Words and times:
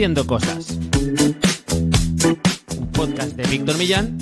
Haciendo 0.00 0.26
Cosas. 0.26 0.78
Un 2.78 2.90
podcast 2.90 3.32
de 3.32 3.46
Víctor 3.48 3.76
Millán 3.76 4.16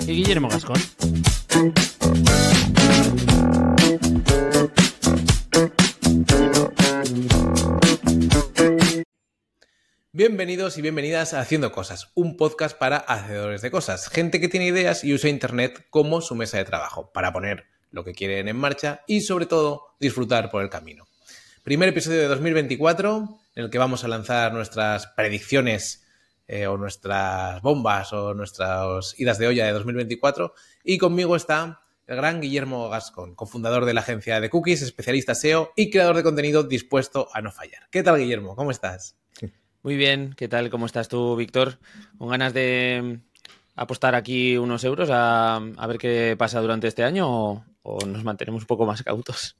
y 0.00 0.06
Guillermo 0.06 0.48
Gascón. 0.48 0.80
Bienvenidos 10.12 10.78
y 10.78 10.80
bienvenidas 10.80 11.34
a 11.34 11.40
Haciendo 11.40 11.72
Cosas, 11.72 12.10
un 12.14 12.38
podcast 12.38 12.78
para 12.78 12.96
hacedores 12.96 13.60
de 13.60 13.70
cosas, 13.70 14.08
gente 14.08 14.40
que 14.40 14.48
tiene 14.48 14.64
ideas 14.64 15.04
y 15.04 15.12
usa 15.12 15.28
Internet 15.28 15.88
como 15.90 16.22
su 16.22 16.36
mesa 16.36 16.56
de 16.56 16.64
trabajo, 16.64 17.12
para 17.12 17.34
poner 17.34 17.66
lo 17.90 18.02
que 18.02 18.14
quieren 18.14 18.48
en 18.48 18.56
marcha 18.56 19.02
y 19.06 19.20
sobre 19.20 19.44
todo 19.44 19.88
disfrutar 20.00 20.50
por 20.50 20.62
el 20.62 20.70
camino. 20.70 21.06
Primer 21.64 21.90
episodio 21.90 22.20
de 22.20 22.28
2024 22.28 23.40
en 23.58 23.64
el 23.64 23.70
que 23.70 23.78
vamos 23.78 24.04
a 24.04 24.08
lanzar 24.08 24.52
nuestras 24.52 25.08
predicciones 25.08 26.06
eh, 26.46 26.68
o 26.68 26.76
nuestras 26.78 27.60
bombas 27.60 28.12
o 28.12 28.32
nuestras 28.32 29.18
idas 29.18 29.36
de 29.38 29.48
olla 29.48 29.66
de 29.66 29.72
2024 29.72 30.54
y 30.84 30.96
conmigo 30.96 31.34
está 31.34 31.82
el 32.06 32.14
gran 32.14 32.40
Guillermo 32.40 32.88
Gascón, 32.88 33.34
cofundador 33.34 33.84
de 33.84 33.94
la 33.94 34.02
agencia 34.02 34.40
de 34.40 34.48
Cookies, 34.48 34.82
especialista 34.82 35.34
SEO 35.34 35.72
y 35.74 35.90
creador 35.90 36.14
de 36.14 36.22
contenido 36.22 36.62
dispuesto 36.62 37.28
a 37.34 37.40
no 37.40 37.50
fallar. 37.50 37.88
¿Qué 37.90 38.04
tal 38.04 38.18
Guillermo? 38.18 38.54
¿Cómo 38.54 38.70
estás? 38.70 39.16
Muy 39.82 39.96
bien, 39.96 40.34
¿qué 40.36 40.46
tal? 40.46 40.70
¿Cómo 40.70 40.86
estás 40.86 41.08
tú, 41.08 41.34
Víctor? 41.34 41.80
¿Con 42.16 42.28
ganas 42.28 42.54
de 42.54 43.18
apostar 43.74 44.14
aquí 44.14 44.56
unos 44.56 44.84
euros 44.84 45.08
a, 45.10 45.60
ver 45.88 45.98
qué 45.98 46.36
pasa 46.38 46.60
durante 46.60 46.86
este 46.86 47.02
año 47.02 47.28
o, 47.28 47.64
o, 47.82 48.06
nos 48.06 48.22
mantenemos 48.22 48.62
un 48.62 48.68
poco 48.68 48.86
más 48.86 49.02
cautos? 49.02 49.56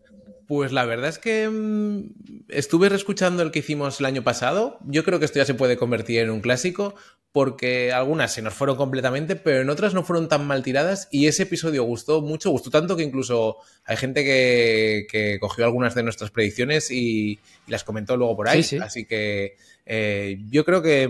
Pues 0.49 0.73
la 0.73 0.87
verdad 0.87 1.11
es 1.11 1.19
que 1.19 1.47
mmm, 1.47 2.05
estuve 2.49 2.89
reescuchando 2.89 3.43
el 3.43 3.51
que 3.51 3.59
hicimos 3.59 4.01
el 4.01 4.07
año 4.07 4.25
pasado. 4.25 4.79
Yo 4.87 5.05
creo 5.05 5.19
que 5.19 5.27
esto 5.27 5.39
ya 5.39 5.45
se 5.45 5.53
puede 5.53 5.77
convertir 5.77 6.21
en 6.21 6.31
un 6.31 6.41
clásico 6.41 6.95
porque 7.33 7.93
algunas 7.93 8.33
se 8.33 8.41
nos 8.41 8.55
fueron 8.55 8.79
completamente, 8.79 9.37
pero 9.37 9.61
en 9.61 9.69
otras 9.69 9.93
no 9.93 10.05
fueron 10.05 10.27
tan 10.27 10.47
mal 10.47 10.63
tiradas 10.63 11.07
y 11.13 11.27
ese 11.27 11.43
episodio 11.43 11.85
gustó 11.85 12.23
mucho, 12.23 12.49
gustó 12.49 12.71
tanto 12.71 12.97
que 12.97 13.03
incluso 13.03 13.59
hay 13.85 13.99
gente 13.99 14.25
que, 14.25 15.07
que 15.11 15.39
cogió 15.39 15.67
algunas 15.67 15.95
de 15.95 16.03
nuestras 16.03 16.31
predicciones 16.31 16.91
y, 16.91 17.33
y, 17.33 17.71
las 17.71 17.85
comentó 17.85 18.17
luego 18.17 18.35
por 18.35 18.49
ahí. 18.49 18.63
Sí, 18.63 18.79
sí. 18.79 18.83
Así 18.83 19.05
que 19.05 19.57
eh, 19.85 20.39
yo 20.49 20.65
creo 20.65 20.81
que, 20.81 21.07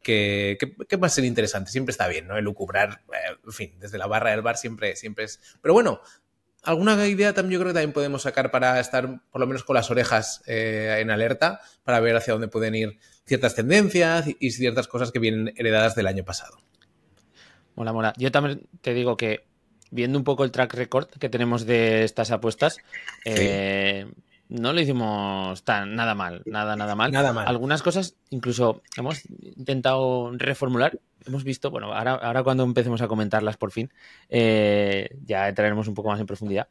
que, 0.00 0.56
que, 0.60 0.86
que, 0.86 0.96
va 0.96 1.08
a 1.08 1.10
ser 1.10 1.24
interesante. 1.24 1.72
Siempre 1.72 1.90
está 1.90 2.06
bien, 2.06 2.28
¿no? 2.28 2.38
El 2.38 2.44
lucubrar, 2.44 3.02
eh, 3.12 3.36
en 3.44 3.52
fin, 3.52 3.72
desde 3.80 3.98
la 3.98 4.06
barra 4.06 4.30
del 4.30 4.42
bar 4.42 4.56
siempre, 4.56 4.94
siempre 4.94 5.24
es. 5.24 5.40
Pero 5.60 5.74
bueno, 5.74 6.00
alguna 6.64 7.06
idea 7.06 7.32
también 7.34 7.54
yo 7.54 7.60
creo 7.60 7.72
que 7.72 7.80
también 7.80 7.92
podemos 7.92 8.22
sacar 8.22 8.50
para 8.50 8.80
estar 8.80 9.20
por 9.30 9.40
lo 9.40 9.46
menos 9.46 9.64
con 9.64 9.74
las 9.74 9.90
orejas 9.90 10.42
eh, 10.46 10.98
en 11.00 11.10
alerta, 11.10 11.60
para 11.82 12.00
ver 12.00 12.16
hacia 12.16 12.32
dónde 12.32 12.48
pueden 12.48 12.74
ir 12.74 12.98
ciertas 13.26 13.54
tendencias 13.54 14.26
y 14.38 14.50
ciertas 14.50 14.88
cosas 14.88 15.12
que 15.12 15.18
vienen 15.18 15.52
heredadas 15.56 15.94
del 15.94 16.06
año 16.06 16.24
pasado. 16.24 16.58
Mola, 17.74 17.92
mola. 17.92 18.12
Yo 18.16 18.30
también 18.30 18.66
te 18.80 18.94
digo 18.94 19.16
que 19.16 19.46
viendo 19.90 20.18
un 20.18 20.24
poco 20.24 20.44
el 20.44 20.50
track 20.50 20.74
record 20.74 21.08
que 21.08 21.28
tenemos 21.28 21.66
de 21.66 22.04
estas 22.04 22.30
apuestas, 22.30 22.74
sí. 22.74 22.80
eh, 23.24 24.06
no 24.48 24.72
lo 24.72 24.80
hicimos 24.80 25.64
tan 25.64 25.94
nada 25.94 26.14
mal, 26.14 26.42
nada, 26.46 26.76
nada 26.76 26.94
mal. 26.94 27.10
Nada 27.12 27.32
mal. 27.32 27.46
Algunas 27.48 27.82
cosas 27.82 28.16
incluso 28.30 28.82
hemos 28.96 29.22
intentado 29.56 30.30
reformular. 30.36 30.98
Hemos 31.26 31.44
visto, 31.44 31.70
bueno, 31.70 31.92
ahora, 31.92 32.14
ahora 32.14 32.42
cuando 32.42 32.64
empecemos 32.64 33.00
a 33.02 33.08
comentarlas 33.08 33.56
por 33.56 33.70
fin, 33.70 33.90
eh, 34.28 35.08
ya 35.24 35.48
entraremos 35.48 35.88
un 35.88 35.94
poco 35.94 36.10
más 36.10 36.20
en 36.20 36.26
profundidad. 36.26 36.68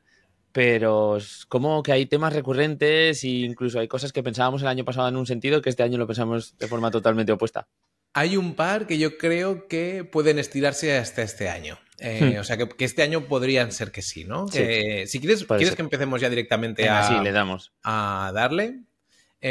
Pero 0.51 1.17
es 1.17 1.45
como 1.47 1.81
que 1.81 1.91
hay 1.91 2.05
temas 2.05 2.33
recurrentes 2.33 3.23
e 3.23 3.27
incluso 3.27 3.79
hay 3.79 3.87
cosas 3.87 4.13
que 4.13 4.21
pensábamos 4.21 4.61
el 4.61 4.67
año 4.67 4.85
pasado 4.85 5.07
en 5.07 5.17
un 5.17 5.25
sentido 5.25 5.61
que 5.61 5.69
este 5.69 5.81
año 5.81 5.97
lo 5.97 6.05
pensamos 6.05 6.55
de 6.59 6.67
forma 6.67 6.91
totalmente 6.91 7.31
opuesta. 7.31 7.67
Hay 8.13 8.37
un 8.37 8.53
par 8.53 8.85
que 8.85 8.99
yo 8.99 9.17
creo 9.17 9.67
que 9.67 10.03
pueden 10.03 10.37
estirarse 10.37 10.95
hasta 10.95 11.23
este 11.23 11.49
año. 11.49 11.79
Eh, 11.97 12.35
hmm. 12.35 12.39
O 12.39 12.43
sea, 12.43 12.57
que, 12.57 12.69
que, 12.69 12.85
este 12.85 13.01
año 13.01 13.25
podrían 13.25 13.71
ser 13.71 13.91
que 13.91 14.03
sí, 14.03 14.25
¿no? 14.25 14.47
Sí, 14.47 14.59
eh, 14.61 15.07
si 15.07 15.19
quieres, 15.19 15.43
¿quieres 15.45 15.75
que 15.75 15.81
empecemos 15.81 16.21
ya 16.21 16.29
directamente 16.29 16.83
Venga, 16.83 16.99
a, 16.99 17.07
sí, 17.07 17.23
le 17.23 17.31
damos. 17.31 17.71
a 17.81 18.31
darle. 18.35 18.81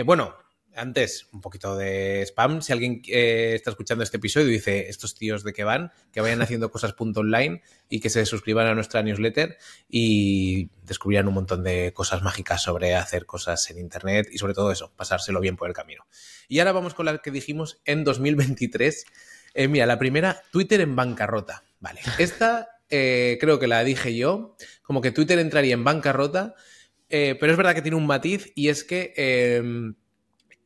Bueno, 0.05 0.35
antes, 0.75 1.29
un 1.33 1.41
poquito 1.41 1.77
de 1.77 2.23
spam. 2.23 2.63
Si 2.63 2.73
alguien 2.73 3.03
eh, 3.09 3.53
está 3.55 3.71
escuchando 3.71 4.05
este 4.05 4.17
episodio 4.17 4.49
y 4.49 4.53
dice, 4.53 4.89
estos 4.89 5.15
tíos 5.15 5.45
de 5.45 5.53
qué 5.53 5.65
van, 5.65 5.93
que 6.13 6.21
vayan 6.21 6.43
haciendo 6.43 6.71
cosas 6.71 6.93
punto 6.93 7.21
online 7.21 7.63
y 7.89 8.01
que 8.01 8.11
se 8.11 8.25
suscriban 8.27 8.67
a 8.67 8.75
nuestra 8.75 9.03
newsletter 9.03 9.59
y 9.89 10.71
descubrirán 10.85 11.29
un 11.29 11.35
montón 11.35 11.63
de 11.63 11.93
cosas 11.93 12.23
mágicas 12.23 12.63
sobre 12.63 12.95
hacer 12.95 13.27
cosas 13.27 13.71
en 13.71 13.79
Internet 13.79 14.29
y 14.33 14.39
sobre 14.39 14.55
todo 14.55 14.73
eso, 14.73 14.93
pasárselo 14.97 15.41
bien 15.41 15.57
por 15.57 15.69
el 15.69 15.75
camino. 15.75 16.07
Y 16.49 16.59
ahora 16.59 16.73
vamos 16.73 16.95
con 16.95 17.07
la 17.07 17.19
que 17.19 17.31
dijimos 17.31 17.81
en 17.85 18.05
2023. 18.05 19.05
Eh, 19.55 19.69
mira, 19.69 19.87
la 19.87 19.99
primera, 19.99 20.43
Twitter 20.51 20.81
en 20.81 20.97
bancarrota. 20.97 21.65
Vale, 21.81 22.01
esta 22.19 22.81
eh, 22.89 23.39
creo 23.41 23.59
que 23.59 23.67
la 23.67 23.85
dije 23.85 24.15
yo, 24.17 24.57
como 24.83 25.01
que 25.01 25.13
Twitter 25.13 25.39
entraría 25.39 25.75
en 25.75 25.85
bancarrota, 25.85 26.55
pero 27.09 27.53
es 27.53 27.59
verdad 27.59 27.75
que 27.75 27.83
tiene 27.83 27.99
un 27.99 28.07
matiz 28.07 28.51
y 28.55 28.69
es 28.69 28.85
que 28.85 29.13
eh, 29.19 29.63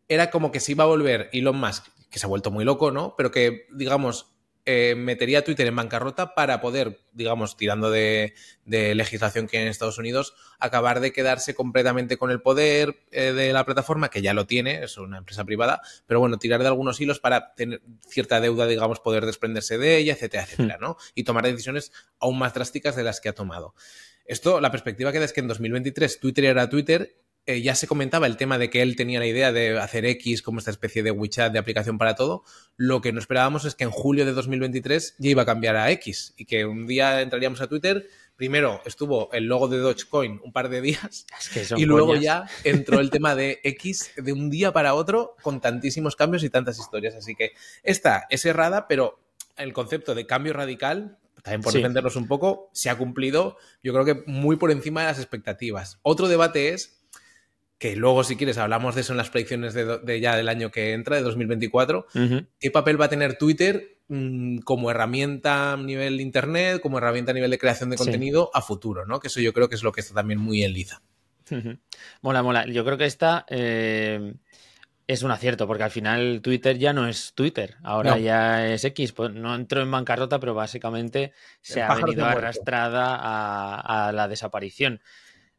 era 0.09 0.31
como 0.31 0.53
que 0.53 0.61
se 0.61 0.73
iba 0.73 0.85
a 0.85 0.89
volver 0.89 1.29
Elon 1.33 1.57
Musk, 1.57 1.87
que 2.11 2.19
se 2.19 2.27
ha 2.27 2.29
vuelto 2.29 2.51
muy 2.51 2.65
loco, 2.65 2.91
¿no? 2.91 3.15
Pero 3.17 3.31
que, 3.31 3.67
digamos, 3.73 4.37
eh, 4.69 4.97
metería 4.97 5.39
a 5.39 5.43
Twitter 5.43 5.65
en 5.69 5.77
bancarrota 5.77 6.35
para 6.35 6.61
poder, 6.61 6.99
digamos, 7.13 7.57
tirando 7.57 7.89
de, 7.89 8.35
de, 8.65 8.97
legislación 8.97 9.47
que 9.47 9.59
hay 9.59 9.63
en 9.63 9.69
Estados 9.69 9.99
Unidos, 9.99 10.35
acabar 10.59 10.99
de 10.99 11.13
quedarse 11.13 11.55
completamente 11.55 12.17
con 12.17 12.33
el 12.33 12.43
poder 12.43 12.97
eh, 13.13 13.33
de 13.33 13.53
la 13.53 13.65
plataforma, 13.65 14.09
que 14.09 14.23
ya 14.23 14.35
lo 14.35 14.45
tiene, 14.49 14.83
es 14.83 14.99
una 14.99 15.19
empresa 15.19 15.45
privada, 15.45 15.83
pero 16.07 16.19
bueno, 16.19 16.39
tirar 16.39 16.63
de 16.63 16.67
algunos 16.67 17.01
hilos 17.01 17.21
para 17.21 17.55
tener 17.55 17.81
cierta 18.09 18.41
deuda, 18.41 18.67
digamos, 18.67 18.99
poder 18.99 19.25
desprenderse 19.25 19.79
de 19.79 19.99
ella, 19.99 20.15
etcétera, 20.15 20.43
etcétera, 20.43 20.79
¿no? 20.81 20.97
Y 21.15 21.23
tomar 21.23 21.45
decisiones 21.45 21.93
aún 22.19 22.37
más 22.37 22.53
drásticas 22.53 22.97
de 22.97 23.05
las 23.05 23.21
que 23.21 23.29
ha 23.29 23.35
tomado. 23.35 23.77
Esto, 24.25 24.61
la 24.61 24.73
perspectiva 24.73 25.13
que 25.13 25.21
da 25.21 25.27
es 25.27 25.33
que 25.33 25.43
en 25.43 25.47
2023 25.47 26.19
Twitter 26.19 26.47
era 26.47 26.69
Twitter 26.69 27.17
eh, 27.49 27.63
ya 27.63 27.77
se 27.77 27.87
comentaba 27.87 28.27
el 28.27 28.37
tema 28.37 28.59
de 28.59 28.71
que 28.71 28.83
él 28.83 28.97
tenía 28.97 29.21
la 29.21 29.27
idea 29.27 29.53
de 29.53 29.79
hacer 29.79 30.05
X 30.05 30.43
como 30.43 30.59
esta 30.59 30.73
especie 30.73 31.05
de 31.05 31.13
WeChat 31.13 31.53
de 31.53 31.61
aplicación 31.61 31.97
para 31.97 32.17
todo. 32.17 32.43
Lo 32.77 33.01
que 33.01 33.13
no 33.13 33.21
esperábamos 33.21 33.65
es 33.65 33.77
que 33.77 33.85
en 33.85 33.93
julio 33.93 34.27
de 34.27 34.33
2023 34.33 35.15
ya 35.19 35.31
iba 35.31 35.43
a 35.43 35.47
cambiar 35.47 35.77
a 35.77 35.91
X 35.93 36.35
y 36.37 36.45
que 36.45 36.65
un 36.67 36.89
día 36.89 37.21
entraríamos 37.21 37.61
a 37.61 37.69
Twitter. 37.69 38.09
Primero 38.35 38.83
estuvo 38.85 39.33
el 39.33 39.45
logo 39.45 39.69
de 39.69 39.79
Dogecoin 39.79 40.41
un 40.43 40.53
par 40.53 40.69
de 40.69 40.81
días 40.81 41.25
es 41.39 41.71
que 41.71 41.81
y 41.81 41.85
luego 41.85 42.09
coñas. 42.09 42.23
ya 42.23 42.45
entró 42.65 42.99
el 42.99 43.11
tema 43.11 43.37
de 43.37 43.61
X 43.63 44.11
de 44.17 44.33
un 44.33 44.51
día 44.51 44.73
para 44.73 44.95
otro 44.95 45.37
con 45.41 45.61
tantísimos 45.61 46.17
cambios 46.17 46.43
y 46.43 46.51
tantas 46.51 46.81
historias. 46.81 47.15
Así 47.15 47.37
que 47.37 47.53
esta 47.85 48.27
es 48.29 48.45
errada, 48.45 48.89
pero 48.89 49.21
el 49.57 49.73
concepto 49.73 50.17
de 50.17 50.27
cambio 50.27 50.53
radical 50.53 51.17
también 51.45 51.63
por 51.63 51.71
sí. 51.71 51.79
defenderlos 51.79 52.17
un 52.17 52.27
poco, 52.27 52.71
se 52.73 52.91
ha 52.91 52.99
cumplido, 52.99 53.57
yo 53.81 53.93
creo 53.93 54.05
que 54.05 54.25
muy 54.27 54.57
por 54.57 54.73
encima 54.73 55.03
de 55.03 55.07
las 55.07 55.19
expectativas. 55.19 56.01
Otro 56.03 56.27
debate 56.27 56.71
es 56.71 57.06
que 57.79 57.97
luego 57.97 58.25
si 58.25 58.37
quieres 58.37 58.59
hablamos 58.59 58.95
de 58.95 59.03
eso 59.03 59.13
en 59.13 59.19
las 59.19 59.31
predicciones 59.31 59.75
de, 59.75 59.99
de 59.99 60.21
ya 60.21 60.37
del 60.37 60.49
año 60.49 60.71
que 60.71 60.93
entra, 60.93 61.17
de 61.17 61.23
2024, 61.23 62.07
uh 62.15 62.19
-huh. 62.19 62.47
¿qué 62.59 62.71
papel 62.71 63.01
va 63.01 63.07
a 63.07 63.11
tener 63.11 63.37
Twitter 63.37 63.99
mmm, 64.09 64.59
como 64.59 64.91
herramienta 64.91 65.73
a 65.75 65.77
nivel 65.77 66.17
de 66.17 66.23
Internet, 66.23 66.81
como 66.81 66.99
herramienta 66.99 67.33
a 67.33 67.35
nivel 67.35 67.51
de 67.51 67.59
creación 67.59 67.91
de 67.91 67.97
contenido 67.97 68.51
sí. 68.53 68.59
a 68.59 68.63
futuro? 68.63 69.05
¿no? 69.05 69.21
Que 69.21 69.29
eso 69.29 69.41
yo 69.41 69.53
creo 69.53 69.69
que 69.69 69.75
es 69.75 69.83
lo 69.83 69.93
que 69.93 70.01
está 70.01 70.15
también 70.15 70.41
muy 70.41 70.63
en 70.63 70.73
liza. 70.73 71.03
Uh 71.51 71.55
-huh. 71.55 71.79
Mola, 72.23 72.43
mola. 72.43 72.67
Yo 72.67 72.85
creo 72.85 72.97
que 72.97 73.05
esta 73.05 73.45
eh, 73.51 74.35
es 75.07 75.23
un 75.23 75.31
acierto, 75.31 75.67
porque 75.67 75.85
al 75.85 75.91
final 75.91 76.41
Twitter 76.43 76.79
ya 76.79 76.93
no 76.93 77.07
es 77.07 77.35
Twitter, 77.35 77.77
ahora 77.85 78.13
no. 78.13 78.19
ya 78.19 78.67
es 78.67 78.85
X. 78.85 79.13
Pues 79.13 79.33
no 79.33 79.55
entró 79.55 79.83
en 79.83 79.91
bancarrota, 79.91 80.41
pero 80.41 80.55
básicamente 80.55 81.33
se 81.61 81.83
ha 81.83 81.95
venido 81.95 82.25
arrastrada 82.25 83.15
a, 83.15 84.09
a 84.09 84.13
la 84.13 84.27
desaparición. 84.29 85.01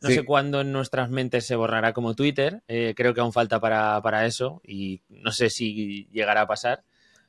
No 0.02 0.10
sí. 0.10 0.16
sé 0.16 0.26
cuándo 0.26 0.62
en 0.62 0.72
nuestras 0.72 1.10
mentes 1.10 1.46
se 1.46 1.56
borrará 1.56 1.94
como 1.94 2.16
Twitter. 2.16 2.62
Eh, 2.68 2.94
creo 2.96 3.14
que 3.14 3.22
aún 3.22 3.34
falta 3.34 3.60
para, 3.60 4.02
para, 4.02 4.26
eso 4.26 4.62
y 4.64 5.02
no 5.10 5.32
sé 5.32 5.50
si 5.50 6.08
llegará 6.12 6.42
a 6.42 6.48
pasar. 6.48 6.84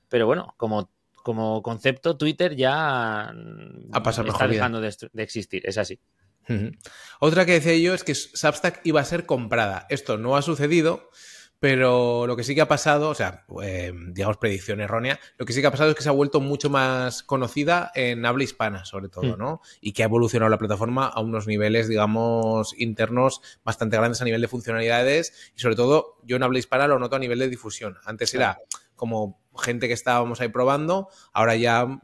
Pero 0.08 0.26
bueno, 0.26 0.54
como, 0.56 0.90
como 1.22 1.62
concepto, 1.62 2.16
Twitter 2.16 2.56
ya 2.56 3.32
a 3.92 4.02
pasar 4.02 4.26
está 4.28 4.46
dejando 4.46 4.80
de, 4.80 4.94
de, 5.12 5.22
existir. 5.22 5.62
Es 5.66 5.78
así. 5.78 5.98
Uh 6.48 6.52
-huh. 6.52 6.78
Otra 7.20 7.46
que 7.46 7.52
decía 7.52 7.76
yo 7.76 7.94
es 7.94 8.04
que 8.04 8.14
Substack 8.14 8.80
iba 8.84 9.00
a 9.00 9.04
ser 9.04 9.24
comprada. 9.24 9.86
Esto 9.88 10.18
no 10.18 10.36
ha 10.36 10.42
sucedido. 10.42 11.10
Pero 11.60 12.26
lo 12.26 12.36
que 12.36 12.44
sí 12.44 12.54
que 12.54 12.60
ha 12.60 12.68
pasado, 12.68 13.10
o 13.10 13.14
sea, 13.14 13.44
eh, 13.62 13.92
digamos 14.10 14.36
predicción 14.36 14.80
errónea, 14.80 15.18
lo 15.38 15.44
que 15.44 15.52
sí 15.52 15.60
que 15.60 15.66
ha 15.66 15.70
pasado 15.72 15.90
es 15.90 15.96
que 15.96 16.02
se 16.02 16.08
ha 16.08 16.12
vuelto 16.12 16.40
mucho 16.40 16.70
más 16.70 17.24
conocida 17.24 17.90
en 17.96 18.24
habla 18.24 18.44
hispana, 18.44 18.84
sobre 18.84 19.08
todo, 19.08 19.36
mm. 19.36 19.38
¿no? 19.38 19.60
Y 19.80 19.92
que 19.92 20.02
ha 20.02 20.06
evolucionado 20.06 20.50
la 20.50 20.58
plataforma 20.58 21.06
a 21.08 21.20
unos 21.20 21.48
niveles, 21.48 21.88
digamos, 21.88 22.78
internos 22.78 23.40
bastante 23.64 23.96
grandes 23.96 24.22
a 24.22 24.24
nivel 24.24 24.40
de 24.40 24.48
funcionalidades 24.48 25.52
y 25.56 25.60
sobre 25.60 25.74
todo 25.74 26.18
yo 26.22 26.36
en 26.36 26.44
habla 26.44 26.60
hispana 26.60 26.86
lo 26.86 26.98
noto 27.00 27.16
a 27.16 27.18
nivel 27.18 27.40
de 27.40 27.48
difusión. 27.48 27.96
Antes 28.04 28.34
era 28.34 28.58
como 28.94 29.40
gente 29.56 29.88
que 29.88 29.94
estábamos 29.94 30.40
ahí 30.40 30.48
probando, 30.48 31.08
ahora 31.32 31.56
ya 31.56 32.00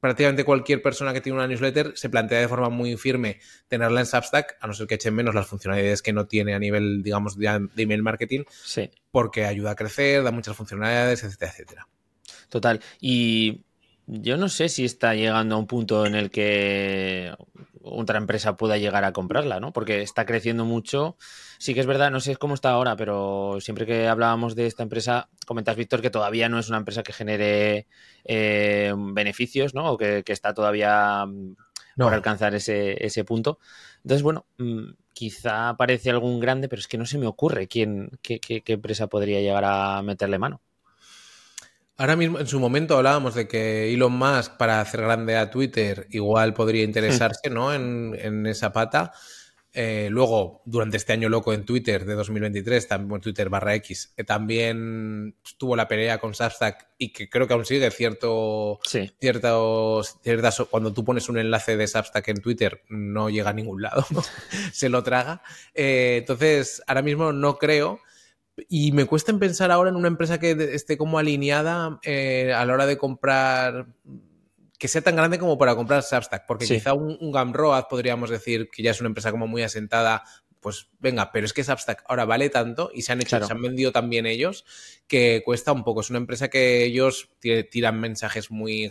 prácticamente 0.00 0.44
cualquier 0.44 0.82
persona 0.82 1.12
que 1.12 1.20
tiene 1.20 1.38
una 1.38 1.46
newsletter 1.46 1.92
se 1.96 2.08
plantea 2.08 2.40
de 2.40 2.48
forma 2.48 2.68
muy 2.68 2.96
firme 2.96 3.40
tenerla 3.68 4.00
en 4.00 4.06
Substack, 4.06 4.56
a 4.60 4.66
no 4.66 4.72
ser 4.72 4.86
que 4.86 4.94
echen 4.96 5.14
menos 5.14 5.34
las 5.34 5.46
funcionalidades 5.46 6.02
que 6.02 6.12
no 6.12 6.26
tiene 6.26 6.54
a 6.54 6.58
nivel, 6.58 7.02
digamos, 7.02 7.36
de, 7.38 7.68
email 7.76 8.02
marketing, 8.02 8.44
sí. 8.48 8.90
porque 9.10 9.44
ayuda 9.44 9.72
a 9.72 9.76
crecer, 9.76 10.22
da 10.22 10.30
muchas 10.30 10.56
funcionalidades, 10.56 11.24
etcétera, 11.24 11.50
etcétera. 11.50 11.88
Total. 12.48 12.80
Y 13.00 13.65
yo 14.06 14.36
no 14.36 14.48
sé 14.48 14.68
si 14.68 14.84
está 14.84 15.14
llegando 15.14 15.56
a 15.56 15.58
un 15.58 15.66
punto 15.66 16.06
en 16.06 16.14
el 16.14 16.30
que 16.30 17.34
otra 17.82 18.18
empresa 18.18 18.56
pueda 18.56 18.78
llegar 18.78 19.04
a 19.04 19.12
comprarla, 19.12 19.60
¿no? 19.60 19.72
Porque 19.72 20.02
está 20.02 20.26
creciendo 20.26 20.64
mucho. 20.64 21.16
Sí 21.58 21.74
que 21.74 21.80
es 21.80 21.86
verdad, 21.86 22.10
no 22.10 22.20
sé 22.20 22.36
cómo 22.36 22.54
está 22.54 22.70
ahora, 22.70 22.96
pero 22.96 23.58
siempre 23.60 23.86
que 23.86 24.08
hablábamos 24.08 24.54
de 24.56 24.66
esta 24.66 24.82
empresa, 24.82 25.28
comentas, 25.46 25.76
Víctor, 25.76 26.02
que 26.02 26.10
todavía 26.10 26.48
no 26.48 26.58
es 26.58 26.68
una 26.68 26.78
empresa 26.78 27.02
que 27.02 27.12
genere 27.12 27.86
eh, 28.24 28.92
beneficios, 28.96 29.74
¿no? 29.74 29.92
O 29.92 29.96
que, 29.96 30.24
está 30.26 30.54
todavía 30.54 31.24
mm, 31.26 31.56
por 31.96 32.12
alcanzar 32.14 32.54
ese, 32.54 33.04
ese, 33.04 33.24
punto. 33.24 33.58
Entonces, 34.02 34.22
bueno, 34.22 34.46
mm, 34.58 34.90
quizá 35.12 35.70
aparece 35.70 36.10
algún 36.10 36.40
grande, 36.40 36.68
pero 36.68 36.80
es 36.80 36.88
que 36.88 36.98
no 36.98 37.06
se 37.06 37.18
me 37.18 37.26
ocurre 37.26 37.68
quién, 37.68 38.10
qué, 38.22 38.40
qué 38.40 38.62
empresa 38.66 39.06
podría 39.08 39.40
llegar 39.40 39.64
a 39.64 40.02
meterle 40.02 40.38
mano. 40.38 40.60
Ahora 41.98 42.14
mismo, 42.14 42.38
en 42.38 42.46
su 42.46 42.60
momento 42.60 42.96
hablábamos 42.96 43.34
de 43.34 43.48
que 43.48 43.92
Elon 43.92 44.12
Musk, 44.12 44.58
para 44.58 44.82
hacer 44.82 45.00
grande 45.00 45.36
a 45.36 45.50
Twitter, 45.50 46.06
igual 46.10 46.52
podría 46.52 46.84
interesarse, 46.84 47.48
¿no? 47.48 47.72
En, 47.72 48.46
esa 48.46 48.70
pata. 48.70 49.12
Eh, 49.72 50.08
luego, 50.10 50.62
durante 50.66 50.98
este 50.98 51.14
año 51.14 51.30
loco 51.30 51.54
en 51.54 51.64
Twitter 51.64 52.04
de 52.04 52.14
2023, 52.14 52.88
también 52.88 53.20
Twitter 53.20 53.48
barra 53.48 53.74
X, 53.76 54.12
eh, 54.16 54.24
también 54.24 55.36
tuvo 55.58 55.74
la 55.74 55.88
pelea 55.88 56.18
con 56.18 56.34
Substack 56.34 56.88
y 56.98 57.12
que 57.12 57.28
creo 57.28 57.46
que 57.46 57.54
aún 57.54 57.66
sigue 57.66 57.90
cierto, 57.90 58.78
cierto 59.20 60.02
cuando 60.70 60.92
tú 60.94 61.04
pones 61.04 61.28
un 61.28 61.38
enlace 61.38 61.76
de 61.76 61.86
Substack 61.86 62.28
en 62.28 62.40
Twitter 62.40 62.82
no 62.88 63.28
llega 63.28 63.50
a 63.50 63.54
ningún 63.54 63.82
lado, 63.82 64.06
se 64.72 64.88
lo 64.88 65.02
traga. 65.02 65.42
Eh, 65.74 66.18
entonces, 66.20 66.82
ahora 66.86 67.02
mismo 67.02 67.32
no 67.32 67.58
creo 67.58 68.00
y 68.68 68.92
me 68.92 69.04
cuesta 69.04 69.36
pensar 69.38 69.70
ahora 69.70 69.90
en 69.90 69.96
una 69.96 70.08
empresa 70.08 70.38
que 70.38 70.52
esté 70.72 70.96
como 70.96 71.18
alineada 71.18 71.98
eh, 72.02 72.52
a 72.54 72.64
la 72.64 72.72
hora 72.74 72.86
de 72.86 72.96
comprar, 72.96 73.86
que 74.78 74.88
sea 74.88 75.02
tan 75.02 75.16
grande 75.16 75.38
como 75.38 75.58
para 75.58 75.74
comprar 75.74 76.02
Substack, 76.02 76.46
porque 76.46 76.66
quizá 76.66 76.94
un, 76.94 77.16
un 77.20 77.32
Gumroad 77.32 77.84
podríamos 77.88 78.30
decir 78.30 78.68
que 78.70 78.82
ya 78.82 78.90
es 78.90 79.00
una 79.00 79.08
empresa 79.08 79.30
como 79.30 79.46
muy 79.46 79.62
asentada 79.62 80.24
pues 80.66 80.88
venga, 80.98 81.30
pero 81.30 81.46
es 81.46 81.52
que 81.52 81.62
Substack 81.62 82.02
ahora 82.08 82.24
vale 82.24 82.50
tanto 82.50 82.90
y 82.92 83.02
se 83.02 83.12
han 83.12 83.20
hecho, 83.20 83.40
se 83.40 83.52
han 83.52 83.62
vendido 83.62 83.92
también 83.92 84.26
ellos 84.26 84.64
que 85.06 85.42
cuesta 85.44 85.70
un 85.70 85.84
poco. 85.84 86.00
Es 86.00 86.10
una 86.10 86.18
empresa 86.18 86.48
que 86.48 86.84
ellos 86.84 87.30
tiran 87.70 88.00
mensajes 88.00 88.50
muy, 88.50 88.88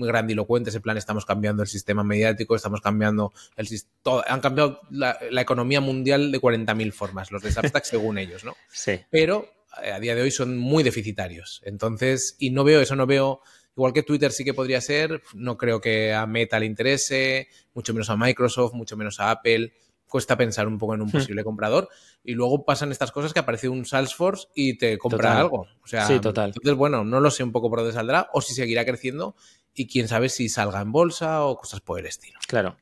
muy 0.00 0.08
grandilocuentes, 0.08 0.74
en 0.74 0.82
plan 0.82 0.96
estamos 0.96 1.24
cambiando 1.24 1.62
el 1.62 1.68
sistema 1.68 2.02
mediático, 2.02 2.56
estamos 2.56 2.80
cambiando 2.80 3.32
el 3.56 3.68
todo, 4.02 4.24
han 4.26 4.40
cambiado 4.40 4.80
la, 4.90 5.18
economía 5.40 5.80
mundial 5.80 6.32
de 6.32 6.40
40.000 6.40 6.92
formas, 6.92 7.30
los 7.30 7.42
de 7.42 7.52
Substack 7.52 7.84
según 7.84 8.18
ellos, 8.18 8.44
¿no? 8.44 8.56
Sí. 8.72 9.00
Pero 9.10 9.48
eh, 9.82 9.92
a 9.92 10.00
día 10.00 10.14
de 10.14 10.22
hoy 10.22 10.30
son 10.30 10.58
muy 10.58 10.82
deficitarios. 10.82 11.60
Entonces, 11.64 12.34
y 12.38 12.50
no 12.50 12.64
veo 12.64 12.80
eso, 12.80 12.96
no 12.96 13.06
veo 13.06 13.42
Igual 13.76 13.92
que 13.92 14.02
Twitter 14.02 14.32
sí 14.32 14.44
que 14.44 14.52
podría 14.52 14.80
ser, 14.80 15.22
no 15.32 15.56
creo 15.56 15.80
que 15.80 16.12
a 16.12 16.26
Meta 16.26 16.58
le 16.58 16.66
interese, 16.66 17.48
mucho 17.72 17.94
menos 17.94 18.10
a 18.10 18.16
Microsoft, 18.16 18.74
mucho 18.74 18.96
menos 18.96 19.20
a 19.20 19.30
Apple 19.30 19.72
cuesta 20.10 20.36
pensar 20.36 20.68
un 20.68 20.76
poco 20.76 20.94
en 20.94 21.00
un 21.00 21.08
hmm. 21.08 21.12
posible 21.12 21.44
comprador. 21.44 21.88
Y 22.22 22.34
luego 22.34 22.66
pasan 22.66 22.92
estas 22.92 23.12
cosas 23.12 23.32
que 23.32 23.38
aparece 23.38 23.70
un 23.70 23.86
Salesforce 23.86 24.48
y 24.54 24.76
te 24.76 24.98
compra 24.98 25.40
algo. 25.40 25.66
O 25.82 25.86
sea, 25.86 26.06
sí, 26.06 26.20
total. 26.20 26.50
Entonces, 26.50 26.76
bueno, 26.76 27.04
no 27.04 27.20
lo 27.20 27.30
sé 27.30 27.42
un 27.42 27.52
poco 27.52 27.70
por 27.70 27.78
dónde 27.78 27.94
saldrá 27.94 28.28
o 28.34 28.42
si 28.42 28.52
seguirá 28.52 28.84
creciendo 28.84 29.34
y 29.74 29.86
quién 29.86 30.08
sabe 30.08 30.28
si 30.28 30.50
salga 30.50 30.82
en 30.82 30.92
bolsa 30.92 31.44
o 31.44 31.56
cosas 31.56 31.80
por 31.80 31.98
el 31.98 32.04
estilo. 32.04 32.38
Claro. 32.46 32.76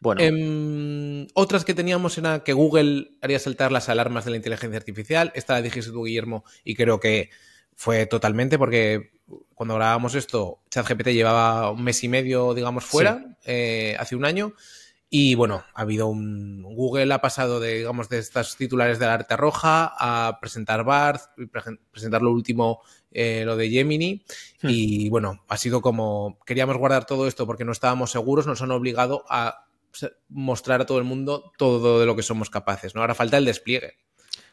Bueno. 0.00 0.20
Em, 0.20 1.26
otras 1.34 1.64
que 1.64 1.74
teníamos 1.74 2.18
era 2.18 2.44
que 2.44 2.52
Google 2.52 3.12
haría 3.22 3.38
saltar 3.38 3.72
las 3.72 3.88
alarmas 3.88 4.24
de 4.24 4.32
la 4.32 4.36
inteligencia 4.36 4.76
artificial. 4.76 5.32
Esta 5.34 5.54
la 5.54 5.62
dijiste 5.62 5.90
tú, 5.90 6.04
Guillermo, 6.04 6.44
y 6.64 6.74
creo 6.74 7.00
que 7.00 7.30
fue 7.74 8.06
totalmente 8.06 8.58
porque 8.58 9.12
cuando 9.54 9.76
grabábamos 9.76 10.14
esto, 10.14 10.60
ChatGPT 10.70 11.08
llevaba 11.08 11.70
un 11.70 11.84
mes 11.84 12.02
y 12.02 12.08
medio, 12.08 12.54
digamos, 12.54 12.84
fuera, 12.84 13.24
eh, 13.44 13.96
hace 13.98 14.16
un 14.16 14.24
año. 14.24 14.54
Y 15.14 15.34
bueno, 15.34 15.62
ha 15.74 15.82
habido 15.82 16.06
un. 16.06 16.62
Google 16.62 17.12
ha 17.12 17.20
pasado 17.20 17.60
de, 17.60 17.74
digamos, 17.74 18.08
de 18.08 18.18
estas 18.18 18.56
titulares 18.56 18.98
de 18.98 19.04
la 19.04 19.12
arte 19.12 19.36
roja 19.36 19.92
a 19.98 20.38
presentar 20.40 20.84
Barth, 20.84 21.24
presentar 21.90 22.22
lo 22.22 22.30
último, 22.30 22.80
eh, 23.10 23.42
lo 23.44 23.54
de 23.54 23.68
Gemini. 23.68 24.24
Hmm. 24.62 24.68
Y 24.70 25.10
bueno, 25.10 25.44
ha 25.48 25.58
sido 25.58 25.82
como. 25.82 26.38
Queríamos 26.46 26.78
guardar 26.78 27.04
todo 27.04 27.28
esto 27.28 27.46
porque 27.46 27.66
no 27.66 27.72
estábamos 27.72 28.10
seguros, 28.10 28.46
nos 28.46 28.62
han 28.62 28.70
obligado 28.70 29.26
a 29.28 29.66
mostrar 30.30 30.80
a 30.80 30.86
todo 30.86 30.96
el 30.96 31.04
mundo 31.04 31.52
todo 31.58 32.00
de 32.00 32.06
lo 32.06 32.16
que 32.16 32.22
somos 32.22 32.48
capaces, 32.48 32.94
¿no? 32.94 33.02
Ahora 33.02 33.14
falta 33.14 33.36
el 33.36 33.44
despliegue. 33.44 33.98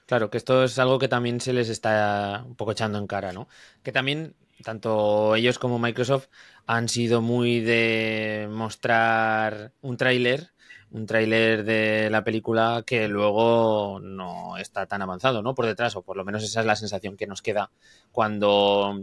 Claro, 0.08 0.30
que 0.30 0.38
esto 0.38 0.66
es 0.66 0.78
algo 0.78 1.00
que 1.00 1.08
también 1.08 1.40
se 1.40 1.54
les 1.54 1.70
está 1.70 2.44
un 2.46 2.56
poco 2.58 2.74
echando 2.74 2.98
en 2.98 3.08
cara, 3.08 3.32
¿no? 3.32 3.48
Que 3.82 3.94
también 3.94 4.36
tanto 4.64 5.36
ellos 5.36 5.60
como 5.60 5.80
Microsoft 5.80 6.28
han 6.66 6.90
sido 6.90 7.22
muy 7.22 7.62
de 7.62 8.48
mostrar 8.52 9.74
un 9.82 9.98
tráiler, 9.98 10.52
un 10.92 11.06
tráiler 11.06 11.64
de 11.64 12.10
la 12.10 12.24
película 12.24 12.84
que 12.86 13.08
luego 13.08 14.00
no 14.02 14.58
está 14.58 14.86
tan 14.86 15.02
avanzado, 15.02 15.42
¿no? 15.42 15.56
Por 15.56 15.66
detrás, 15.66 15.96
o 15.96 16.02
por 16.02 16.18
lo 16.18 16.26
menos 16.26 16.44
esa 16.44 16.62
es 16.62 16.66
la 16.66 16.76
sensación 16.76 17.16
que 17.16 17.28
nos 17.28 17.42
queda 17.42 17.72
cuando 18.12 19.00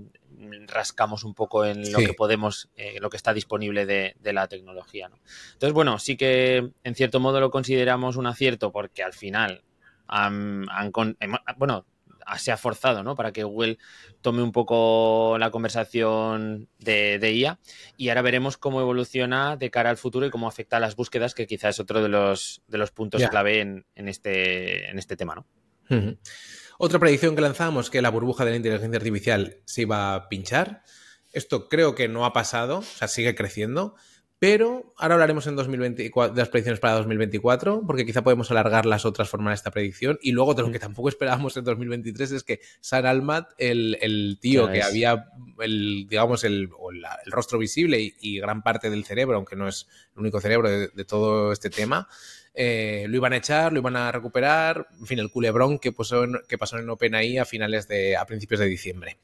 rascamos 0.67 1.25
un 1.25 1.35
poco 1.35 1.65
en 1.65 1.91
lo 1.93 1.99
que 1.99 2.13
podemos, 2.13 2.69
eh, 2.77 2.99
lo 3.01 3.09
que 3.09 3.17
está 3.17 3.33
disponible 3.33 3.87
de, 3.87 4.15
la 4.33 4.49
tecnología, 4.49 5.09
¿no? 5.09 5.19
Entonces, 5.53 5.73
bueno, 5.73 5.99
sí 5.99 6.17
que 6.17 6.71
en 6.85 6.95
cierto 6.95 7.21
modo 7.21 7.41
lo 7.41 7.51
consideramos 7.51 8.17
un 8.17 8.27
acierto 8.27 8.73
porque 8.73 9.03
al 9.03 9.13
final 9.13 9.63
han, 10.07 10.67
han 10.71 10.93
bueno, 11.57 11.87
se 12.39 12.53
ha 12.53 12.57
forzado, 12.57 13.03
¿no? 13.03 13.15
Para 13.15 13.33
que 13.33 13.45
Google 13.45 13.79
tome 14.21 14.43
un 14.43 14.53
poco 14.53 15.37
la 15.39 15.51
conversación 15.51 16.69
de, 16.79 17.33
IA 17.33 17.59
y 17.97 18.09
ahora 18.09 18.23
veremos 18.23 18.57
cómo 18.57 18.81
evoluciona 18.81 19.57
de 19.57 19.71
cara 19.71 19.91
al 19.91 19.97
futuro 19.97 20.27
y 20.27 20.31
cómo 20.31 20.49
afecta 20.49 20.77
a 20.77 20.81
las 20.81 20.97
búsquedas, 20.97 21.35
que 21.35 21.47
quizás 21.47 21.77
es 21.77 21.81
otro 21.81 22.03
de 22.03 22.09
los, 22.09 22.63
de 22.69 22.79
los 22.79 22.91
puntos 22.91 23.23
clave 23.29 23.61
en, 23.61 23.85
este, 23.95 24.91
en 24.91 24.99
este 24.99 25.17
tema, 25.17 25.35
¿no? 25.35 25.47
Otra 26.79 26.99
predicción 26.99 27.35
que 27.35 27.43
lanzamos, 27.43 27.91
que 27.91 28.03
la 28.03 28.11
burbuja 28.11 28.45
de 28.45 28.51
la 28.51 28.57
inteligencia 28.57 28.99
artificial 28.99 29.61
se 29.65 29.83
iba 29.83 30.15
a 30.15 30.29
pinchar. 30.29 30.83
Esto 31.33 31.69
creo 31.69 31.95
que 31.95 32.09
no 32.09 32.27
ha 32.27 32.33
pasado, 32.33 32.79
o 32.79 32.83
sea, 32.83 33.09
sigue 33.09 33.35
creciendo. 33.35 33.95
Pero 34.39 34.93
ahora 34.99 35.15
hablaremos 35.15 35.47
en 35.47 35.57
2024, 35.57 36.35
de 36.35 36.43
las 36.43 36.51
predicciones 36.51 36.79
para 36.79 36.95
2024, 36.97 37.85
porque 37.87 38.05
quizá 38.05 38.23
podemos 38.23 38.51
alargar 38.51 38.85
las 38.85 39.07
otras 39.07 39.31
formas 39.31 39.53
de 39.53 39.55
esta 39.55 39.71
predicción. 39.71 40.19
Y 40.21 40.33
luego 40.33 40.53
de 40.53 40.63
lo 40.63 40.71
que 40.71 40.79
tampoco 40.79 41.09
esperábamos 41.09 41.57
en 41.57 41.65
2023 41.65 42.33
es 42.33 42.45
que 42.45 42.61
San 42.81 43.07
Almat, 43.07 43.53
el, 43.57 44.39
tío 44.39 44.71
que 44.71 44.83
había, 44.83 45.31
el, 45.59 46.07
digamos, 46.09 46.45
el, 46.45 46.69
rostro 47.27 47.59
visible 47.59 48.15
y, 48.21 48.39
gran 48.39 48.63
parte 48.63 48.91
del 48.91 49.07
cerebro, 49.07 49.37
aunque 49.37 49.57
no 49.57 49.69
es 49.69 49.87
el 50.15 50.21
único 50.21 50.39
cerebro 50.39 50.69
de, 50.69 51.05
todo 51.07 51.51
este 51.51 51.71
tema, 51.71 52.07
eh, 52.53 53.07
lo 53.09 53.17
iban 53.17 53.33
a 53.33 53.39
echar, 53.39 53.73
lo 53.73 53.79
iban 53.79 53.97
a 53.97 54.13
recuperar. 54.13 54.87
En 55.01 55.07
fin, 55.07 55.19
el 55.19 55.31
culebrón 55.31 55.79
que 55.79 55.93
pasó 55.93 56.25
en, 56.25 56.41
que 56.47 56.59
pasó 56.59 56.77
en 56.79 56.91
OpenAI 56.91 57.39
a 57.39 57.47
finales 57.47 57.89
de, 57.89 58.19
a 58.19 58.27
principios 58.27 58.61
de 58.61 58.67
diciembre. 58.67 59.17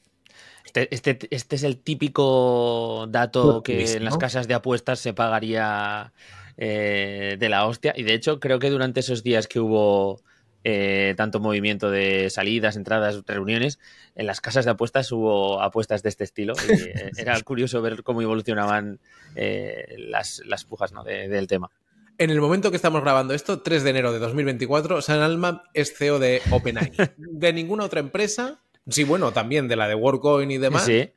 Este, 0.65 0.95
este, 0.95 1.19
este, 1.31 1.57
es 1.57 1.63
el 1.65 1.79
típico 1.79 3.07
dato 3.09 3.63
que 3.63 3.95
en 3.95 4.05
las 4.05 4.17
casas 4.17 4.49
de 4.49 4.55
apuestas 4.55 5.01
se 5.01 5.13
pagaría 5.13 6.13
eh, 6.57 7.37
de 7.39 7.49
la 7.49 7.67
hostia. 7.67 7.93
Y 7.97 8.03
de 8.03 8.15
hecho, 8.15 8.41
creo 8.41 8.59
que 8.59 8.71
durante 8.71 9.01
esos 9.01 9.23
días 9.23 9.49
que 9.49 9.61
hubo 9.61 10.21
eh, 10.65 11.15
tanto 11.17 11.41
movimiento 11.41 11.91
de 11.91 12.31
salidas, 12.31 12.77
entradas, 12.77 13.23
reuniones, 13.27 13.79
en 14.15 14.27
las 14.27 14.41
casas 14.41 14.65
de 14.65 14.71
apuestas 14.71 15.11
hubo 15.13 15.61
apuestas 15.63 16.03
de 16.03 16.11
este 16.11 16.25
estilo. 16.25 16.55
Y, 16.69 16.73
eh, 16.73 17.11
era 17.17 17.41
curioso 17.43 17.83
ver 17.83 18.03
cómo 18.03 18.23
evolucionaban 18.23 19.01
las, 19.35 20.65
pujas 20.69 20.93
del 21.05 21.47
tema. 21.47 21.71
En 22.19 22.31
el 22.31 22.41
momento 22.41 22.71
que 22.71 22.77
estamos 22.77 23.03
grabando 23.03 23.35
esto, 23.35 23.63
3 23.63 23.83
de 23.83 23.91
enero 23.91 24.13
de 24.13 24.19
2024, 24.19 25.03
San 25.03 25.21
Alma 25.21 25.65
es 25.75 25.97
CEO 25.97 26.19
de 26.19 26.43
OpenAI. 26.51 26.93
De 27.17 27.53
ninguna 27.53 27.85
otra 27.85 28.01
empresa 28.01 28.61
Sí, 28.89 29.05
bueno, 29.05 29.33
también 29.33 29.69
de 29.69 29.77
la 29.77 29.89
de 29.89 29.95
WorkCoin 29.95 30.51
y 30.51 30.59
demás. 30.59 30.85
Sí. 30.85 31.11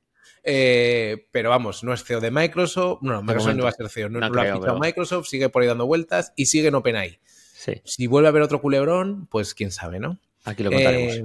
Eh, 0.43 1.27
pero 1.31 1.49
vamos, 1.49 1.83
no 1.83 1.93
es 1.93 2.03
CEO 2.03 2.21
de 2.21 2.29
Microsoft. 2.29 3.01
No, 3.01 3.21
Microsoft 3.23 3.55
no 3.55 3.63
va 3.63 3.69
a 3.69 3.73
ser 3.73 3.89
CEO. 3.89 4.09
No, 4.09 4.19
lo 4.19 4.41
ha 4.41 4.45
fichado 4.45 4.79
Microsoft, 4.79 5.27
sigue 5.27 5.49
por 5.49 5.61
ahí 5.63 5.67
dando 5.67 5.87
vueltas 5.87 6.33
y 6.35 6.45
sigue 6.45 6.67
en 6.67 6.75
OpenAI. 6.75 7.19
Sí. 7.55 7.81
Si 7.83 8.05
vuelve 8.05 8.27
a 8.27 8.29
haber 8.29 8.43
otro 8.43 8.61
culebrón, 8.61 9.27
pues 9.27 9.55
quién 9.55 9.71
sabe, 9.71 9.99
¿no? 9.99 10.19
Aquí 10.43 10.61
lo 10.61 10.71
contaremos. 10.71 11.15
Eh, 11.15 11.23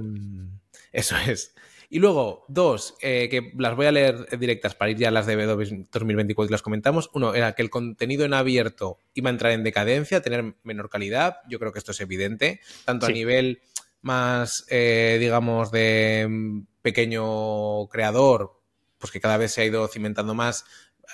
eso 0.91 1.15
es. 1.27 1.53
Y 1.93 1.99
luego, 1.99 2.45
dos, 2.47 2.95
eh, 3.01 3.27
que 3.29 3.51
las 3.57 3.75
voy 3.75 3.85
a 3.85 3.91
leer 3.91 4.39
directas 4.39 4.75
para 4.75 4.91
ir 4.91 4.97
ya 4.97 5.09
a 5.09 5.11
las 5.11 5.25
de 5.25 5.35
2024 5.45 6.49
y 6.49 6.51
las 6.51 6.61
comentamos. 6.61 7.09
Uno, 7.13 7.35
era 7.35 7.51
que 7.51 7.61
el 7.61 7.69
contenido 7.69 8.23
en 8.23 8.33
abierto 8.33 8.97
iba 9.13 9.29
a 9.29 9.33
entrar 9.33 9.51
en 9.51 9.63
decadencia, 9.63 10.21
tener 10.21 10.55
menor 10.63 10.89
calidad. 10.89 11.39
Yo 11.49 11.59
creo 11.59 11.73
que 11.73 11.79
esto 11.79 11.91
es 11.91 11.99
evidente, 11.99 12.61
tanto 12.85 13.07
a 13.07 13.09
nivel 13.09 13.61
más, 14.01 14.65
eh, 14.69 15.17
digamos, 15.19 15.71
de 15.71 16.63
pequeño 16.81 17.87
creador, 17.87 18.59
pues 18.97 19.11
que 19.11 19.19
cada 19.19 19.37
vez 19.37 19.51
se 19.51 19.61
ha 19.61 19.65
ido 19.65 19.87
cimentando 19.87 20.33
más, 20.33 20.65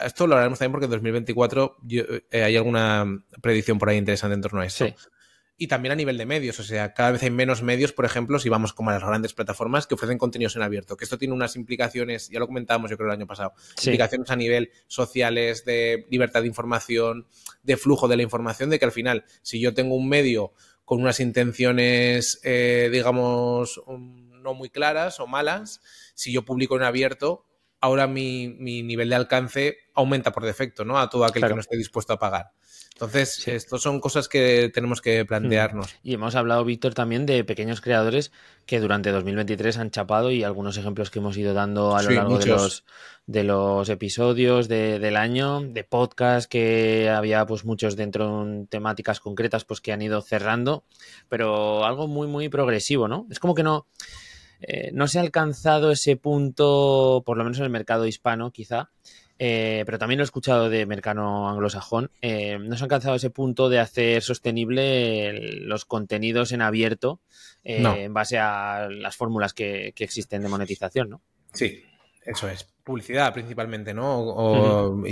esto 0.06 0.28
lo 0.28 0.36
haremos 0.36 0.60
también 0.60 0.72
porque 0.72 0.86
en 0.86 0.92
2024 0.92 1.78
eh, 1.90 2.44
hay 2.44 2.56
alguna 2.56 3.24
predicción 3.42 3.80
por 3.80 3.90
ahí 3.90 3.98
interesante 3.98 4.36
en 4.36 4.42
torno 4.42 4.62
a 4.62 4.66
eso. 4.66 4.88
Y 5.60 5.68
también 5.68 5.92
a 5.92 5.96
nivel 5.96 6.20
de 6.20 6.28
medios, 6.28 6.60
o 6.60 6.64
sea, 6.64 6.94
cada 6.94 7.12
vez 7.12 7.24
hay 7.24 7.32
menos 7.32 7.64
medios, 7.64 7.92
por 7.92 8.06
ejemplo, 8.06 8.38
si 8.38 8.48
vamos 8.48 8.74
como 8.74 8.92
a 8.92 8.94
las 8.94 9.04
grandes 9.04 9.34
plataformas 9.34 9.88
que 9.88 9.96
ofrecen 9.96 10.20
contenidos 10.20 10.56
en 10.56 10.62
abierto, 10.62 10.96
que 10.96 11.04
esto 11.04 11.18
tiene 11.18 11.34
unas 11.34 11.56
implicaciones, 11.56 12.30
ya 12.30 12.38
lo 12.38 12.46
comentábamos 12.46 12.92
yo 12.92 12.98
creo 12.98 13.10
el 13.10 13.18
año 13.18 13.26
pasado, 13.26 13.54
implicaciones 13.78 14.30
a 14.30 14.36
nivel 14.36 14.70
sociales, 14.86 15.66
de 15.66 16.06
libertad 16.12 16.42
de 16.42 16.48
información, 16.48 17.26
de 17.64 17.76
flujo 17.76 18.08
de 18.08 18.18
la 18.18 18.24
información, 18.24 18.70
de 18.70 18.78
que 18.78 18.86
al 18.86 18.92
final, 18.92 19.26
si 19.42 19.60
yo 19.60 19.74
tengo 19.74 19.96
un 19.96 20.08
medio 20.08 20.54
con 20.88 21.02
unas 21.02 21.20
intenciones, 21.20 22.40
eh, 22.46 22.88
digamos, 22.90 23.82
no 23.88 24.54
muy 24.54 24.70
claras 24.70 25.20
o 25.20 25.28
malas, 25.28 25.82
si 26.16 26.32
yo 26.32 26.46
publico 26.46 26.78
en 26.78 26.84
abierto, 26.84 27.46
ahora 27.82 28.08
mi, 28.08 28.48
nivel 28.48 29.10
de 29.10 29.16
alcance 29.16 29.78
aumenta 29.94 30.32
por 30.32 30.46
defecto, 30.46 30.86
¿no? 30.86 31.00
A 31.00 31.10
todo 31.10 31.26
aquel 31.26 31.44
que 31.44 31.54
no 31.54 31.62
esté 31.62 31.78
dispuesto 31.78 32.14
a 32.14 32.20
pagar. 32.20 32.52
Entonces, 32.94 33.48
estos 33.48 33.84
son 33.84 34.00
cosas 34.00 34.28
que 34.28 34.72
tenemos 34.74 35.02
que 35.02 35.24
plantearnos. 35.24 35.96
Y 36.02 36.16
hemos 36.16 36.34
hablado, 36.34 36.66
Víctor, 36.66 36.96
también 36.96 37.28
de 37.28 37.44
pequeños 37.44 37.80
creadores 37.80 38.32
que 38.66 38.80
durante 38.80 39.12
2023 39.12 39.78
han 39.78 39.92
chapado 39.92 40.32
y 40.32 40.44
algunos 40.44 40.78
ejemplos 40.78 41.12
que 41.12 41.20
hemos 41.20 41.38
ido 41.38 41.54
dando 41.54 41.96
a 41.96 42.02
lo 42.02 42.10
largo 42.10 42.40
de 42.40 42.48
los, 42.48 42.86
de 43.28 43.44
los 43.44 43.88
episodios 43.90 44.68
del 44.68 45.16
año, 45.16 45.62
de 45.62 45.84
podcast 45.84 46.50
que 46.50 47.08
había 47.10 47.46
pues 47.46 47.66
muchos 47.66 47.96
dentro 47.96 48.46
de 48.46 48.66
temáticas 48.66 49.20
concretas 49.20 49.64
pues 49.64 49.80
que 49.80 49.94
han 49.94 50.02
ido 50.02 50.20
cerrando, 50.24 50.84
pero 51.30 51.86
algo 51.86 52.08
muy, 52.08 52.28
muy 52.28 52.50
progresivo, 52.50 53.08
¿no? 53.08 53.28
Es 53.30 53.40
como 53.40 53.54
que 53.54 53.62
no... 53.62 53.86
Eh, 54.62 54.92
no 54.94 55.08
se 55.08 55.20
ha 55.20 55.22
alcanzado 55.22 55.92
ese 55.92 56.16
punto, 56.16 57.24
por 57.26 57.38
lo 57.38 57.44
menos 57.44 57.60
en 57.60 57.66
el 57.66 57.70
mercado 57.70 58.08
hispano, 58.08 58.52
quizá, 58.52 58.90
eh, 59.40 59.84
pero 59.86 60.00
también 60.00 60.18
lo 60.18 60.24
he 60.24 60.26
escuchado 60.26 60.70
de 60.70 60.86
mercado 60.88 61.48
anglosajón, 61.48 62.10
eh, 62.22 62.58
no 62.60 62.76
se 62.76 62.84
ha 62.84 62.86
alcanzado 62.86 63.16
ese 63.16 63.30
punto 63.30 63.70
de 63.70 63.80
hacer 63.80 64.24
sostenible 64.24 65.62
los 65.62 65.86
contenidos 65.86 66.52
en 66.52 66.64
abierto 66.64 67.20
eh, 67.64 67.84
en 67.84 68.14
base 68.14 68.40
a 68.40 68.88
las 68.90 69.16
fórmulas 69.16 69.54
que, 69.54 69.94
existen 69.96 70.42
de 70.42 70.50
monetización, 70.50 71.10
¿no? 71.10 71.22
Sí, 71.54 71.84
eso 72.28 72.48
es. 72.50 72.66
Publicidad 72.84 73.34
principalmente, 73.34 73.94
¿no? 73.94 74.20
O, 74.20 75.04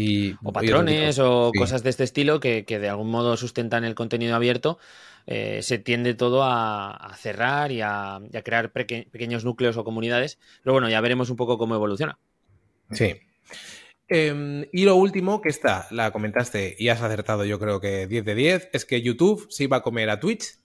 patrones 0.54 1.18
o 1.20 1.52
cosas 1.58 1.82
de 1.84 1.90
este 1.90 2.04
estilo 2.04 2.40
que, 2.40 2.64
de 2.64 2.90
algún 2.90 3.10
modo 3.10 3.38
sustentan 3.38 3.84
el 3.84 3.96
contenido 3.96 4.36
abierto. 4.36 4.78
se 5.26 5.80
tiende 5.80 6.14
todo 6.14 6.44
a, 6.44 7.12
cerrar 7.18 7.72
y 7.72 7.82
a, 7.82 8.22
crear 8.44 8.72
pequeños 8.72 9.46
núcleos 9.46 9.78
o 9.78 9.84
comunidades. 9.84 10.40
Pero 10.64 10.74
bueno, 10.74 10.90
ya 10.90 11.02
veremos 11.02 11.30
un 11.30 11.38
poco 11.38 11.58
cómo 11.58 11.76
evoluciona. 11.76 12.20
Sí. 12.92 13.16
Em, 14.08 14.66
y 14.72 14.86
lo 14.86 14.96
último, 14.96 15.42
que 15.42 15.50
está, 15.50 15.88
la 15.90 16.12
comentaste 16.12 16.76
y 16.78 16.90
has 16.90 17.02
acertado 17.02 17.44
yo 17.44 17.60
creo 17.60 17.80
que 17.82 18.06
10 18.08 18.26
de 18.26 18.36
10, 18.36 18.70
es 18.74 18.86
que 18.86 19.02
YouTube 19.02 19.48
se 19.50 19.64
iba 19.64 19.78
a 19.78 19.82
comer 19.82 20.10
a 20.10 20.20
Twitch. 20.20 20.60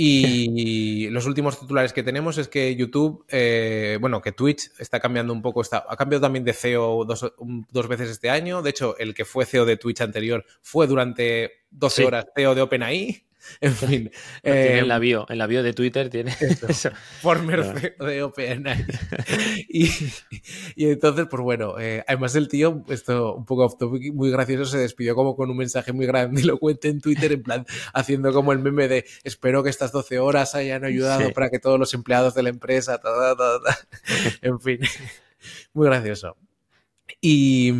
Y 0.00 1.10
los 1.10 1.26
últimos 1.26 1.58
titulares 1.58 1.92
que 1.92 2.04
tenemos 2.04 2.38
es 2.38 2.46
que 2.46 2.76
YouTube, 2.76 3.24
eh, 3.28 3.98
bueno, 4.00 4.22
que 4.22 4.30
Twitch 4.30 4.70
está 4.78 5.00
cambiando 5.00 5.32
un 5.32 5.42
poco, 5.42 5.60
está, 5.60 5.84
ha 5.88 5.96
cambiado 5.96 6.22
también 6.22 6.44
de 6.44 6.52
CEO 6.52 7.04
dos, 7.04 7.32
dos, 7.72 7.88
veces 7.88 8.08
este 8.08 8.30
año. 8.30 8.62
De 8.62 8.70
hecho, 8.70 8.96
el 8.98 9.12
que 9.12 9.24
fue 9.24 9.44
CEO 9.44 9.64
de 9.64 9.76
Twitch 9.76 10.00
anterior 10.00 10.44
fue 10.62 10.86
durante 10.86 11.64
12 11.72 12.06
horas 12.06 12.26
CEO 12.32 12.54
de 12.54 12.62
OpenAI. 12.62 13.27
En 13.60 13.74
fin. 13.74 14.10
en, 14.42 14.88
la 14.88 14.98
bio, 14.98 15.26
en 15.28 15.38
la 15.38 15.46
bio 15.46 15.62
de 15.62 15.72
Twitter 15.72 16.10
tiene 16.10 16.34
eso. 16.68 16.90
Former 17.20 17.94
de 17.98 18.22
OpenAI. 18.22 18.84
y, 19.68 19.90
y, 20.76 20.90
entonces, 20.90 21.26
pues 21.30 21.42
bueno, 21.42 21.78
eh, 21.78 22.04
además 22.06 22.34
el 22.36 22.48
tío, 22.48 22.84
esto 22.88 23.34
un 23.34 23.44
poco 23.44 23.64
off 23.64 23.76
topic, 23.78 24.12
muy 24.14 24.30
gracioso, 24.30 24.64
se 24.64 24.78
despidió 24.78 25.14
como 25.14 25.36
con 25.36 25.50
un 25.50 25.56
mensaje 25.56 25.92
muy 25.92 26.06
grande 26.06 26.40
y 26.40 26.44
lo 26.44 26.58
cuente 26.58 26.88
en 26.88 27.00
Twitter, 27.00 27.32
en 27.32 27.42
plan, 27.42 27.66
haciendo 27.92 28.32
como 28.32 28.52
el 28.52 28.58
meme 28.58 28.88
de 28.88 29.04
espero 29.24 29.62
que 29.62 29.70
estas 29.70 29.92
12 29.92 30.18
horas 30.18 30.54
hayan 30.54 30.84
ayudado 30.84 31.32
para 31.32 31.50
que 31.50 31.58
todos 31.58 31.78
los 31.78 31.94
empleados 31.94 32.34
de 32.34 32.42
la 32.42 32.48
empresa, 32.50 33.00
en 34.42 34.60
fin, 34.60 34.80
muy 35.72 35.86
gracioso. 35.86 36.36
Y, 37.20 37.72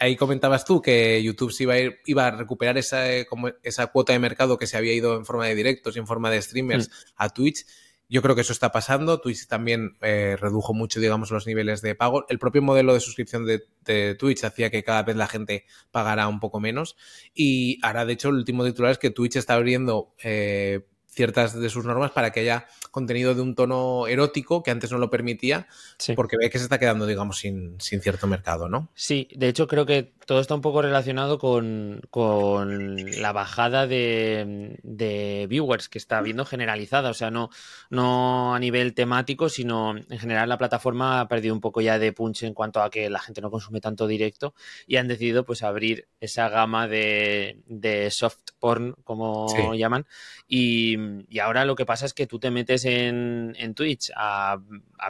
ahí 0.00 0.16
comentabas 0.16 0.64
tú 0.64 0.82
que 0.82 1.22
YouTube 1.22 1.52
se 1.52 1.62
iba 1.62 1.74
a, 1.74 1.78
ir, 1.78 1.98
iba 2.06 2.26
a 2.26 2.30
recuperar 2.32 2.76
esa, 2.76 3.12
eh, 3.12 3.26
como 3.26 3.48
esa 3.62 3.86
cuota 3.88 4.12
de 4.12 4.18
mercado 4.18 4.58
que 4.58 4.66
se 4.66 4.76
había 4.76 4.92
ido 4.92 5.16
en 5.16 5.24
forma 5.24 5.46
de 5.46 5.54
directos 5.54 5.94
y 5.94 6.00
en 6.00 6.06
forma 6.06 6.30
de 6.30 6.42
streamers 6.42 6.88
mm. 6.88 6.92
a 7.16 7.28
Twitch. 7.28 7.64
Yo 8.10 8.22
creo 8.22 8.34
que 8.34 8.40
eso 8.40 8.54
está 8.54 8.72
pasando. 8.72 9.20
Twitch 9.20 9.46
también 9.46 9.96
eh, 10.00 10.36
redujo 10.40 10.72
mucho, 10.72 10.98
digamos, 10.98 11.30
los 11.30 11.46
niveles 11.46 11.82
de 11.82 11.94
pago. 11.94 12.24
El 12.28 12.38
propio 12.38 12.62
modelo 12.62 12.94
de 12.94 13.00
suscripción 13.00 13.46
de, 13.46 14.14
Twitch 14.14 14.44
hacía 14.44 14.70
que 14.70 14.82
cada 14.82 15.02
vez 15.02 15.14
la 15.14 15.26
gente 15.26 15.66
pagara 15.90 16.26
un 16.26 16.40
poco 16.40 16.58
menos. 16.58 16.96
Y 17.34 17.78
ahora, 17.82 18.06
de 18.06 18.14
hecho, 18.14 18.30
el 18.30 18.36
último 18.36 18.64
titular 18.64 18.92
es 18.92 18.98
que 18.98 19.10
Twitch 19.10 19.36
está 19.36 19.54
abriendo 19.54 20.14
eh, 20.22 20.86
ciertas 21.18 21.52
de 21.52 21.68
sus 21.68 21.84
normas 21.84 22.12
para 22.12 22.30
que 22.30 22.38
haya 22.38 22.66
contenido 22.92 23.34
de 23.34 23.42
un 23.42 23.56
tono 23.56 24.06
erótico 24.06 24.62
que 24.62 24.70
antes 24.70 24.92
no 24.92 24.98
lo 24.98 25.10
permitía, 25.10 25.66
porque 26.14 26.36
ve 26.40 26.48
que 26.48 26.58
se 26.58 26.64
está 26.64 26.78
quedando, 26.78 27.06
digamos, 27.06 27.38
sin, 27.38 27.74
sin, 27.80 28.00
cierto 28.00 28.28
mercado, 28.28 28.68
¿no? 28.68 28.88
Sí, 28.94 29.26
de 29.34 29.48
hecho 29.48 29.66
creo 29.66 29.84
que 29.84 30.12
todo 30.28 30.40
está 30.40 30.54
un 30.54 30.60
poco 30.60 30.82
relacionado 30.82 31.38
con, 31.38 32.02
la 32.12 33.32
bajada 33.32 33.88
de, 33.88 35.46
viewers 35.48 35.88
que 35.88 35.98
está 35.98 36.18
habiendo 36.18 36.44
generalizada, 36.44 37.10
o 37.10 37.14
sea, 37.14 37.32
no, 37.32 37.50
no 37.90 38.54
a 38.54 38.60
nivel 38.60 38.94
temático, 38.94 39.48
sino 39.48 39.96
en 39.96 40.18
general 40.18 40.48
la 40.48 40.58
plataforma 40.58 41.20
ha 41.20 41.28
perdido 41.28 41.54
un 41.54 41.60
poco 41.60 41.80
ya 41.80 41.98
de 41.98 42.12
punch 42.12 42.44
en 42.44 42.54
cuanto 42.54 42.80
a 42.80 42.90
que 42.90 43.10
la 43.10 43.18
gente 43.18 43.40
no 43.40 43.50
consume 43.50 43.80
tanto 43.80 44.06
directo 44.06 44.54
y 44.86 44.96
han 44.96 45.08
decidido 45.08 45.44
pues 45.44 45.62
abrir 45.62 46.06
esa 46.20 46.48
gama 46.48 46.86
de, 46.86 48.08
soft 48.10 48.50
porn, 48.60 48.94
como 49.02 49.46
llaman, 49.74 50.06
y, 50.46 50.96
y 51.28 51.38
ahora 51.38 51.64
lo 51.64 51.74
que 51.74 51.86
pasa 51.86 52.06
es 52.06 52.14
que 52.14 52.26
tú 52.26 52.38
te 52.38 52.50
metes 52.50 52.84
en, 52.84 53.74
Twitch 53.74 54.10
a, 54.16 54.58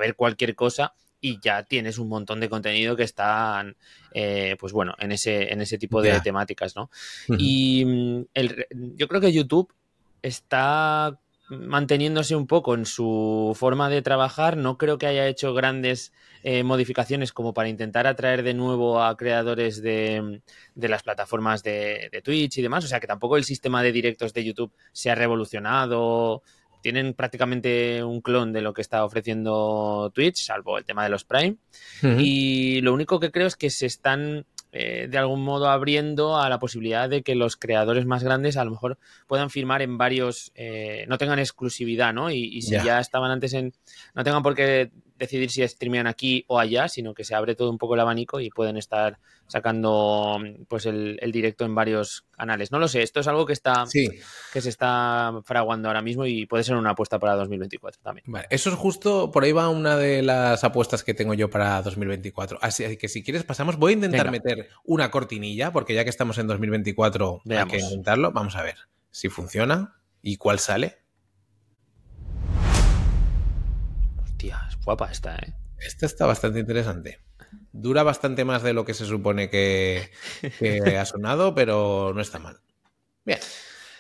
ver 0.00 0.14
cualquier 0.14 0.55
cosa 0.55 0.93
y 1.21 1.40
ya 1.40 1.64
tienes 1.64 1.99
un 1.99 2.09
montón 2.09 2.40
de 2.40 2.49
contenido 2.49 2.97
que 2.97 3.02
están, 3.02 3.76
eh, 4.12 4.57
pues 4.59 4.73
bueno, 4.73 4.95
en 4.99 5.12
ese, 5.12 5.52
en 5.52 5.61
ese 5.61 5.78
tipo 5.78 6.00
de 6.00 6.21
temáticas, 6.21 6.76
¿no? 6.76 6.90
Y 7.38 7.85
mm, 7.85 8.25
yo 8.97 9.09
creo 9.09 9.21
que 9.21 9.33
YouTube 9.33 9.73
está 10.23 11.19
manteniéndose 11.49 12.37
un 12.37 12.47
poco 12.47 12.75
en 12.75 12.87
su 12.87 13.55
forma 13.59 13.88
de 13.88 14.02
trabajar. 14.02 14.57
No 14.57 14.78
creo 14.78 14.99
que 14.99 15.07
haya 15.07 15.26
hecho 15.26 15.55
grandes 15.55 16.12
eh, 16.43 16.62
modificaciones 16.62 17.33
como 17.33 17.55
para 17.55 17.69
intentar 17.69 18.07
atraer 18.07 18.43
de 18.43 18.55
nuevo 18.55 19.02
a 19.02 19.17
creadores 19.17 19.83
de, 19.83 20.40
las 20.75 21.02
plataformas 21.02 21.62
de, 21.62 22.09
de, 22.12 22.23
Twitch 22.23 22.59
y 22.59 22.62
demás. 22.62 22.85
O 22.85 22.88
sea 22.88 23.00
que 23.00 23.07
tampoco 23.07 23.37
el 23.37 23.45
sistema 23.45 23.83
de 23.83 23.93
directos 23.93 24.33
de 24.33 24.45
YouTube 24.45 24.73
se 24.93 25.11
ha 25.11 25.14
revolucionado 25.14 26.43
tienen 26.83 27.14
prácticamente 27.14 28.02
un 28.05 28.21
clon 28.21 28.52
de 28.52 28.62
lo 28.62 28.73
que 28.73 28.83
está 28.83 29.05
ofreciendo 29.05 30.11
Twitch, 30.14 30.45
salvo 30.45 30.78
el 30.78 30.85
tema 30.85 31.05
de 31.05 31.11
los 31.11 31.25
Prime. 31.25 31.57
Y 32.02 32.81
lo 32.83 32.95
único 32.95 33.19
que 33.19 33.31
creo 33.31 33.47
es 33.47 33.57
que 33.57 33.71
se 33.71 33.87
están 33.87 34.47
eh, 34.73 35.09
de 35.11 35.19
algún 35.19 35.43
modo 35.43 35.69
abriendo 35.69 36.37
a 36.37 36.49
la 36.49 36.59
posibilidad 36.59 37.09
de 37.09 37.23
que 37.23 37.35
los 37.35 37.57
creadores 37.57 38.05
más 38.05 38.23
grandes 38.23 38.57
a 38.57 38.65
lo 38.65 38.71
mejor 38.71 38.99
puedan 39.27 39.49
firmar 39.49 39.81
en 39.81 39.97
varios, 39.97 40.53
eh, 40.55 41.07
no 41.09 41.17
tengan 41.17 41.39
exclusividad, 41.39 42.13
¿no? 42.13 42.31
Y, 42.31 42.61
si 42.63 42.73
ya 42.73 43.01
estaban 43.01 43.31
antes 43.31 43.55
en, 43.55 43.73
no 44.15 44.25
tengan 44.25 44.43
por 44.43 44.55
qué 44.55 44.91
decidir 45.19 45.51
si 45.51 45.67
streamean 45.67 46.07
aquí 46.07 46.45
o 46.49 46.59
allá, 46.59 46.89
sino 46.89 47.15
que 47.15 47.25
se 47.25 47.35
abre 47.35 47.55
todo 47.55 47.71
un 47.71 47.79
poco 47.79 47.95
el 47.95 48.01
abanico 48.01 48.41
y 48.41 48.51
pueden 48.51 48.77
estar 48.77 49.19
sacando 49.49 50.39
pues 50.69 50.87
el, 50.87 51.19
directo 51.33 51.65
en 51.65 51.75
varios 51.75 52.25
canales. 52.37 52.71
No 52.71 52.79
lo 52.79 52.87
sé, 52.87 53.03
esto 53.03 53.21
es 53.21 53.29
algo 53.29 53.47
que 53.47 53.53
está 53.53 53.85
que 54.53 54.61
se 54.61 54.69
está 54.69 55.41
fraguando 55.45 55.89
ahora 55.89 56.03
mismo 56.03 56.27
y 56.27 56.47
puede 56.47 56.65
ser 56.65 56.77
una 56.77 56.91
apuesta 56.91 57.19
para 57.19 57.35
2024 57.37 58.01
también. 58.03 58.25
Vale, 58.29 58.47
eso 58.51 58.71
es 58.71 58.77
justo, 58.77 59.31
por 59.31 59.45
ahí 59.45 59.53
va 59.53 59.69
una 59.69 59.97
de 59.97 60.23
las 60.23 60.65
apuestas 60.65 61.03
que 61.03 61.15
tengo 61.15 61.35
yo 61.35 61.51
para 61.51 61.83
2024. 61.83 62.59
Así 62.63 62.97
que 62.97 63.09
si 63.09 63.23
quieres 63.23 63.45
pasamos, 63.45 63.77
voy 63.77 63.93
a 63.93 63.95
intentar 63.95 64.31
meter 64.31 64.69
una 64.85 65.11
cortinilla, 65.11 65.73
porque 65.73 65.95
ya 65.95 66.05
que 66.05 66.11
estamos 66.11 66.39
en 66.39 66.47
2024 66.47 67.43
hay 67.49 67.65
que 67.67 67.79
intentarlo. 67.79 68.33
Vamos 68.33 68.57
a 68.57 68.63
ver 68.63 68.77
si 69.11 69.29
funciona 69.29 69.97
y 70.23 70.37
cuál 70.37 70.59
sale. 70.59 70.99
Hostia, 74.38 74.68
es 74.68 74.76
guapa 74.85 75.11
esta, 75.11 75.35
¿eh? 75.35 75.52
Esta 75.80 76.07
está 76.07 76.25
bastante 76.25 76.61
interesante. 76.61 77.18
Dura 77.73 78.04
bastante 78.04 78.45
más 78.45 78.62
de 78.62 78.73
lo 78.73 78.85
que 78.85 78.95
se 78.95 79.04
supone 79.04 79.50
que, 79.50 80.12
ha 80.97 81.04
sonado, 81.07 81.52
pero 81.57 82.12
no 82.14 82.21
está 82.21 82.38
mal. 82.38 82.61
Bien. 83.25 83.40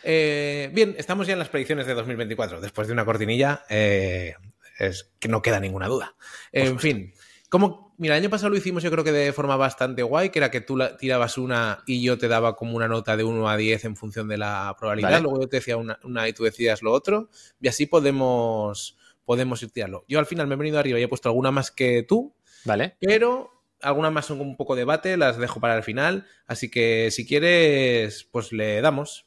Eh, 0.04 0.70
bien, 0.72 0.94
estamos 0.96 1.26
ya 1.26 1.32
en 1.32 1.40
las 1.40 1.48
predicciones 1.48 1.88
de 1.88 1.94
2024. 1.94 2.60
Después 2.60 2.86
de 2.86 2.92
una 2.92 3.04
cortinilla, 3.04 3.64
eh, 3.68 4.36
es 4.78 5.10
que 5.18 5.26
no 5.26 5.42
queda 5.42 5.58
ninguna 5.58 5.88
duda. 5.88 6.14
En 6.52 6.78
fin, 6.78 7.12
como, 7.48 7.96
mira, 7.98 8.14
el 8.14 8.22
año 8.22 8.30
pasado 8.30 8.50
lo 8.50 8.56
hicimos 8.56 8.84
yo 8.84 8.92
creo 8.92 9.02
que 9.02 9.10
de 9.10 9.32
forma 9.32 9.56
bastante 9.56 10.04
guay, 10.04 10.30
que 10.30 10.38
era 10.38 10.52
que 10.52 10.60
tú 10.60 10.78
tirabas 11.00 11.36
una 11.36 11.82
y 11.84 12.00
yo 12.00 12.16
te 12.16 12.28
daba 12.28 12.54
como 12.54 12.76
una 12.76 12.86
nota 12.86 13.16
de 13.16 13.24
1 13.24 13.48
a 13.48 13.56
10 13.56 13.86
en 13.86 13.96
función 13.96 14.28
de 14.28 14.38
la 14.38 14.76
probabilidad. 14.78 15.20
Luego 15.20 15.40
yo 15.40 15.48
te 15.48 15.56
decía 15.56 15.76
una, 15.76 15.98
una, 16.04 16.28
y 16.28 16.32
tú 16.32 16.44
decías 16.44 16.80
lo 16.80 16.92
otro. 16.92 17.28
Y 17.60 17.66
así 17.66 17.86
podemos 17.86 18.96
podemos 19.28 19.62
ir 19.62 19.70
tirarlo. 19.70 20.06
Yo 20.08 20.18
al 20.18 20.24
final 20.24 20.46
me 20.46 20.54
he 20.54 20.56
venido 20.56 20.78
arriba 20.78 20.98
y 20.98 21.02
he 21.02 21.08
puesto 21.08 21.28
alguna 21.28 21.50
más 21.50 21.70
que 21.70 22.02
tú. 22.02 22.34
Vale. 22.64 22.96
Pero 22.98 23.52
algunas 23.82 24.10
más 24.10 24.24
son 24.24 24.40
un 24.40 24.56
poco 24.56 24.74
debate, 24.74 25.18
las 25.18 25.36
dejo 25.36 25.60
para 25.60 25.76
el 25.76 25.82
final, 25.82 26.24
así 26.46 26.70
que 26.70 27.10
si 27.10 27.26
quieres, 27.26 28.26
pues 28.32 28.54
le 28.54 28.80
damos. 28.80 29.26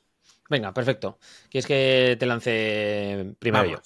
Venga, 0.49 0.73
perfecto. 0.73 1.19
¿Quieres 1.51 1.67
que 1.67 2.17
te 2.19 2.25
lance 2.25 3.35
primero 3.37 3.65
yo? 3.65 3.81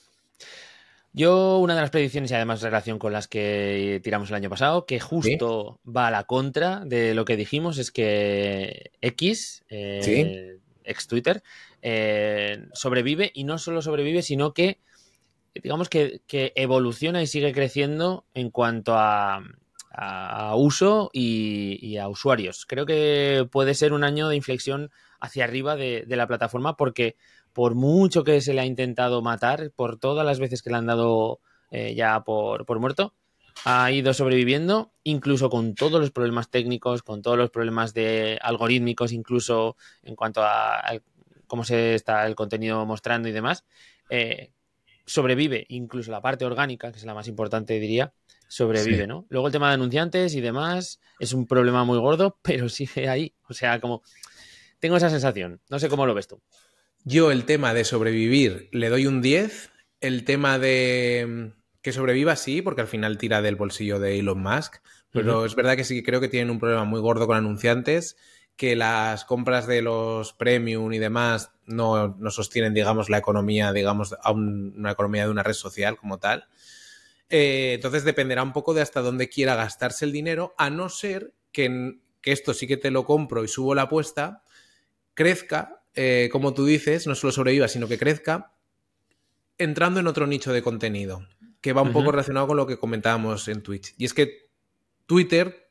Yo, 1.11 1.59
una 1.59 1.75
de 1.75 1.81
las 1.81 1.89
predicciones, 1.89 2.31
y 2.31 2.35
además 2.35 2.61
relación 2.61 2.97
con 2.97 3.11
las 3.11 3.27
que 3.27 3.99
tiramos 4.01 4.29
el 4.29 4.35
año 4.35 4.49
pasado, 4.49 4.85
que 4.85 5.01
justo 5.01 5.81
va 5.85 6.07
a 6.07 6.11
la 6.11 6.23
contra 6.23 6.79
de 6.85 7.13
lo 7.13 7.25
que 7.25 7.35
dijimos, 7.35 7.77
es 7.77 7.91
que 7.91 8.91
X, 9.01 9.65
eh, 9.67 10.59
ex 10.85 11.07
Twitter, 11.07 11.43
eh, 11.81 12.67
sobrevive 12.71 13.31
y 13.33 13.43
no 13.43 13.57
solo 13.57 13.81
sobrevive, 13.81 14.21
sino 14.21 14.53
que, 14.53 14.79
digamos 15.61 15.89
que, 15.89 16.21
evoluciona 16.55 17.21
y 17.21 17.27
sigue 17.27 17.53
creciendo 17.53 18.25
en 18.33 18.49
cuanto 18.51 18.95
a, 18.97 19.41
uso 20.55 21.09
y, 21.13 21.97
a 21.97 22.07
usuarios. 22.07 22.65
Creo 22.65 22.85
que 22.85 23.47
puede 23.51 23.73
ser 23.73 23.93
un 23.93 24.03
año 24.03 24.27
de 24.27 24.35
inflexión 24.35 24.91
hacia 25.19 25.45
arriba 25.45 25.75
de 25.75 26.05
la 26.07 26.27
plataforma 26.27 26.75
porque 26.75 27.15
por 27.55 27.73
mucho 27.73 28.25
que 28.25 28.41
se 28.41 28.53
le 28.53 28.59
ha 28.59 28.65
intentado 28.65 29.21
matar, 29.21 29.71
por 29.73 29.97
todas 29.97 30.25
las 30.25 30.39
veces 30.39 30.61
que 30.61 30.69
le 30.69 30.75
han 30.75 30.87
dado 30.87 31.39
eh, 31.71 31.95
ya 31.95 32.21
por, 32.25 32.79
muerto, 32.81 33.13
ha 33.63 33.89
ido 33.93 34.13
sobreviviendo, 34.13 34.91
incluso 35.03 35.49
con 35.49 35.73
todos 35.73 36.01
los 36.01 36.11
problemas 36.11 36.49
técnicos, 36.49 37.01
con 37.01 37.21
todos 37.21 37.37
los 37.37 37.51
problemas 37.51 37.93
de 37.93 38.37
algorítmicos, 38.41 39.13
incluso 39.13 39.77
en 40.03 40.17
cuanto 40.17 40.43
a, 40.43 40.83
cómo 41.47 41.63
se 41.63 41.95
está 41.95 42.27
el 42.27 42.35
contenido 42.35 42.85
mostrando 42.85 43.29
y 43.29 43.31
demás. 43.31 43.63
Eh, 44.09 44.51
sobrevive, 45.05 45.65
incluso 45.69 46.11
la 46.11 46.21
parte 46.21 46.45
orgánica, 46.45 46.91
que 46.91 46.97
es 46.97 47.05
la 47.05 47.13
más 47.13 47.27
importante, 47.27 47.79
diría, 47.79 48.13
sobrevive, 48.47 49.07
¿no? 49.07 49.25
Luego 49.29 49.47
el 49.47 49.53
tema 49.53 49.69
de 49.69 49.75
anunciantes 49.75 50.35
y 50.35 50.41
demás 50.41 50.99
es 51.19 51.33
un 51.33 51.47
problema 51.47 51.83
muy 51.83 51.97
gordo, 51.99 52.37
pero 52.43 52.69
sigue 52.69 53.09
ahí. 53.09 53.33
O 53.47 53.53
sea, 53.53 53.79
como 53.79 54.03
tengo 54.79 54.97
esa 54.97 55.09
sensación. 55.09 55.61
No 55.69 55.79
sé 55.79 55.89
cómo 55.89 56.05
lo 56.05 56.13
ves 56.13 56.27
tú. 56.27 56.41
Yo 57.03 57.31
el 57.31 57.45
tema 57.45 57.73
de 57.73 57.83
sobrevivir 57.85 58.69
le 58.71 58.89
doy 58.89 59.07
un 59.07 59.21
10. 59.21 59.71
El 60.01 60.25
tema 60.25 60.59
de 60.59 61.25
mm, 61.27 61.61
que 61.81 61.91
sobreviva 61.91 62.35
sí, 62.35 62.61
porque 62.61 62.81
al 62.81 62.87
final 62.87 63.17
tira 63.17 63.41
del 63.41 63.55
bolsillo 63.55 63.99
de 63.99 64.19
Elon 64.19 64.41
Musk. 64.41 64.77
Pero 65.11 65.45
es 65.45 65.55
verdad 65.55 65.77
que 65.77 65.85
sí 65.85 66.03
creo 66.03 66.19
que 66.19 66.27
tienen 66.27 66.49
un 66.49 66.59
problema 66.59 66.83
muy 66.83 66.99
gordo 66.99 67.25
con 67.25 67.37
anunciantes, 67.37 68.17
que 68.55 68.75
las 68.75 69.25
compras 69.25 69.67
de 69.67 69.81
los 69.81 70.33
premium 70.33 70.93
y 70.93 70.99
demás 70.99 71.51
no, 71.65 72.17
sostienen, 72.29 72.73
digamos, 72.73 73.09
la 73.09 73.17
economía, 73.17 73.73
digamos, 73.73 74.15
a 74.21 74.31
una 74.31 74.91
economía 74.91 75.25
de 75.25 75.31
una 75.31 75.43
red 75.43 75.53
social 75.53 75.97
como 75.97 76.19
tal. 76.19 76.47
Eh, 77.29 77.73
entonces 77.75 78.03
dependerá 78.03 78.43
un 78.43 78.53
poco 78.53 78.73
de 78.73 78.81
hasta 78.81 79.01
dónde 79.01 79.29
quiera 79.29 79.55
gastarse 79.55 80.05
el 80.05 80.11
dinero, 80.11 80.53
a 80.57 80.69
no 80.69 80.89
ser 80.89 81.33
que, 81.51 81.99
que 82.21 82.31
esto 82.31 82.53
sí 82.53 82.67
que 82.67 82.77
te 82.77 82.91
lo 82.91 83.05
compro 83.05 83.43
y 83.43 83.47
subo 83.47 83.75
la 83.75 83.83
apuesta, 83.83 84.43
crezca 85.13 85.81
eh, 85.95 86.27
como 86.31 86.53
tú 86.53 86.65
dices, 86.65 87.07
no 87.07 87.15
solo 87.15 87.31
sobreviva, 87.31 87.67
sino 87.69 87.87
que 87.87 87.97
crezca, 87.97 88.53
entrando 89.57 90.01
en 90.01 90.07
otro 90.07 90.27
nicho 90.27 90.51
de 90.51 90.61
contenido, 90.61 91.25
que 91.61 91.71
va 91.71 91.81
un 91.81 91.93
poco 91.93 92.11
relacionado 92.11 92.47
con 92.47 92.57
lo 92.57 92.67
que 92.67 92.77
comentábamos 92.77 93.47
en 93.47 93.63
Twitch. 93.63 93.95
Y 93.97 94.05
es 94.05 94.13
que 94.13 94.49
Twitter 95.05 95.64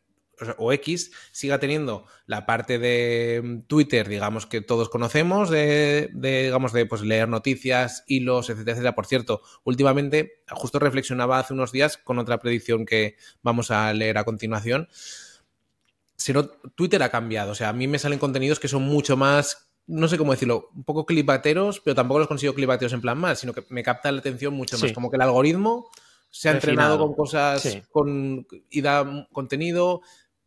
o, 0.58 0.72
X 0.72 1.12
siga 1.32 1.58
teniendo 1.58 2.06
la 2.26 2.46
parte 2.46 2.78
de 2.78 3.40
mm, 3.42 3.60
Twitter, 3.62 4.08
digamos, 4.08 4.46
que 4.46 4.60
todos 4.60 4.88
conocemos, 4.88 5.50
de, 5.50 6.10
digamos, 6.14 6.72
de 6.72 6.86
pues, 6.86 7.02
leer 7.02 7.28
noticias, 7.28 8.04
hilos, 8.06 8.50
etcétera, 8.50 8.72
etcétera. 8.72 8.94
Por 8.94 9.06
cierto, 9.06 9.42
últimamente, 9.64 10.42
justo 10.50 10.78
reflexionaba 10.78 11.38
hace 11.38 11.54
unos 11.54 11.72
días 11.72 11.96
con 11.96 12.18
otra 12.18 12.38
predicción 12.38 12.86
que 12.86 13.16
vamos 13.42 13.70
a 13.70 13.92
leer 13.92 14.18
a 14.18 14.24
continuación. 14.24 14.88
Sino, 16.16 16.46
Twitter 16.48 17.02
ha 17.02 17.10
cambiado. 17.10 17.52
O 17.52 17.54
sea, 17.54 17.70
a 17.70 17.72
mí 17.72 17.86
me 17.88 17.98
salen 17.98 18.18
contenidos 18.18 18.60
que 18.60 18.68
son 18.68 18.82
mucho 18.82 19.16
más 19.16 19.70
no 19.86 20.08
sé 20.08 20.16
cómo 20.16 20.32
decirlo, 20.32 20.70
un 20.74 20.84
poco 20.84 21.04
clipateros, 21.04 21.80
pero 21.80 21.94
tampoco 21.94 22.18
los 22.18 22.28
consigo 22.28 22.54
clipateros 22.54 22.92
en 22.92 23.00
plan 23.00 23.18
mal, 23.18 23.36
sino 23.36 23.52
que 23.52 23.64
me 23.68 23.82
capta 23.82 24.10
la 24.10 24.20
atención 24.20 24.54
mucho 24.54 24.78
más. 24.78 24.92
Como 24.92 25.10
que 25.10 25.16
el 25.16 25.22
algoritmo 25.22 25.90
se 26.30 26.48
ha 26.48 26.52
entrenado 26.52 26.98
con 26.98 27.14
cosas 27.14 27.82
con, 27.90 28.46
y 28.70 28.80
da 28.80 29.28
contenido. 29.32 30.00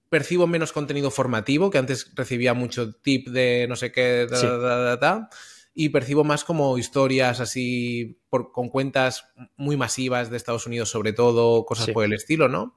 Percibo 0.10 0.48
menos 0.48 0.72
contenido 0.72 1.12
formativo, 1.12 1.70
que 1.70 1.78
antes 1.78 2.12
recibía 2.16 2.54
mucho 2.54 2.94
tip 2.94 3.28
de 3.30 3.66
no 3.68 3.76
sé 3.76 3.92
qué, 3.92 4.28
y 5.74 5.90
percibo 5.90 6.24
más 6.24 6.44
como 6.44 6.78
historias 6.80 7.40
así 7.40 8.20
con 8.30 8.70
cuentas 8.70 9.28
muy 9.58 9.78
masivas 9.78 10.32
de 10.32 10.38
Estados 10.38 10.66
Unidos, 10.66 10.90
sobre 10.90 11.14
todo, 11.14 11.66
cosas 11.66 11.90
por 11.90 12.04
el 12.04 12.14
estilo, 12.14 12.50
¿no? 12.50 12.76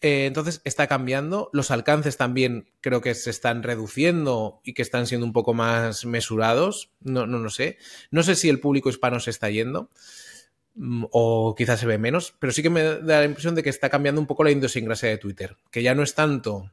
Eh, 0.00 0.26
entonces 0.26 0.60
está 0.64 0.88
cambiando. 0.88 1.48
Los 1.52 1.70
alcances 1.70 2.16
también 2.16 2.70
creo 2.80 3.00
que 3.00 3.14
se 3.14 3.30
están 3.30 3.62
reduciendo 3.62 4.60
y 4.64 4.74
que 4.74 4.82
están 4.82 5.06
siendo 5.06 5.26
un 5.26 5.32
poco 5.32 5.54
más 5.54 6.04
mesurados. 6.04 6.90
No, 7.00 7.26
no, 7.26 7.38
no 7.38 7.50
sé. 7.50 7.78
No 8.10 8.22
sé 8.24 8.34
si 8.34 8.48
el 8.48 8.60
público 8.60 8.90
hispano 8.90 9.20
se 9.20 9.30
está 9.30 9.48
yendo 9.48 9.90
o 11.10 11.54
quizás 11.54 11.80
se 11.80 11.86
ve 11.86 11.98
menos, 11.98 12.34
pero 12.38 12.52
sí 12.52 12.62
que 12.62 12.70
me 12.70 12.82
da 12.82 13.20
la 13.20 13.24
impresión 13.24 13.54
de 13.54 13.62
que 13.62 13.70
está 13.70 13.90
cambiando 13.90 14.20
un 14.20 14.26
poco 14.26 14.44
la 14.44 14.50
idiosincrasia 14.50 15.08
de 15.08 15.18
Twitter, 15.18 15.56
que 15.70 15.82
ya 15.82 15.94
no 15.94 16.02
es 16.02 16.14
tanto. 16.14 16.70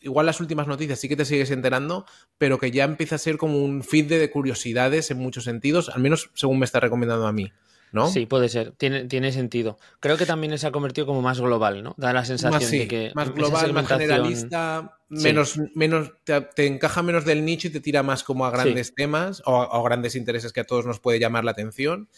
Igual 0.00 0.26
las 0.26 0.40
últimas 0.40 0.66
noticias 0.66 0.98
sí 0.98 1.08
que 1.08 1.16
te 1.16 1.24
sigues 1.24 1.50
enterando, 1.50 2.06
pero 2.38 2.58
que 2.58 2.70
ya 2.70 2.84
empieza 2.84 3.16
a 3.16 3.18
ser 3.18 3.36
como 3.36 3.58
un 3.58 3.82
feed 3.82 4.08
de 4.08 4.30
curiosidades 4.30 5.10
en 5.10 5.18
muchos 5.18 5.44
sentidos, 5.44 5.88
al 5.88 6.00
menos 6.00 6.30
según 6.34 6.58
me 6.58 6.64
está 6.64 6.80
recomendando 6.80 7.26
a 7.26 7.32
mí. 7.32 7.52
¿no? 7.92 8.08
Sí, 8.08 8.26
puede 8.26 8.48
ser, 8.48 8.72
tiene, 8.72 9.04
tiene 9.04 9.32
sentido. 9.32 9.78
Creo 9.98 10.16
que 10.16 10.26
también 10.26 10.56
se 10.58 10.66
ha 10.66 10.70
convertido 10.70 11.06
como 11.06 11.22
más 11.22 11.40
global, 11.40 11.82
¿no? 11.82 11.94
Da 11.96 12.12
la 12.12 12.24
sensación 12.24 12.70
de 12.70 12.88
que. 12.88 13.12
Más 13.14 13.34
global, 13.34 13.72
más 13.72 13.88
generalista, 13.88 14.96
menos, 15.08 15.58
menos 15.74 16.12
te, 16.24 16.66
encaja 16.66 17.02
menos 17.02 17.24
del 17.24 17.44
nicho 17.44 17.68
y 17.68 17.70
te 17.70 17.80
tira 17.80 18.02
más 18.02 18.22
como 18.22 18.46
a 18.46 18.50
grandes 18.50 18.94
temas 18.94 19.42
o 19.44 19.60
a, 19.60 19.82
grandes 19.82 20.14
intereses 20.14 20.52
que 20.52 20.60
a 20.60 20.64
todos 20.64 20.86
nos 20.86 21.00
puede 21.00 21.18
llamar 21.18 21.44
la 21.44 21.50
atención. 21.50 22.08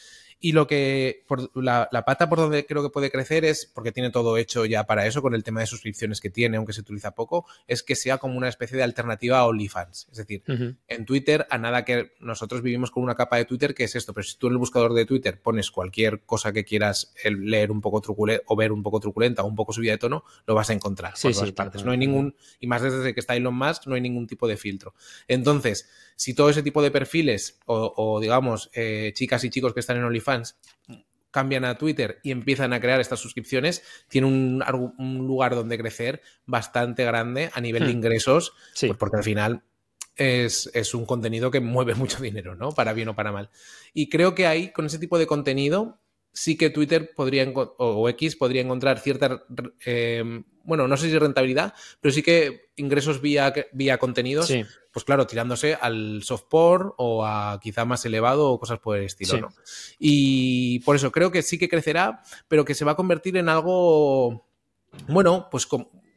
Y 0.44 0.50
lo 0.50 0.66
que, 0.66 1.22
por, 1.28 1.50
la, 1.54 1.88
pata 2.04 2.28
por 2.28 2.38
donde 2.38 2.66
creo 2.66 2.82
que 2.82 2.90
puede 2.90 3.12
crecer 3.12 3.44
es, 3.44 3.64
porque 3.64 3.92
tiene 3.92 4.10
todo 4.10 4.36
hecho 4.36 4.66
ya 4.66 4.84
para 4.84 5.06
eso, 5.06 5.22
con 5.22 5.36
el 5.36 5.44
tema 5.44 5.60
de 5.60 5.68
suscripciones 5.68 6.20
que 6.20 6.30
tiene, 6.30 6.56
aunque 6.56 6.72
se 6.72 6.80
utiliza 6.80 7.14
poco, 7.14 7.46
es 7.68 7.84
que 7.84 7.94
sea 7.94 8.18
como 8.18 8.36
una 8.36 8.48
especie 8.48 8.76
de 8.76 8.82
alternativa 8.82 9.38
a 9.38 9.46
OnlyFans. 9.46 10.08
Es 10.10 10.18
decir, 10.18 10.42
en 10.88 11.04
Twitter, 11.06 11.46
a 11.48 11.58
nada 11.58 11.84
que 11.84 12.14
nosotros 12.18 12.60
vivimos 12.60 12.90
con 12.90 13.04
una 13.04 13.14
capa 13.14 13.36
de 13.36 13.44
Twitter 13.44 13.72
que 13.72 13.84
es 13.84 13.94
esto, 13.94 14.12
pero 14.12 14.24
si 14.24 14.36
tú 14.36 14.48
en 14.48 14.54
el 14.54 14.58
buscador 14.58 14.94
de 14.94 15.06
Twitter 15.06 15.40
pones 15.40 15.70
cualquier 15.70 16.22
cosa 16.22 16.52
que 16.52 16.64
quieras 16.64 17.14
leer 17.24 17.70
un 17.70 17.80
poco 17.80 18.00
truculenta 18.00 18.42
o 18.48 18.56
ver 18.56 18.72
un 18.72 18.82
poco 18.82 18.98
truculenta 18.98 19.44
o 19.44 19.46
un 19.46 19.54
poco 19.54 19.72
subida 19.72 19.92
de 19.92 19.98
tono, 19.98 20.24
lo 20.44 20.56
vas 20.56 20.70
a 20.70 20.72
encontrar 20.72 21.14
por 21.22 21.32
todas 21.32 21.52
partes. 21.52 21.84
No 21.84 21.92
hay 21.92 21.98
ningún, 21.98 22.34
y 22.58 22.66
más 22.66 22.82
desde 22.82 23.14
que 23.14 23.20
está 23.20 23.36
Elon 23.36 23.54
Musk, 23.54 23.86
no 23.86 23.94
hay 23.94 24.00
ningún 24.00 24.26
tipo 24.26 24.48
de 24.48 24.56
filtro. 24.56 24.92
Entonces, 25.28 25.88
si 26.16 26.34
todo 26.34 26.50
ese 26.50 26.62
tipo 26.62 26.82
de 26.82 26.90
perfiles 26.90 27.60
o, 27.66 28.18
digamos, 28.20 28.70
eh, 28.74 29.12
chicas 29.14 29.44
y 29.44 29.50
chicos 29.50 29.72
que 29.72 29.80
están 29.80 29.98
en 29.98 30.04
OnlyFans 30.04 30.31
cambian 31.30 31.64
a 31.64 31.78
Twitter 31.78 32.20
y 32.22 32.30
empiezan 32.30 32.72
a 32.72 32.80
crear 32.80 33.00
estas 33.00 33.18
suscripciones, 33.18 33.82
tiene 34.08 34.26
un, 34.26 35.26
lugar 35.26 35.54
donde 35.54 35.78
crecer 35.78 36.20
bastante 36.46 37.04
grande 37.04 37.50
a 37.54 37.60
nivel 37.60 37.84
de 37.84 37.88
hmm. 37.88 37.96
ingresos, 37.96 38.52
pues 38.78 38.96
porque 38.96 39.16
al 39.16 39.24
final 39.24 39.62
es, 40.16 40.94
un 40.94 41.06
contenido 41.06 41.50
que 41.50 41.60
mueve 41.60 41.94
mucho 41.94 42.22
dinero, 42.22 42.54
¿no? 42.54 42.72
Para 42.72 42.92
bien 42.92 43.08
o 43.08 43.16
para 43.16 43.32
mal. 43.32 43.50
Y 43.94 44.08
creo 44.08 44.34
que 44.34 44.46
ahí, 44.46 44.72
con 44.72 44.86
ese 44.86 44.98
tipo 44.98 45.18
de 45.18 45.26
contenido, 45.26 45.98
sí 46.32 46.56
que 46.56 46.70
Twitter 46.70 47.12
podría 47.14 47.50
o 47.54 48.08
X 48.10 48.36
podría 48.36 48.62
encontrar 48.62 48.98
cierta 49.00 49.44
eh, 49.84 50.42
bueno, 50.64 50.88
no 50.88 50.96
sé 50.96 51.10
si 51.10 51.18
rentabilidad, 51.18 51.74
pero 52.00 52.12
sí 52.12 52.22
que 52.22 52.70
ingresos 52.76 53.20
vía, 53.20 53.52
vía 53.72 53.98
contenidos, 53.98 54.52
pues 54.92 55.04
claro, 55.04 55.26
tirándose 55.26 55.74
al 55.74 56.22
soft 56.22 56.44
porn 56.48 56.92
o 56.98 57.24
a 57.24 57.58
quizá 57.62 57.84
más 57.84 58.04
elevado 58.04 58.50
o 58.50 58.60
cosas 58.60 58.78
por 58.78 58.98
el 58.98 59.04
estilo, 59.04 59.40
¿no? 59.40 59.48
Y 59.98 60.80
por 60.80 60.96
eso 60.96 61.10
creo 61.10 61.30
que 61.32 61.42
sí 61.42 61.58
que 61.58 61.68
crecerá, 61.68 62.22
pero 62.48 62.64
que 62.64 62.74
se 62.74 62.84
va 62.84 62.92
a 62.92 62.96
convertir 62.96 63.36
en 63.36 63.48
algo, 63.48 64.46
bueno, 65.08 65.48
pues 65.50 65.66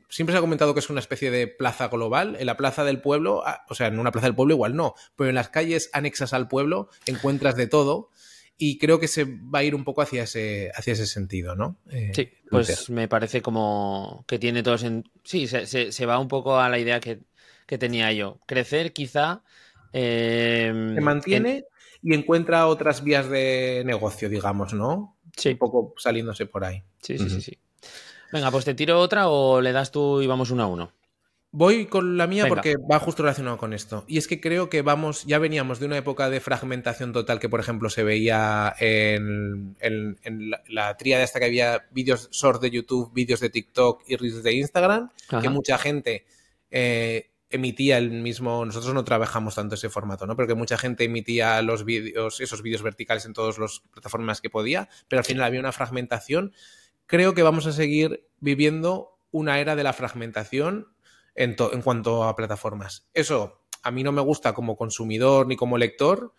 siempre 0.09 0.33
se 0.33 0.37
ha 0.37 0.41
comentado 0.41 0.73
que 0.73 0.79
es 0.79 0.89
una 0.89 0.99
especie 0.99 1.31
de 1.31 1.47
plaza 1.47 1.87
global. 1.87 2.35
En 2.39 2.45
la 2.45 2.57
plaza 2.57 2.83
del 2.83 3.01
pueblo, 3.01 3.43
ah, 3.45 3.65
o 3.69 3.75
sea, 3.75 3.87
en 3.87 3.99
una 3.99 4.11
plaza 4.11 4.27
del 4.27 4.35
pueblo 4.35 4.53
igual 4.53 4.75
no, 4.75 4.93
pero 5.15 5.29
en 5.29 5.35
las 5.35 5.49
calles 5.49 5.89
anexas 5.93 6.33
al 6.33 6.47
pueblo 6.47 6.89
encuentras 7.05 7.55
de 7.55 7.67
todo 7.67 8.11
y 8.57 8.77
creo 8.77 8.99
que 8.99 9.07
se 9.07 9.25
va 9.25 9.59
a 9.59 9.63
ir 9.63 9.75
un 9.75 9.83
poco 9.83 10.01
hacia 10.01 10.23
ese, 10.23 10.71
hacia 10.75 10.93
ese 10.93 11.07
sentido, 11.07 11.55
¿no? 11.55 11.77
Eh, 11.89 12.11
sí, 12.15 12.29
pues 12.49 12.89
me 12.89 13.07
parece 13.07 13.41
como 13.41 14.23
que 14.27 14.39
tiene 14.39 14.63
todos 14.63 14.83
en... 14.83 15.03
Sí, 15.23 15.47
se, 15.47 16.05
va 16.05 16.19
un 16.19 16.29
poco 16.29 16.57
a 16.59 16.69
la 16.69 16.79
idea 16.79 16.99
que, 16.99 17.19
tenía 17.77 18.11
yo. 18.11 18.39
Crecer 18.45 18.93
quizá... 18.93 19.41
Em, 19.97 20.93
se 20.93 21.01
mantiene 21.01 21.65
y 22.03 22.13
encuentra 22.13 22.67
otras 22.67 23.03
vías 23.03 23.29
de 23.29 23.83
negocio, 23.85 24.27
digamos, 24.29 24.73
¿no? 24.73 25.17
Sí. 25.37 25.49
Un 25.49 25.57
poco 25.57 25.93
saliéndose 25.97 26.45
por 26.45 26.65
ahí. 26.65 26.83
Sí, 27.01 27.17
sí, 27.17 27.29
sí, 27.29 27.41
sí. 27.41 27.57
Venga, 28.31 28.51
pues 28.51 28.65
te 28.65 28.73
tiro 28.73 28.99
otra 28.99 29.29
o 29.29 29.61
le 29.61 29.71
das 29.71 29.91
tú 29.91 30.21
y 30.21 30.27
vamos 30.27 30.51
uno 30.51 30.63
a 30.63 30.67
uno. 30.67 30.91
Voy 31.51 31.85
con 31.85 32.17
la 32.17 32.27
mía 32.27 32.47
porque 32.49 32.75
va 32.75 32.99
justo 32.99 33.23
relacionado 33.23 33.57
con 33.57 33.73
esto. 33.73 34.03
Y 34.07 34.17
es 34.17 34.27
que 34.27 34.41
creo 34.41 34.69
que 34.69 34.81
vamos, 34.81 35.23
ya 35.23 35.39
veníamos 35.39 35.79
de 35.79 35.85
una 35.85 35.97
época 35.97 36.29
de 36.29 36.41
fragmentación 36.41 37.13
total 37.13 37.39
que, 37.39 37.47
por 37.47 37.61
ejemplo, 37.61 37.89
se 37.89 38.03
veía 38.03 38.75
en, 38.77 39.77
la, 40.67 40.97
tríada 40.97 41.23
esta 41.23 41.39
que 41.39 41.45
había 41.45 41.87
vídeos 41.91 42.29
short 42.31 42.61
de 42.61 42.71
YouTube, 42.71 43.13
vídeos 43.13 43.39
de 43.39 43.49
TikTok 43.49 44.03
y 44.05 44.17
reels 44.17 44.43
de 44.43 44.53
Instagram, 44.53 45.09
que 45.41 45.47
mucha 45.47 45.77
gente 45.77 46.25
eh, 46.71 47.29
emitía 47.49 47.97
el 47.97 48.11
mismo. 48.11 48.65
Nosotros 48.65 48.93
no 48.93 49.03
trabajamos 49.03 49.55
tanto 49.55 49.75
ese 49.75 49.89
formato, 49.89 50.25
¿no? 50.25 50.35
Pero 50.35 50.47
que 50.47 50.55
mucha 50.55 50.77
gente 50.77 51.03
emitía 51.03 51.61
los 51.61 51.85
vídeos, 51.85 52.39
esos 52.41 52.61
vídeos 52.61 52.81
verticales 52.81 53.25
en 53.25 53.33
todas 53.33 53.57
las 53.57 53.81
plataformas 53.91 54.41
que 54.41 54.49
podía, 54.49 54.89
pero 55.07 55.19
al 55.19 55.25
final 55.25 55.43
había 55.43 55.59
una 55.59 55.71
fragmentación. 55.71 56.53
Creo 57.05 57.33
que 57.33 57.43
vamos 57.43 57.65
a 57.67 57.71
seguir 57.71 58.27
viviendo 58.39 59.19
una 59.31 59.59
era 59.59 59.75
de 59.75 59.83
la 59.83 59.93
fragmentación 59.93 60.87
en, 61.35 61.55
en 61.71 61.81
cuanto 61.81 62.23
a 62.23 62.35
plataformas. 62.35 63.07
Eso 63.13 63.61
a 63.83 63.91
mí 63.91 64.03
no 64.03 64.11
me 64.11 64.21
gusta 64.21 64.53
como 64.53 64.75
consumidor 64.75 65.47
ni 65.47 65.55
como 65.55 65.77
lector, 65.77 66.33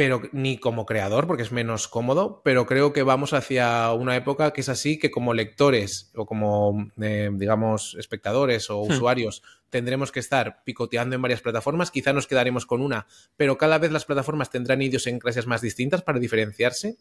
pero 0.00 0.22
ni 0.32 0.56
como 0.56 0.86
creador, 0.86 1.26
porque 1.26 1.42
es 1.42 1.52
menos 1.52 1.86
cómodo, 1.86 2.40
pero 2.42 2.64
creo 2.64 2.94
que 2.94 3.02
vamos 3.02 3.34
hacia 3.34 3.92
una 3.92 4.16
época 4.16 4.54
que 4.54 4.62
es 4.62 4.70
así, 4.70 4.98
que 4.98 5.10
como 5.10 5.34
lectores 5.34 6.10
o 6.16 6.24
como, 6.24 6.90
eh, 7.02 7.28
digamos, 7.34 7.96
espectadores 7.98 8.70
o 8.70 8.82
hmm. 8.82 8.92
usuarios, 8.92 9.42
tendremos 9.68 10.10
que 10.10 10.20
estar 10.20 10.64
picoteando 10.64 11.16
en 11.16 11.20
varias 11.20 11.42
plataformas, 11.42 11.90
quizá 11.90 12.14
nos 12.14 12.26
quedaremos 12.26 12.64
con 12.64 12.80
una, 12.80 13.08
pero 13.36 13.58
cada 13.58 13.76
vez 13.76 13.92
las 13.92 14.06
plataformas 14.06 14.48
tendrán 14.48 14.80
idiosincrasias 14.80 15.46
más 15.46 15.60
distintas 15.60 16.00
para 16.00 16.18
diferenciarse, 16.18 16.96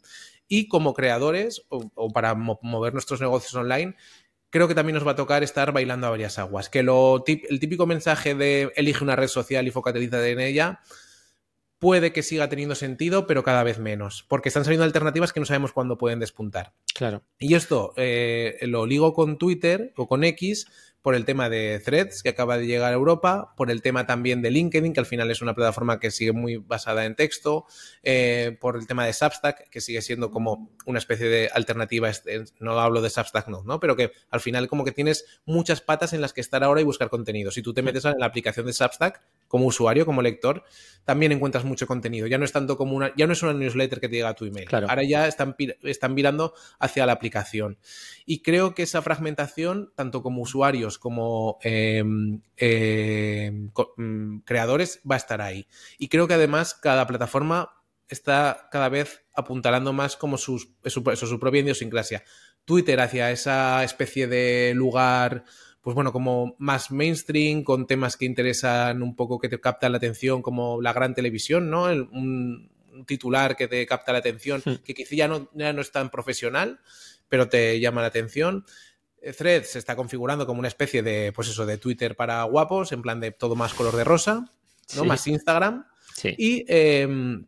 y 0.49 0.67
como 0.67 0.93
creadores 0.93 1.65
o, 1.69 2.11
para 2.11 2.35
mover 2.35 2.91
nuestros 2.91 3.21
negocios 3.21 3.55
online, 3.55 3.95
creo 4.49 4.67
que 4.67 4.75
también 4.75 4.95
nos 4.95 5.07
va 5.07 5.11
a 5.11 5.15
tocar 5.15 5.41
estar 5.41 5.71
bailando 5.71 6.07
a 6.07 6.09
varias 6.09 6.37
aguas. 6.37 6.67
Que 6.67 6.83
lo, 6.83 7.23
el 7.25 7.59
típico 7.61 7.85
mensaje 7.85 8.35
de 8.35 8.73
elige 8.75 9.05
una 9.05 9.15
red 9.15 9.29
social 9.29 9.65
y 9.69 9.71
focaliza 9.71 10.27
en 10.27 10.41
ella 10.41 10.81
puede 11.79 12.11
que 12.11 12.23
siga 12.23 12.49
teniendo 12.49 12.75
sentido, 12.75 13.25
pero 13.25 13.43
cada 13.43 13.63
vez 13.63 13.79
menos, 13.79 14.25
porque 14.27 14.49
están 14.49 14.65
saliendo 14.65 14.83
alternativas 14.83 15.33
que 15.33 15.39
no 15.39 15.45
sabemos 15.45 15.71
cuándo 15.71 15.97
pueden 15.97 16.19
despuntar. 16.19 16.73
Claro. 16.93 17.23
Y 17.39 17.55
esto 17.55 17.93
eh, 17.95 18.57
lo 18.63 18.85
ligo 18.85 19.13
con 19.13 19.37
Twitter 19.37 19.93
o 19.95 20.07
con 20.07 20.23
X, 20.23 20.67
por 21.01 21.15
el 21.15 21.25
tema 21.25 21.49
de 21.49 21.79
Threads, 21.79 22.23
que 22.23 22.29
acaba 22.29 22.57
de 22.57 22.67
llegar 22.67 22.91
a 22.91 22.95
Europa, 22.95 23.53
por 23.55 23.71
el 23.71 23.81
tema 23.81 24.05
también 24.05 24.41
de 24.41 24.51
LinkedIn, 24.51 24.93
que 24.93 24.99
al 24.99 25.05
final 25.05 25.31
es 25.31 25.41
una 25.41 25.55
plataforma 25.55 25.99
que 25.99 26.11
sigue 26.11 26.33
muy 26.33 26.57
basada 26.57 27.05
en 27.05 27.15
texto, 27.15 27.65
eh, 28.03 28.57
por 28.59 28.75
el 28.75 28.85
tema 28.85 29.05
de 29.05 29.13
Substack, 29.13 29.69
que 29.69 29.81
sigue 29.81 30.01
siendo 30.01 30.31
como 30.31 30.71
una 30.85 30.99
especie 30.99 31.27
de 31.27 31.49
alternativa, 31.53 32.09
no 32.59 32.79
hablo 32.79 33.01
de 33.01 33.09
Substack, 33.09 33.47
no, 33.47 33.63
¿no? 33.63 33.79
Pero 33.79 33.95
que 33.95 34.11
al 34.29 34.41
final 34.41 34.67
como 34.67 34.83
que 34.83 34.91
tienes 34.91 35.25
muchas 35.45 35.81
patas 35.81 36.13
en 36.13 36.21
las 36.21 36.33
que 36.33 36.41
estar 36.41 36.63
ahora 36.63 36.81
y 36.81 36.83
buscar 36.83 37.09
contenido. 37.09 37.51
Si 37.51 37.61
tú 37.61 37.73
te 37.73 37.81
metes 37.81 38.05
en 38.05 38.15
la 38.19 38.25
aplicación 38.25 38.65
de 38.65 38.73
Substack, 38.73 39.21
como 39.47 39.65
usuario, 39.65 40.05
como 40.05 40.21
lector, 40.21 40.63
también 41.05 41.31
encuentras 41.31 41.63
mucho 41.65 41.87
contenido. 41.87 42.27
Ya 42.27 42.37
no 42.37 42.45
es 42.45 42.51
tanto 42.51 42.77
como 42.77 42.95
una, 42.95 43.13
ya 43.15 43.25
no 43.25 43.33
es 43.33 43.41
una 43.41 43.53
newsletter 43.53 43.99
que 43.99 44.07
te 44.07 44.15
llega 44.15 44.29
a 44.29 44.35
tu 44.35 44.45
email. 44.45 44.67
Ahora 44.71 45.03
ya 45.03 45.27
están, 45.27 45.55
están 45.83 46.13
virando 46.13 46.53
hacia 46.77 47.05
la 47.05 47.13
aplicación. 47.13 47.77
Y 48.25 48.41
creo 48.41 48.75
que 48.75 48.83
esa 48.83 49.01
fragmentación, 49.01 49.91
tanto 49.95 50.21
como 50.21 50.41
usuarios 50.41 50.88
como 50.97 51.59
em, 51.61 52.41
em, 52.57 53.69
mm, 53.97 54.39
creadores, 54.39 55.01
va 55.09 55.15
a 55.15 55.17
estar 55.17 55.41
ahí. 55.41 55.67
Y 55.97 56.07
creo 56.07 56.27
que 56.27 56.33
además 56.33 56.73
cada 56.73 57.05
plataforma 57.07 57.71
está 58.07 58.67
cada 58.71 58.89
vez 58.89 59.23
apuntalando 59.35 59.93
más 59.93 60.17
como 60.17 60.37
su, 60.37 60.59
su 60.85 61.39
propia 61.39 61.61
idiosincrasia. 61.61 62.23
Twitter 62.65 62.99
hacia 62.99 63.31
esa 63.31 63.83
especie 63.83 64.27
de 64.27 64.73
lugar 64.75 65.43
pues 65.81 65.95
bueno, 65.95 66.11
como 66.11 66.55
más 66.59 66.91
mainstream, 66.91 67.63
con 67.63 67.87
temas 67.87 68.17
que 68.17 68.25
interesan 68.25 69.01
un 69.01 69.15
poco, 69.15 69.39
que 69.39 69.49
te 69.49 69.59
captan 69.59 69.93
la 69.93 69.97
atención, 69.97 70.41
como 70.41 70.81
la 70.81 70.93
gran 70.93 71.15
televisión, 71.15 71.69
¿no? 71.69 71.83
un, 71.85 72.69
titular 73.05 73.55
que 73.55 73.67
te 73.67 73.85
capta 73.85 74.11
la 74.11 74.19
atención, 74.19 74.61
hmm. 74.65 74.83
que 74.83 74.93
quizá 74.93 75.15
ya 75.15 75.27
no, 75.27 75.49
ya 75.53 75.71
no 75.71 75.81
es 75.81 75.91
tan 75.91 76.09
profesional, 76.09 76.79
pero 77.29 77.47
te 77.47 77.79
llama 77.79 78.01
la 78.01 78.07
atención. 78.07 78.65
Eh, 79.21 79.33
Threads 79.33 79.71
se 79.71 79.79
está 79.79 79.95
configurando 79.95 80.45
como 80.45 80.59
una 80.59 80.67
especie 80.67 81.03
de, 81.03 81.31
pues 81.33 81.47
eso, 81.49 81.65
de 81.65 81.77
Twitter 81.77 82.15
para 82.15 82.43
guapos, 82.43 82.91
en 82.91 83.01
plan 83.01 83.19
de 83.19 83.31
todo 83.31 83.55
más 83.55 83.73
color 83.73 83.95
de 83.95 84.03
rosa, 84.03 84.51
¿no? 84.95 85.05
Más 85.05 85.27
Instagram. 85.27 85.85
Sí. 86.15 86.35
Y 86.37 86.65
em, 86.67 87.45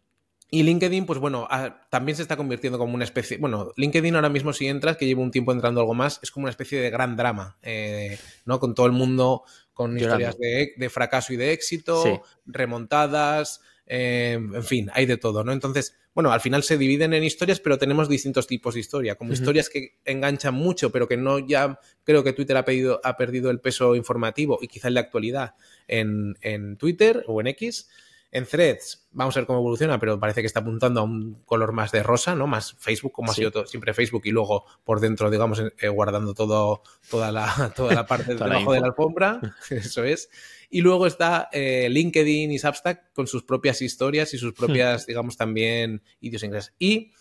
y 0.54 0.64
LinkedIn, 0.64 1.06
pues 1.06 1.18
bueno, 1.18 1.48
también 1.90 2.18
se 2.18 2.24
está 2.24 2.36
convirtiendo 2.36 2.78
como 2.78 2.94
una 2.94 3.06
especie. 3.06 3.38
Bueno, 3.38 3.72
LinkedIn 3.78 4.14
ahora 4.16 4.28
mismo, 4.28 4.52
si 4.52 4.68
entras, 4.68 4.98
que 4.98 5.06
llevo 5.06 5.22
un 5.22 5.32
tiempo 5.32 5.54
entrando 5.54 5.80
algo 5.80 5.94
más, 5.94 6.20
es 6.22 6.30
como 6.30 6.44
una 6.44 6.50
especie 6.50 6.82
de 6.82 6.90
gran 6.90 7.16
drama, 7.16 7.58
eh, 7.62 8.20
¿no? 8.44 8.60
Con 8.60 8.76
todo 8.76 8.86
el 8.86 8.92
mundo, 8.92 9.44
con 9.74 9.98
historias 9.98 10.36
de, 10.38 10.90
fracaso 10.90 11.32
y 11.32 11.38
de 11.38 11.54
éxito, 11.54 12.24
remontadas, 12.46 13.62
eh, 13.94 14.36
en 14.36 14.64
fin, 14.64 14.90
hay 14.94 15.06
de 15.06 15.18
todo, 15.18 15.44
¿no? 15.44 15.52
Entonces, 15.52 15.98
bueno, 16.14 16.32
al 16.32 16.40
final 16.40 16.64
se 16.64 16.78
dividen 16.78 17.14
en 17.14 17.26
historias, 17.26 17.60
pero 17.60 17.78
tenemos 17.78 18.08
distintos 18.08 18.48
tipos 18.48 18.74
de 18.74 18.80
historia, 18.80 19.16
como 19.16 19.34
historias 19.34 19.68
que 19.68 20.00
enganchan 20.06 20.54
mucho, 20.54 20.94
pero 20.94 21.10
que 21.10 21.18
no 21.18 21.40
ya 21.40 21.78
creo 22.06 22.24
que 22.24 22.32
Twitter 22.32 22.56
ha, 22.56 22.64
pedido, 22.64 23.02
ha 23.04 23.18
perdido 23.18 23.52
el 23.52 23.60
peso 23.60 23.98
informativo 23.98 24.60
y 24.62 24.70
quizá 24.70 24.88
en 24.88 24.94
la 24.94 25.02
actualidad 25.02 25.56
en, 25.90 26.38
en 26.40 26.78
Twitter 26.78 27.26
o 27.28 27.42
en 27.42 27.48
X 27.48 27.90
en 28.32 28.46
threads, 28.46 29.08
vamos 29.12 29.36
a 29.36 29.42
ver 29.42 29.48
cómo 29.48 29.60
evoluciona, 29.60 30.00
pero 30.00 30.18
parece 30.20 30.42
que 30.42 30.48
está 30.48 30.62
apuntando 30.62 31.02
a 31.02 31.04
un 31.04 31.42
color 31.46 31.74
más 31.74 31.92
de 31.92 32.02
rosa, 32.02 32.34
¿no? 32.34 32.48
Más 32.48 32.74
Facebook, 32.80 33.12
como 33.12 33.32
ha 33.32 33.36
sido 33.36 33.66
siempre 33.66 33.94
Facebook, 33.94 34.22
y 34.24 34.32
luego 34.32 34.66
por 34.86 35.02
dentro, 35.02 35.30
digamos, 35.30 35.62
eh, 35.78 35.90
guardando 35.90 36.34
todo, 36.34 36.82
toda, 37.10 37.32
la, 37.32 37.74
toda 37.76 37.94
la 37.94 38.06
parte 38.06 38.36
debajo 38.36 38.72
de 38.72 38.80
la 38.80 38.88
alfombra. 38.88 39.42
Eso 39.70 40.06
es. 40.06 40.30
Y 40.70 40.80
luego 40.80 41.06
está 41.08 41.50
eh, 41.52 41.90
LinkedIn 41.90 42.52
y 42.54 42.58
Substack 42.58 43.12
con 43.12 43.28
sus 43.28 43.44
propias 43.44 43.82
historias 43.82 44.34
y 44.34 44.38
sus 44.38 44.54
propias, 44.54 45.06
digamos, 45.06 45.36
también 45.36 46.02
idiosincrasias. 46.22 46.74
Y 46.80 47.12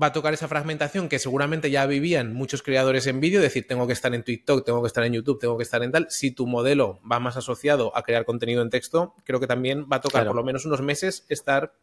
va 0.00 0.08
a 0.08 0.12
tocar 0.12 0.32
esa 0.32 0.48
fragmentación 0.48 1.08
que 1.08 1.18
seguramente 1.18 1.70
ya 1.70 1.84
vivían 1.86 2.32
muchos 2.32 2.62
creadores 2.62 3.06
en 3.06 3.20
vídeo, 3.20 3.40
decir, 3.40 3.66
tengo 3.66 3.86
que 3.86 3.92
estar 3.92 4.14
en 4.14 4.22
TikTok, 4.22 4.64
tengo 4.64 4.82
que 4.82 4.86
estar 4.86 5.04
en 5.04 5.12
YouTube, 5.12 5.38
tengo 5.38 5.56
que 5.56 5.64
estar 5.64 5.82
en 5.82 5.92
tal. 5.92 6.06
Si 6.10 6.30
tu 6.30 6.46
modelo 6.46 7.00
va 7.10 7.20
más 7.20 7.36
asociado 7.36 7.96
a 7.96 8.02
crear 8.02 8.24
contenido 8.24 8.62
en 8.62 8.70
texto, 8.70 9.14
creo 9.24 9.40
que 9.40 9.46
también 9.46 9.86
va 9.92 9.96
a 9.96 10.00
tocar 10.00 10.26
por 10.26 10.36
lo 10.36 10.44
menos 10.44 10.64
unos 10.64 10.80
meses 10.80 11.26
estar 11.28 11.74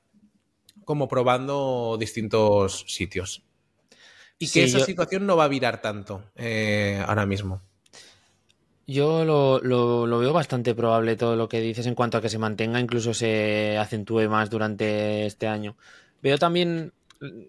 como 0.85 1.07
probando 1.07 1.97
distintos 1.99 2.85
sitios. 2.87 3.43
Y 4.39 4.49
que 4.49 4.63
esa 4.63 4.79
situación 4.79 5.25
no 5.25 5.35
va 5.35 5.43
a 5.43 5.49
virar 5.49 5.81
tanto 5.81 6.23
eh, 6.35 7.03
ahora 7.05 7.25
mismo. 7.25 7.61
Yo 8.87 9.23
lo, 9.23 9.59
lo, 9.59 10.17
veo 10.17 10.33
bastante 10.33 10.73
probable 10.73 11.15
todo 11.15 11.35
lo 11.35 11.47
que 11.47 11.61
dices 11.61 11.85
en 11.85 11.93
cuanto 11.93 12.17
a 12.17 12.21
que 12.21 12.29
se 12.29 12.39
mantenga, 12.39 12.79
incluso 12.79 13.13
se 13.13 13.77
acentúe 13.77 14.27
más 14.29 14.49
durante 14.49 15.27
este 15.27 15.47
año. 15.47 15.77
Veo 16.23 16.39
también 16.39 16.91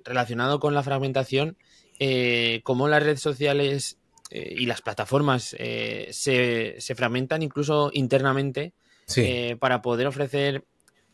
relacionado 0.05 0.61
con 0.61 0.75
la 0.75 0.83
fragmentación, 0.83 1.57
eh, 1.99 2.61
cómo 2.65 2.89
las 2.89 3.03
redes 3.03 3.21
sociales 3.21 3.99
eh, 4.31 4.55
y 4.59 4.67
las 4.67 4.81
plataformas 4.81 5.57
eh, 5.59 6.09
se, 6.13 6.77
se, 6.79 6.95
fragmentan 6.95 7.43
incluso 7.43 7.91
internamente 7.93 8.75
eh, 9.17 9.57
para 9.59 9.83
poder 9.83 10.07
ofrecer 10.07 10.65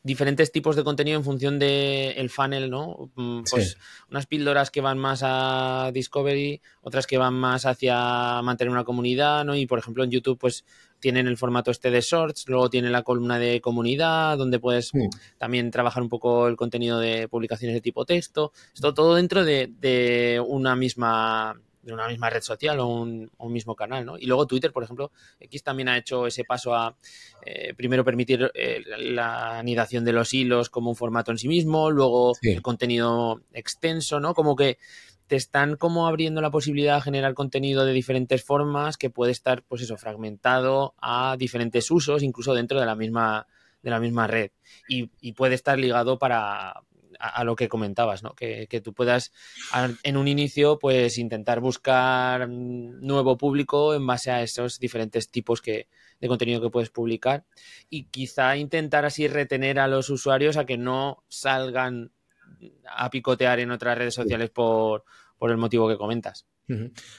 diferentes 0.03 0.53
tipos 0.53 0.77
de 0.77 0.85
contenido 0.85 1.17
en 1.17 1.25
función 1.25 1.59
del 1.59 2.13
el 2.17 2.29
funnel, 2.29 2.69
¿no? 2.69 3.11
Mm, 3.15 3.45
pues 3.51 3.79
unas 4.11 4.27
píldoras 4.27 4.71
que 4.71 4.83
van 4.83 4.99
más 4.99 5.23
a 5.25 5.91
Discovery, 5.95 6.61
otras 6.83 7.07
que 7.07 7.17
van 7.17 7.33
más 7.33 7.65
hacia 7.65 8.43
mantener 8.43 8.71
una 8.71 8.85
comunidad, 8.85 9.47
¿no? 9.47 9.57
Y 9.57 9.67
por 9.67 9.79
ejemplo 9.79 10.05
en 10.05 10.11
YouTube, 10.11 10.39
pues 10.39 10.67
tienen 11.01 11.27
el 11.27 11.37
formato 11.37 11.71
este 11.71 11.91
de 11.91 12.01
shorts, 12.01 12.49
luego 12.49 12.71
tienen 12.71 12.93
la 12.93 13.03
columna 13.03 13.39
de 13.39 13.61
comunidad, 13.61 14.39
donde 14.39 14.59
puedes 14.59 14.93
también 15.39 15.71
trabajar 15.71 16.03
un 16.03 16.09
poco 16.09 16.49
el 16.49 16.57
contenido 16.57 16.99
de 16.99 17.29
publicaciones 17.29 17.75
de 17.75 17.81
tipo 17.81 18.05
texto. 18.05 18.53
Esto 18.75 18.95
todo 18.95 19.15
dentro 19.15 19.45
de, 19.45 20.43
una 20.47 20.77
misma 20.77 21.59
de 21.83 21.93
una 21.93 22.09
misma 22.09 22.29
red 22.31 22.43
social 22.43 22.81
o 22.81 22.89
un, 22.89 23.31
mismo 23.49 23.77
canal, 23.77 24.05
¿no? 24.05 24.19
Y 24.19 24.27
luego 24.27 24.49
Twitter, 24.49 24.73
por 24.73 24.83
ejemplo, 24.83 25.13
X 25.39 25.63
también 25.63 25.89
ha 25.89 25.97
hecho 25.97 26.27
ese 26.27 26.43
paso 26.43 26.75
a 26.75 26.97
eh, 27.45 27.75
primero 27.75 28.05
permitir 28.05 28.51
eh, 28.55 28.83
la 28.99 29.57
anidación 29.61 30.05
de 30.05 30.13
los 30.13 30.35
hilos 30.35 30.69
como 30.69 30.91
un 30.91 30.97
formato 30.97 31.31
en 31.31 31.39
sí 31.39 31.47
mismo, 31.47 31.93
luego 31.93 32.33
el 32.43 32.61
contenido 32.61 33.41
extenso, 33.53 34.19
¿no? 34.19 34.35
Como 34.35 34.57
que 34.57 34.79
te 35.27 35.37
están 35.37 35.77
como 35.77 36.07
abriendo 36.07 36.41
la 36.41 36.51
posibilidad 36.51 36.97
de 36.97 37.03
generar 37.03 37.35
contenido 37.35 37.85
de 37.85 37.93
diferentes 37.93 38.45
formas 38.45 38.97
que 38.97 39.11
puede 39.11 39.33
estar, 39.33 39.63
pues 39.63 39.83
eso, 39.83 39.97
fragmentado 39.97 40.95
a 41.01 41.37
diferentes 41.39 41.91
usos, 41.91 42.23
incluso 42.23 42.55
dentro 42.55 42.79
de 42.79 42.87
la 42.87 42.95
misma, 42.95 43.47
de 43.83 43.91
la 43.91 44.01
misma 44.01 44.27
red. 44.27 44.51
Y, 44.89 45.33
puede 45.33 45.55
estar 45.55 45.79
ligado 45.79 46.19
para, 46.19 46.83
a, 47.19 47.45
lo 47.45 47.57
que 47.57 47.69
comentabas, 47.69 48.23
¿no? 48.23 48.35
Que, 48.35 48.69
tú 48.83 48.95
puedas 48.95 49.33
en 50.03 50.17
un 50.17 50.29
inicio 50.29 50.79
pues 50.79 51.19
intentar 51.19 51.61
buscar 51.61 52.49
nuevo 52.49 53.37
público 53.37 53.95
en 53.95 54.07
base 54.07 54.31
a 54.31 54.43
esos 54.43 54.79
diferentes 54.79 55.31
tipos 55.31 55.61
que, 55.61 55.89
de 56.21 56.29
contenido 56.29 56.61
que 56.61 56.71
puedes 56.71 56.91
publicar 56.91 57.45
y 57.91 58.05
quizá 58.05 58.57
intentar 58.57 59.05
así 59.05 59.29
retener 59.29 59.79
a 59.79 59.89
los 59.89 60.09
usuarios 60.11 60.57
a 60.57 60.65
que 60.65 60.79
no 60.79 61.25
salgan 61.29 62.13
a 62.89 63.11
picotear 63.11 63.61
en 63.61 63.71
otras 63.71 63.99
redes 63.99 64.15
sociales 64.15 64.51
por, 64.51 65.05
el 65.41 65.57
motivo 65.57 65.89
que 65.89 65.97
comentas. 65.97 66.47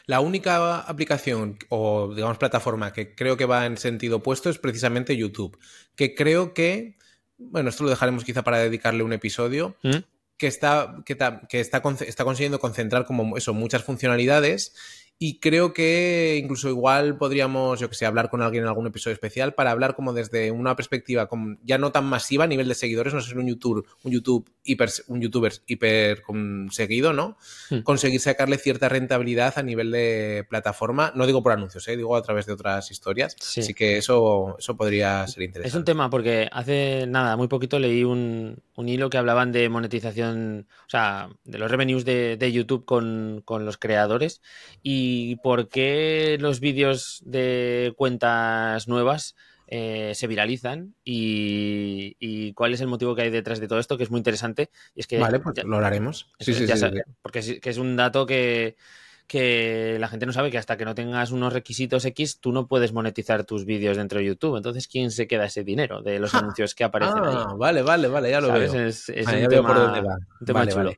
La 0.05 0.19
única 0.19 0.81
aplicación 0.81 1.57
o, 1.69 2.13
digamos, 2.13 2.37
plataforma 2.37 2.91
que 2.91 3.15
creo 3.15 3.37
que 3.37 3.45
va 3.45 3.65
en 3.65 3.77
sentido 3.77 4.17
opuesto 4.17 4.49
es 4.49 4.57
precisamente 4.57 5.15
YouTube, 5.15 5.57
que 5.95 6.15
creo 6.15 6.53
que, 6.53 6.97
bueno, 7.37 7.69
esto 7.69 7.85
lo 7.85 7.89
dejaremos 7.89 8.25
quizá 8.25 8.43
para 8.43 8.57
dedicarle 8.57 9.03
un 9.03 9.13
episodio, 9.13 9.77
¿Mm? 9.83 9.97
que, 10.37 10.47
está, 10.47 11.01
que, 11.05 11.17
que 11.47 11.59
está, 11.61 11.81
está 12.01 12.23
consiguiendo 12.25 12.59
concentrar 12.59 13.05
como 13.05 13.37
eso, 13.37 13.53
muchas 13.53 13.83
funcionalidades 13.83 14.73
y 15.19 15.39
creo 15.39 15.73
que 15.73 16.39
incluso 16.41 16.69
igual 16.69 17.17
podríamos, 17.17 17.79
yo 17.79 17.89
que 17.89 17.95
sé, 17.95 18.05
hablar 18.05 18.29
con 18.29 18.43
alguien 18.43 18.63
en 18.63 18.67
algún 18.67 18.85
episodio 18.85 19.13
especial 19.13 19.55
para 19.55 19.71
hablar 19.71 19.95
como 19.95 20.13
desde 20.13 20.51
una 20.51 20.75
perspectiva 20.75 21.27
como 21.27 21.57
ya 21.63 21.79
no 21.79 21.91
tan 21.91 22.05
masiva 22.05 22.43
a 22.43 22.47
nivel 22.47 22.67
de 22.67 22.75
seguidores, 22.75 23.15
no 23.15 23.21
ser 23.21 23.39
un 23.39 23.47
YouTube, 23.47 23.87
un 24.03 24.11
YouTube 24.11 24.47
hiper, 24.63 24.89
un 25.07 25.21
youtuber 25.21 25.53
hiper 25.65 26.21
seguido, 26.69 27.13
¿no? 27.13 27.37
Hmm. 27.71 27.79
Conseguir 27.79 28.19
sacarle 28.19 28.59
cierta 28.59 28.89
rentabilidad 28.89 29.57
a 29.57 29.63
nivel 29.63 29.91
de 29.91 30.45
plataforma, 30.49 31.11
no 31.15 31.25
digo 31.25 31.41
por 31.41 31.51
anuncios, 31.51 31.87
¿eh? 31.87 31.97
digo 31.97 32.15
a 32.15 32.21
través 32.21 32.45
de 32.45 32.53
otras 32.53 32.91
historias. 32.91 33.35
Así 33.41 33.73
que 33.73 33.97
eso, 33.97 34.55
eso 34.59 34.77
podría 34.77 35.25
ser 35.27 35.43
interesante. 35.43 35.67
Es 35.69 35.75
un 35.75 35.85
tema 35.85 36.11
porque 36.11 36.47
hace 36.51 37.05
nada, 37.07 37.35
muy 37.37 37.47
poquito 37.47 37.79
leí 37.79 38.03
un, 38.03 38.61
un 38.75 38.89
hilo 38.89 39.09
que 39.09 39.17
hablaban 39.17 39.51
de 39.51 39.67
monetización, 39.69 40.67
o 40.85 40.89
sea, 40.89 41.29
de 41.43 41.57
los 41.57 41.71
revenues 41.71 42.05
de, 42.05 42.37
de 42.37 42.51
YouTube 42.51 42.85
con, 42.85 43.41
con 43.43 43.65
los 43.65 43.77
creadores 43.77 44.41
y 44.83 45.06
y 45.07 45.35
por 45.37 45.69
qué 45.69 46.37
los 46.39 46.59
vídeos 46.59 47.21
de 47.25 47.93
cuentas 47.95 48.87
nuevas 48.87 49.35
eh, 49.67 50.13
se 50.15 50.27
viralizan 50.27 50.95
y, 51.03 52.53
cuál 52.53 52.73
es 52.73 52.81
el 52.81 52.87
motivo 52.87 53.15
que 53.15 53.23
hay 53.23 53.29
detrás 53.29 53.59
de 53.59 53.67
todo 53.67 53.79
esto, 53.79 53.97
que 53.97 54.03
es 54.03 54.11
muy 54.11 54.19
interesante. 54.19 54.69
Y 54.95 55.01
es 55.01 55.07
que 55.07 55.19
vale, 55.19 55.39
pues 55.39 55.63
lo 55.65 55.77
haremos. 55.77 56.31
Sí, 56.39 56.53
sí, 56.53 56.67
sí, 56.67 56.85
Porque 57.21 57.39
es, 57.39 57.59
que 57.59 57.69
es 57.69 57.77
un 57.77 57.95
dato 57.95 58.25
que, 58.25 58.75
que 59.27 59.97
la 59.99 60.07
gente 60.07 60.25
no 60.25 60.33
sabe 60.33 60.51
que 60.51 60.57
hasta 60.57 60.77
que 60.77 60.85
no 60.85 60.95
tengas 60.95 61.31
unos 61.31 61.53
requisitos 61.53 62.05
X, 62.05 62.39
tú 62.39 62.51
no 62.51 62.67
puedes 62.67 62.93
monetizar 62.93 63.43
tus 63.43 63.65
vídeos 63.65 63.97
dentro 63.97 64.19
de 64.19 64.25
YouTube. 64.25 64.57
Entonces, 64.57 64.87
¿quién 64.87 65.11
se 65.11 65.27
queda 65.27 65.45
ese 65.45 65.63
dinero 65.63 66.01
de 66.01 66.19
los 66.19 66.33
anuncios 66.35 66.73
que 66.73 66.83
aparecen 66.83 67.23
ah, 67.23 67.47
ahí? 67.49 67.57
Vale, 67.57 67.81
vale, 67.81 68.07
vale, 68.07 68.31
ya 68.31 68.41
lo 68.41 68.51
veo. 68.51 68.73
Es, 68.73 69.09
un, 69.09 69.15
tema, 70.45 70.67
chulo. 70.67 70.93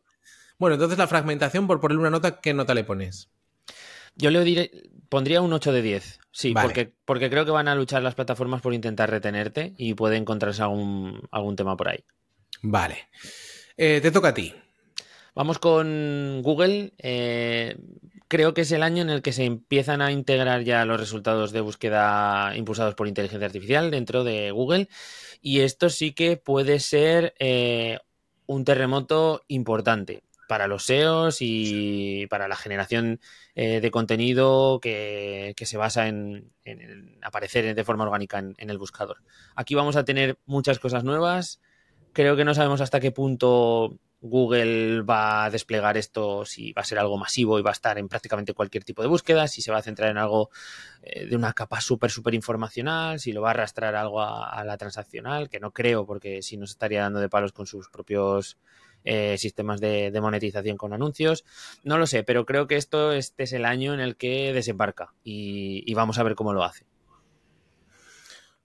Bueno, 0.60 0.76
entonces 0.76 0.98
la 0.98 1.08
fragmentación, 1.08 1.68
por 1.68 1.80
ponerle 1.80 2.02
una 2.02 2.10
nota, 2.10 2.40
¿qué 2.40 2.54
nota 2.54 2.74
le 2.74 2.84
pones? 2.84 3.30
Yo 4.20 4.30
le 4.32 4.44
diré, 4.44 4.72
pondría 5.08 5.42
un 5.42 5.54
8 5.54 5.72
de 5.72 5.82
10. 5.82 6.20
Sí, 6.32 6.54
porque, 6.54 6.92
porque 7.06 7.30
creo 7.30 7.46
que 7.46 7.52
van 7.52 7.68
a 7.68 7.76
luchar 7.76 8.04
las 8.04 8.16
plataformas 8.16 8.62
por 8.62 8.74
intentar 8.74 9.10
retenerte 9.10 9.74
y 9.78 9.94
puede 9.94 10.18
encontrarse 10.18 10.62
algún, 10.62 11.22
algún 11.32 11.56
tema 11.56 11.76
por 11.76 11.90
ahí. 11.90 12.04
Vale. 12.62 13.08
Eh, 13.78 14.00
te 14.02 14.12
toca 14.12 14.30
a 14.30 14.34
ti. 14.34 14.54
Vamos 15.36 15.58
con 15.58 16.42
Google. 16.44 16.94
Eh, 16.98 17.78
creo 18.28 18.54
que 18.54 18.62
es 18.62 18.72
el 18.74 18.84
año 18.84 19.02
en 19.02 19.10
el 19.10 19.22
que 19.22 19.32
se 19.32 19.46
empiezan 19.46 20.02
a 20.02 20.12
integrar 20.12 20.64
ya 20.64 20.84
los 20.84 21.00
resultados 21.00 21.52
de 21.52 21.62
búsqueda 21.62 22.54
impulsados 22.58 22.96
por 22.96 23.08
inteligencia 23.08 23.46
artificial 23.46 23.90
dentro 23.90 24.26
de 24.26 24.52
Google. 24.52 24.90
Y 25.42 25.62
esto 25.62 25.90
sí 25.90 26.12
que 26.12 26.36
puede 26.36 26.82
ser 26.82 27.34
eh, 27.40 28.00
un 28.48 28.66
terremoto 28.66 29.44
importante 29.48 30.24
para 30.50 30.66
los 30.66 30.86
SEOs 30.86 31.38
y 31.42 32.26
para 32.26 32.48
la 32.48 32.56
generación 32.56 33.20
eh, 33.54 33.82
de 33.82 33.92
contenido 33.92 34.80
que, 34.82 35.54
se 35.56 35.78
basa 35.78 36.08
en, 36.08 36.52
aparecer 37.22 37.76
de 37.76 37.84
forma 37.84 38.04
orgánica 38.04 38.40
en, 38.40 38.70
el 38.70 38.80
buscador. 38.80 39.18
Aquí 39.56 39.76
vamos 39.76 39.96
a 39.96 40.06
tener 40.06 40.40
muchas 40.48 40.80
cosas 40.80 41.04
nuevas. 41.04 41.62
Creo 42.14 42.36
que 42.36 42.46
no 42.46 42.56
sabemos 42.56 42.82
hasta 42.82 43.00
qué 43.00 43.12
punto 43.12 44.00
Google 44.22 45.04
va 45.04 45.46
a 45.46 45.50
desplegar 45.52 45.98
esto, 45.98 46.44
si 46.46 46.74
va 46.74 46.82
a 46.82 46.86
ser 46.86 46.98
algo 46.98 47.20
masivo 47.20 47.60
y 47.60 47.62
va 47.62 47.70
a 47.70 47.74
estar 47.74 48.00
en 48.00 48.10
prácticamente 48.10 48.56
cualquier 48.56 48.84
tipo 48.84 49.04
de 49.04 49.08
búsqueda, 49.08 49.48
si 49.48 49.62
se 49.62 49.72
va 49.72 49.78
a 49.78 49.84
centrar 49.84 50.10
en 50.10 50.18
algo 50.18 50.50
eh, 51.04 51.28
de 51.28 51.36
una 51.36 51.54
capa 51.54 51.80
súper, 51.80 52.10
súper 52.10 52.34
informacional, 52.34 53.20
si 53.20 53.34
lo 53.34 53.44
va 53.44 53.50
a 53.50 53.52
arrastrar 53.52 53.94
algo 53.94 54.20
a, 54.20 54.64
la 54.66 54.78
transaccional, 54.78 55.48
que 55.48 55.60
no 55.60 55.70
creo 55.74 56.08
porque 56.08 56.42
si 56.42 56.58
nos 56.58 56.72
estaría 56.72 57.02
dando 57.02 57.20
de 57.20 57.30
palos 57.30 57.54
con 57.54 57.68
sus 57.68 57.88
propios 57.90 58.58
eh, 59.12 59.40
sistemas 59.40 59.82
de, 59.82 60.16
monetización 60.22 60.78
con 60.78 60.94
anuncios. 60.94 61.44
No 61.84 61.98
lo 61.98 62.06
sé, 62.06 62.22
pero 62.22 62.46
creo 62.46 62.68
que 62.68 62.76
esto 62.76 63.12
este 63.12 63.42
es 63.42 63.54
el 63.54 63.66
año 63.66 63.92
en 63.96 64.02
el 64.02 64.16
que 64.16 64.54
desembarca 64.54 65.16
y, 65.24 65.92
vamos 65.96 66.20
a 66.20 66.24
ver 66.24 66.36
cómo 66.36 66.54
lo 66.54 66.64
hace. 66.64 66.86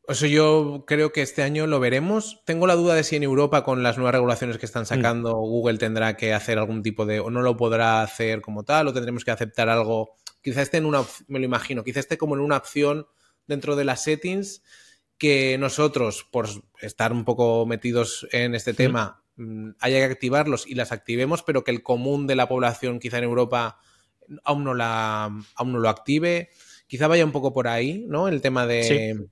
Eso 0.06 0.26
yo 0.26 0.84
creo 0.86 1.12
que 1.12 1.22
este 1.22 1.42
año 1.42 1.66
lo 1.66 1.80
veremos. 1.80 2.42
Tengo 2.44 2.66
la 2.66 2.74
duda 2.74 2.94
de 2.94 3.04
si 3.04 3.16
en 3.16 3.22
Europa, 3.22 3.64
con 3.64 3.82
las 3.82 3.96
nuevas 3.96 4.12
regulaciones 4.12 4.58
que 4.58 4.66
están 4.66 4.82
mm. 4.82 4.86
sacando, 4.86 5.32
Google 5.32 5.78
tendrá 5.78 6.14
que 6.14 6.34
hacer 6.34 6.58
algún 6.58 6.82
tipo 6.82 7.06
de. 7.06 7.20
o 7.20 7.30
no 7.30 7.40
lo 7.40 7.56
podrá 7.56 8.02
hacer 8.02 8.42
como 8.42 8.64
tal, 8.64 8.86
o 8.88 8.92
tendremos 8.92 9.24
que 9.24 9.30
aceptar 9.30 9.70
algo. 9.70 10.14
Quizá 10.42 10.60
esté 10.60 10.76
en 10.76 10.84
una. 10.84 11.04
me 11.26 11.38
lo 11.38 11.46
imagino, 11.46 11.84
quizá 11.84 12.00
esté 12.00 12.18
como 12.18 12.34
en 12.34 12.42
una 12.42 12.58
opción 12.58 13.06
dentro 13.46 13.76
de 13.76 13.84
las 13.86 14.02
settings 14.02 14.62
que 15.16 15.56
nosotros, 15.56 16.28
por 16.30 16.48
estar 16.82 17.14
un 17.14 17.24
poco 17.24 17.64
metidos 17.64 18.28
en 18.30 18.54
este 18.54 18.74
tema, 18.74 19.23
Mm, 19.23 19.23
haya 19.80 19.98
que 19.98 20.12
activarlos 20.12 20.66
y 20.66 20.74
las 20.74 20.92
activemos, 20.92 21.42
pero 21.42 21.64
que 21.64 21.70
el 21.70 21.82
común 21.82 22.26
de 22.26 22.36
la 22.36 22.48
población, 22.48 23.00
quizá 23.00 23.18
en 23.18 23.24
Europa, 23.24 23.78
aún 24.44 24.64
no, 24.64 24.74
la, 24.74 25.24
aún 25.54 25.72
no 25.72 25.78
lo 25.78 25.88
active. 25.88 26.50
Quizá 26.86 27.08
vaya 27.08 27.24
un 27.24 27.32
poco 27.32 27.52
por 27.52 27.66
ahí, 27.68 28.04
¿no? 28.08 28.28
El 28.28 28.40
tema 28.40 28.66
de, 28.66 29.26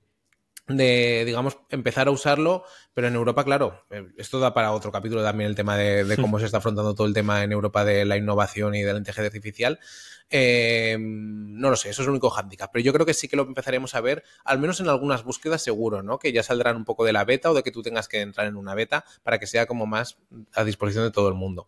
de, 0.67 1.23
digamos, 1.25 1.57
empezar 1.69 2.07
a 2.07 2.11
usarlo, 2.11 2.63
pero 2.93 3.07
en 3.07 3.15
Europa, 3.15 3.43
claro, 3.43 3.85
eh, 3.89 4.07
esto 4.17 4.39
da 4.39 4.53
para 4.53 4.71
otro 4.71 4.91
capítulo 4.91 5.21
también 5.21 5.49
el 5.49 5.55
tema 5.55 5.75
de, 5.75 6.17
cómo 6.21 6.39
se 6.39 6.45
está 6.45 6.59
afrontando 6.59 6.95
todo 6.95 7.05
el 7.05 7.13
tema 7.13 7.43
en 7.43 7.51
Europa 7.51 7.83
de 7.83 8.05
la 8.05 8.15
innovación 8.15 8.73
y 8.75 8.81
de 8.81 8.93
la 8.93 8.99
inteligencia 8.99 9.27
artificial. 9.27 9.79
Eh, 10.29 10.97
no 10.99 11.69
lo 11.69 11.75
sé, 11.75 11.89
eso 11.89 12.01
es 12.01 12.07
el 12.07 12.11
único 12.11 12.29
hándicap, 12.29 12.71
pero 12.71 12.83
yo 12.83 12.93
creo 12.93 13.05
que 13.05 13.13
sí 13.13 13.27
que 13.27 13.35
lo 13.35 13.43
empezaremos 13.43 13.93
a 13.93 14.01
ver, 14.01 14.23
al 14.45 14.57
menos 14.57 14.79
en 14.79 14.87
algunas 14.87 15.23
búsquedas 15.23 15.61
seguro, 15.61 16.01
¿no? 16.01 16.17
Que 16.17 16.31
ya 16.31 16.43
saldrán 16.43 16.77
un 16.77 16.85
poco 16.85 17.03
de 17.03 17.13
la 17.13 17.25
beta 17.25 17.51
o 17.51 17.53
de 17.53 17.61
que 17.61 17.71
tú 17.71 17.81
tengas 17.81 18.07
que 18.07 18.21
entrar 18.21 18.47
en 18.47 18.55
una 18.55 18.73
beta 18.73 19.03
para 19.21 19.39
que 19.39 19.47
sea 19.47 19.65
como 19.65 19.85
más 19.85 20.17
a 20.53 20.63
disposición 20.63 21.03
de 21.03 21.11
todo 21.11 21.27
el 21.27 21.35
mundo. 21.35 21.67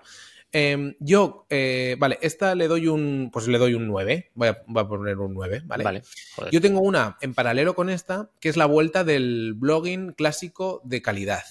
Em, 0.57 0.95
yo, 1.01 1.45
eh, 1.49 1.97
vale, 1.99 2.17
esta 2.21 2.55
le 2.55 2.69
doy 2.69 2.87
un, 2.87 3.29
pues 3.29 3.45
le 3.49 3.57
doy 3.57 3.73
un 3.73 3.87
9, 3.87 4.31
voy 4.35 4.47
a, 4.47 4.87
poner 4.87 5.17
un 5.17 5.33
9, 5.33 5.63
¿vale? 5.65 5.83
Vale. 5.83 6.01
Yo 6.49 6.61
tengo 6.61 6.79
una 6.79 7.17
en 7.19 7.33
paralelo 7.33 7.75
con 7.75 7.89
esta, 7.89 8.31
que 8.39 8.47
es 8.47 8.55
la 8.55 8.65
vuelta 8.65 9.03
del 9.03 9.53
blogging 9.53 10.13
clásico 10.13 10.79
de 10.85 11.01
calidad. 11.01 11.43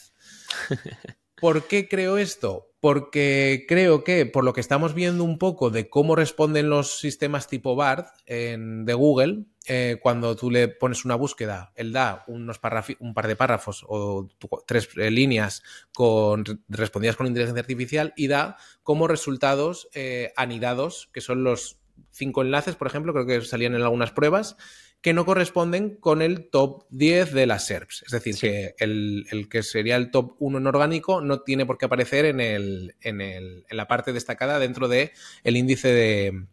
¿Por 1.45 1.65
qué 1.65 1.91
creo 1.91 2.17
esto? 2.17 2.71
Porque 2.81 3.67
creo 3.69 4.03
que 4.03 4.25
por 4.25 4.45
lo 4.45 4.55
que 4.55 4.63
estamos 4.63 4.95
viendo 4.95 5.25
un 5.25 5.37
poco 5.37 5.69
de 5.69 5.91
cómo 5.91 6.17
responden 6.17 6.71
los 6.71 6.99
sistemas 6.99 7.49
tipo 7.49 7.77
BARD 7.77 8.07
de 8.27 8.95
Google, 8.95 9.45
eh, 9.67 9.99
cuando 10.01 10.37
tú 10.37 10.51
le 10.51 10.69
pones 10.69 11.05
una 11.05 11.17
búsqueda, 11.17 11.71
él 11.77 11.93
da 11.93 12.25
unos 12.29 12.59
un 12.99 13.13
par 13.13 13.29
de 13.29 13.37
párrafos 13.37 13.85
o 13.87 14.27
tres 14.67 14.89
eh, 14.97 15.11
líneas 15.11 15.63
con, 15.93 16.45
respondidas 16.67 17.17
con 17.17 17.27
inteligencia 17.27 17.61
artificial 17.61 18.15
y 18.17 18.29
da 18.29 18.57
como 18.83 19.07
resultados 19.07 19.91
eh, 19.93 20.33
anidados, 20.37 21.11
que 21.13 21.21
son 21.21 21.45
los 21.45 21.79
cinco 22.11 22.41
enlaces, 22.41 22.75
por 22.75 22.87
ejemplo, 22.87 23.13
creo 23.13 23.27
que 23.27 23.43
salían 23.43 23.75
en 23.75 23.83
algunas 23.83 24.13
pruebas, 24.13 24.57
que 25.05 25.13
no 25.13 25.27
corresponden 25.27 25.97
con 25.97 26.23
el 26.23 26.49
top 26.49 26.87
10 26.89 27.35
de 27.35 27.45
las 27.45 27.67
SERPs. 27.67 28.05
Es 28.07 28.11
decir, 28.11 28.37
que 28.41 28.75
el, 28.79 29.49
que 29.51 29.63
sería 29.63 29.97
el 29.97 30.11
top 30.11 30.37
1 30.39 30.57
en 30.57 30.67
orgánico 30.67 31.21
no 31.21 31.43
tiene 31.43 31.67
por 31.67 31.77
qué 31.77 31.85
aparecer 31.85 32.25
en, 32.25 32.41
el, 32.41 32.97
en, 33.03 33.21
el, 33.21 33.67
en 33.69 33.77
la 33.77 33.87
parte 33.87 34.15
destacada 34.15 34.59
dentro 34.59 34.89
del 34.89 35.11
el 35.43 35.59
índice 35.59 35.89
de, 35.89 36.47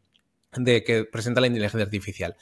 de 0.58 0.84
que 0.84 1.06
presenta 1.06 1.40
la 1.40 1.48
inteligencia 1.48 1.86
artificial. 1.86 2.36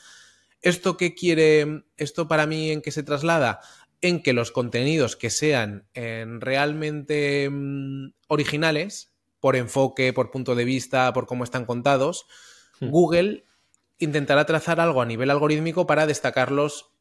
¿Esto 0.64 0.98
qué 0.98 1.14
quiere? 1.14 1.84
¿Esto 1.96 2.28
para 2.28 2.48
mí 2.48 2.72
en 2.72 2.82
qué 2.82 2.90
se 2.90 3.04
traslada? 3.04 3.60
En 4.02 4.24
que 4.24 4.34
los 4.34 4.52
contenidos 4.52 5.16
que 5.16 5.30
sean 5.30 5.86
realmente 5.94 7.48
mm, 7.52 8.14
originales, 8.30 9.14
por 9.40 9.56
enfoque, 9.56 10.12
por 10.12 10.32
punto 10.32 10.56
de 10.56 10.66
vista, 10.66 11.14
por 11.14 11.28
cómo 11.28 11.44
están 11.44 11.68
contados, 11.68 12.26
hmm. 12.80 12.90
Google 12.90 13.44
intentará 14.00 14.46
trazar 14.46 14.80
algo 14.80 15.02
a 15.02 15.06
nivel 15.06 15.30
algorítmico 15.30 15.86
para 15.86 16.08
destacarlos 16.08 16.94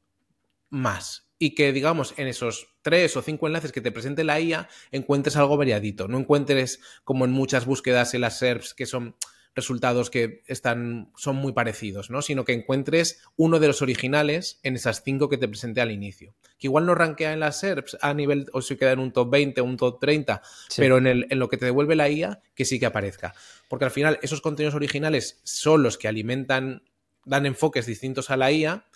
más. 0.68 1.30
Y 1.38 1.54
que, 1.54 1.72
digamos, 1.72 2.14
en 2.16 2.26
esos 2.26 2.74
tres 2.82 3.16
o 3.16 3.22
cinco 3.22 3.46
enlaces 3.46 3.70
que 3.70 3.80
te 3.80 3.92
presente 3.92 4.24
la 4.24 4.40
IA, 4.40 4.68
encuentres 4.90 5.36
algo 5.36 5.56
variadito. 5.56 6.08
No 6.08 6.18
encuentres, 6.18 6.80
como 7.04 7.24
en 7.24 7.30
muchas 7.30 7.64
búsquedas 7.64 8.12
en 8.14 8.22
las 8.22 8.38
SERPs, 8.38 8.74
que 8.74 8.86
son 8.86 9.14
resultados 9.54 10.10
que 10.10 10.42
están, 10.46 11.10
son 11.16 11.36
muy 11.36 11.52
parecidos, 11.52 12.10
¿no? 12.10 12.22
Sino 12.22 12.44
que 12.44 12.52
encuentres 12.52 13.22
uno 13.36 13.58
de 13.58 13.66
los 13.66 13.82
originales 13.82 14.60
en 14.62 14.76
esas 14.76 15.02
cinco 15.02 15.28
que 15.28 15.38
te 15.38 15.48
presenté 15.48 15.80
al 15.80 15.90
inicio. 15.90 16.34
Que 16.58 16.68
igual 16.68 16.86
no 16.86 16.94
rankea 16.94 17.32
en 17.32 17.40
las 17.40 17.60
SERPs 17.60 17.98
a 18.00 18.14
nivel, 18.14 18.46
o 18.52 18.62
se 18.62 18.76
queda 18.76 18.92
en 18.92 19.00
un 19.00 19.12
top 19.12 19.30
20 19.30 19.60
o 19.60 19.64
un 19.64 19.76
top 19.76 20.00
30, 20.00 20.42
pero 20.76 20.98
en, 20.98 21.06
el, 21.06 21.26
en 21.30 21.38
lo 21.38 21.48
que 21.48 21.56
te 21.56 21.64
devuelve 21.64 21.96
la 21.96 22.08
IA, 22.08 22.40
que 22.54 22.64
sí 22.64 22.78
que 22.78 22.86
aparezca. 22.86 23.34
Porque 23.68 23.84
al 23.84 23.90
final 23.90 24.18
esos 24.22 24.40
contenidos 24.40 24.74
originales 24.74 25.40
son 25.44 25.82
los 25.82 25.98
que 25.98 26.08
alimentan 26.08 26.82
dan 27.28 27.46
enfoques 27.46 27.86
distintos 27.86 28.30
a 28.30 28.36
la 28.36 28.50
IA 28.50 28.86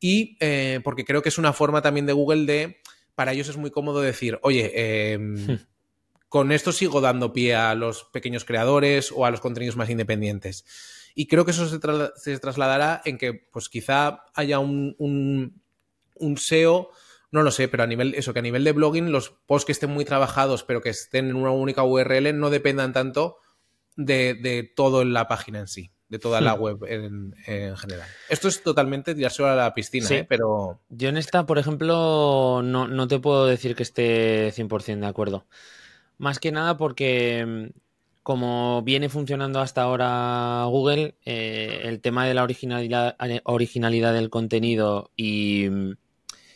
y 0.00 0.36
eh, 0.40 0.80
porque 0.84 1.04
creo 1.04 1.22
que 1.22 1.28
es 1.28 1.38
una 1.38 1.52
forma 1.52 1.82
también 1.82 2.06
de 2.06 2.12
Google 2.12 2.44
de, 2.44 2.80
para 3.14 3.32
ellos 3.32 3.48
es 3.48 3.56
muy 3.56 3.70
cómodo 3.70 4.02
decir, 4.02 4.38
oye, 4.42 5.18
hmm. 5.18 5.56
Con 6.36 6.52
esto 6.52 6.70
sigo 6.70 7.00
dando 7.00 7.32
pie 7.32 7.54
a 7.54 7.74
los 7.74 8.04
pequeños 8.04 8.44
creadores 8.44 9.10
o 9.10 9.24
a 9.24 9.30
los 9.30 9.40
contenidos 9.40 9.74
más 9.74 9.88
independientes. 9.88 10.66
Y 11.14 11.28
creo 11.28 11.46
que 11.46 11.52
eso 11.52 11.66
se, 11.66 12.38
trasladará 12.38 13.00
en 13.06 13.16
que, 13.16 13.32
pues 13.32 13.70
quizá 13.70 14.26
haya 14.34 14.58
un, 14.58 14.94
un, 14.98 16.36
SEO, 16.36 16.90
no 17.30 17.42
lo 17.42 17.50
sé, 17.50 17.68
pero 17.68 17.84
a 17.84 17.86
nivel, 17.86 18.14
eso, 18.16 18.34
que 18.34 18.40
a 18.40 18.42
nivel 18.42 18.64
de 18.64 18.72
blogging, 18.72 19.12
los 19.12 19.30
posts 19.30 19.64
que 19.64 19.72
estén 19.72 19.88
muy 19.88 20.04
trabajados, 20.04 20.62
pero 20.62 20.82
que 20.82 20.90
estén 20.90 21.30
en 21.30 21.36
una 21.36 21.52
única 21.52 21.84
URL, 21.84 22.38
no 22.38 22.50
dependan 22.50 22.92
tanto 22.92 23.38
de, 23.96 24.34
de 24.34 24.62
todo 24.62 25.00
en 25.00 25.14
la 25.14 25.28
página 25.28 25.60
en 25.60 25.68
sí 25.68 25.90
de 26.10 26.18
toda 26.18 26.42
la 26.42 26.54
hmm. 26.54 26.60
web 26.60 26.84
en, 26.84 27.34
general. 27.78 28.08
Esto 28.28 28.48
es 28.48 28.62
totalmente 28.62 29.14
tirarse 29.14 29.42
a 29.42 29.54
la 29.54 29.72
piscina, 29.72 30.06
¿eh? 30.10 30.26
pero... 30.28 30.80
Yo 30.90 31.08
en 31.08 31.16
esta, 31.16 31.46
por 31.46 31.58
ejemplo, 31.58 32.60
no, 32.62 32.86
no 32.88 33.08
te 33.08 33.18
puedo 33.20 33.46
decir 33.46 33.74
que 33.74 33.82
esté 33.82 34.52
100% 34.52 35.00
de 35.00 35.06
acuerdo. 35.06 35.46
Más 36.18 36.38
que 36.38 36.52
nada 36.52 36.76
porque 36.76 37.44
mm, 37.46 37.78
como 38.22 38.82
viene 38.82 39.08
funcionando 39.08 39.60
hasta 39.60 39.82
ahora 39.82 40.64
Google, 40.64 41.14
eh, 41.24 41.82
el 41.84 42.00
tema 42.00 42.26
de 42.26 42.34
la 42.34 42.42
originalidad, 42.42 43.16
originalidad 43.44 44.12
del 44.14 44.30
contenido 44.30 45.10
y 45.16 45.68
mm, 45.70 45.92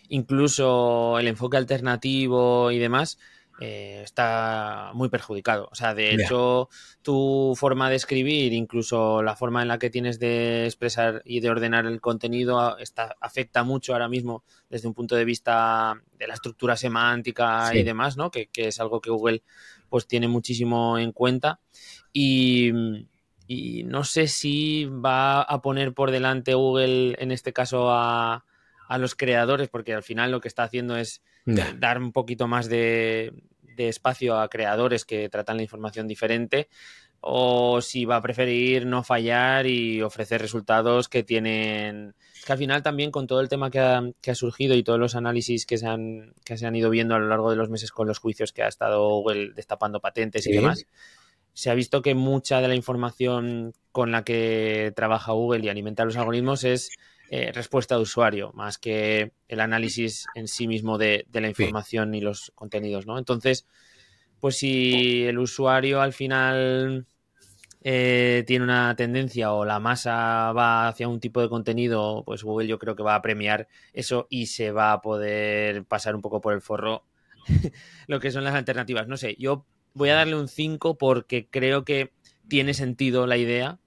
incluso 0.09 1.19
el 1.19 1.29
enfoque 1.29 1.57
alternativo 1.57 2.71
y 2.73 2.79
demás, 2.79 3.19
eh, 3.61 4.01
está 4.03 4.91
muy 4.95 5.11
perjudicado. 5.11 5.69
O 5.71 5.75
sea, 5.75 5.95
de 5.95 6.15
hecho, 6.15 6.71
tu 7.03 7.55
forma 7.57 7.91
de 7.91 7.97
escribir, 7.97 8.55
incluso 8.55 9.23
la 9.23 9.37
forma 9.37 9.61
en 9.61 9.69
la 9.69 9.79
que 9.79 9.91
tienes 9.91 10.19
de 10.19 10.65
expresar 10.65 11.21
y 11.27 11.41
de 11.41 11.51
ordenar 11.51 11.85
el 11.85 12.01
contenido, 12.01 12.79
está, 12.79 13.17
afecta 13.21 13.63
mucho 13.63 13.93
ahora 13.93 14.09
mismo 14.09 14.45
desde 14.71 14.89
un 14.89 14.95
punto 14.95 15.15
de 15.15 15.27
vista 15.27 15.95
de 16.19 16.27
la 16.27 16.35
estructura 16.35 16.75
semántica 16.75 17.75
y 17.75 17.83
demás, 17.83 18.17
¿no? 18.17 18.31
Que, 18.31 18.49
es 18.55 18.81
algo 18.81 19.01
que 19.01 19.11
Google 19.11 19.43
pues 19.91 20.07
tiene 20.07 20.27
muchísimo 20.27 20.99
en 20.99 21.13
cuenta. 21.13 21.61
Y, 22.13 22.73
no 23.85 24.05
sé 24.05 24.29
si 24.29 24.85
va 24.85 25.43
a 25.43 25.61
poner 25.61 25.93
por 25.93 26.13
delante 26.13 26.55
Google, 26.55 27.17
en 27.19 27.33
este 27.33 27.53
caso, 27.53 27.91
a, 27.91 28.45
a 28.89 28.99
los 28.99 29.17
creadores, 29.17 29.69
porque 29.69 29.93
al 29.93 30.05
final 30.05 30.31
lo 30.31 30.41
que 30.41 30.49
está 30.49 30.63
haciendo 30.63 30.97
es 30.97 31.21
dar 31.45 31.99
un 31.99 32.13
poquito 32.13 32.47
más 32.47 32.69
de, 33.77 33.89
espacio 33.89 34.39
a 34.39 34.49
creadores 34.49 35.05
que 35.05 35.29
tratan 35.29 35.57
la 35.57 35.63
información 35.63 36.07
diferente 36.07 36.69
o 37.21 37.81
si 37.83 38.05
va 38.05 38.17
a 38.17 38.23
preferir 38.23 38.87
no 38.87 39.03
fallar 39.03 39.67
y 39.67 40.01
ofrecer 40.01 40.41
resultados 40.41 41.09
que 41.09 41.23
tienen 41.23 42.15
que 42.47 42.53
al 42.53 42.59
final 42.59 42.83
también 42.83 43.11
con 43.11 43.27
todo 43.27 43.41
el 43.41 43.49
tema 43.49 43.71
que 43.71 43.81
ha, 43.81 44.35
surgido 44.35 44.75
y 44.75 44.83
todos 44.83 44.99
los 44.99 45.15
análisis 45.15 45.67
que 45.67 45.77
se, 45.77 45.87
han, 45.87 46.33
que 46.45 46.57
se 46.57 46.67
han 46.67 46.75
ido 46.75 46.89
viendo 46.89 47.15
a 47.15 47.19
lo 47.19 47.29
largo 47.29 47.51
de 47.51 47.57
los 47.57 47.69
meses 47.69 47.91
con 47.91 48.09
los 48.09 48.19
juicios 48.19 48.53
que 48.53 48.63
ha 48.63 48.69
estado 48.69 49.07
Google 49.07 49.53
destapando 49.55 50.01
patentes 50.01 50.47
y 50.47 50.53
demás, 50.53 50.87
se 51.53 51.71
ha 51.71 51.75
visto 51.75 52.01
que 52.01 52.15
mucha 52.15 52.61
de 52.61 52.69
la 52.69 52.75
información 52.75 53.75
con 53.93 54.11
la 54.13 54.25
que 54.25 54.93
trabaja 54.97 55.33
Google 55.33 55.65
y 55.65 55.69
alimenta 55.69 56.05
los 56.05 56.17
algoritmos 56.17 56.65
es 56.65 56.91
eh, 57.33 57.53
respuesta 57.53 57.95
de 57.95 58.03
usuario, 58.03 58.51
más 58.55 58.77
que 58.77 59.31
el 59.47 59.61
análisis 59.61 60.27
en 60.35 60.49
sí 60.49 60.67
mismo 60.67 60.99
de, 60.99 61.29
la 61.33 61.49
información 61.49 62.13
y 62.13 62.21
los 62.21 62.51
contenidos, 62.57 63.07
¿no? 63.07 63.19
Entonces, 63.19 63.69
pues 64.41 64.57
si 64.57 65.23
el 65.25 65.39
usuario 65.39 66.01
al 66.01 66.13
final 66.13 67.07
eh, 67.85 68.43
tiene 68.49 68.65
una 68.65 68.97
tendencia 68.97 69.53
o 69.53 69.65
la 69.65 69.79
masa 69.79 70.51
va 70.53 70.89
hacia 70.89 71.07
un 71.07 71.21
tipo 71.21 71.41
de 71.41 71.49
contenido, 71.49 72.25
pues 72.27 72.43
Google 72.43 72.67
yo 72.67 72.81
creo 72.81 72.97
que 72.97 73.05
va 73.05 73.15
a 73.15 73.23
premiar 73.23 73.69
eso 73.93 74.27
y 74.29 74.47
se 74.47 74.73
va 74.73 74.93
a 74.93 75.01
poder 75.01 75.85
pasar 75.85 76.17
un 76.17 76.23
poco 76.23 76.41
por 76.41 76.53
el 76.53 76.61
forro 76.61 77.05
lo 78.09 78.19
que 78.19 78.33
son 78.33 78.43
las 78.43 78.57
alternativas. 78.57 79.07
No 79.07 79.17
sé, 79.17 79.37
yo 79.39 79.67
voy 79.95 80.09
a 80.09 80.17
darle 80.17 80.35
un 80.35 80.49
5 80.49 80.99
porque 80.99 81.47
creo 81.49 81.85
que 81.85 82.13
tiene 82.49 82.75
sentido 82.75 83.29
la 83.29 83.37
idea 83.37 83.79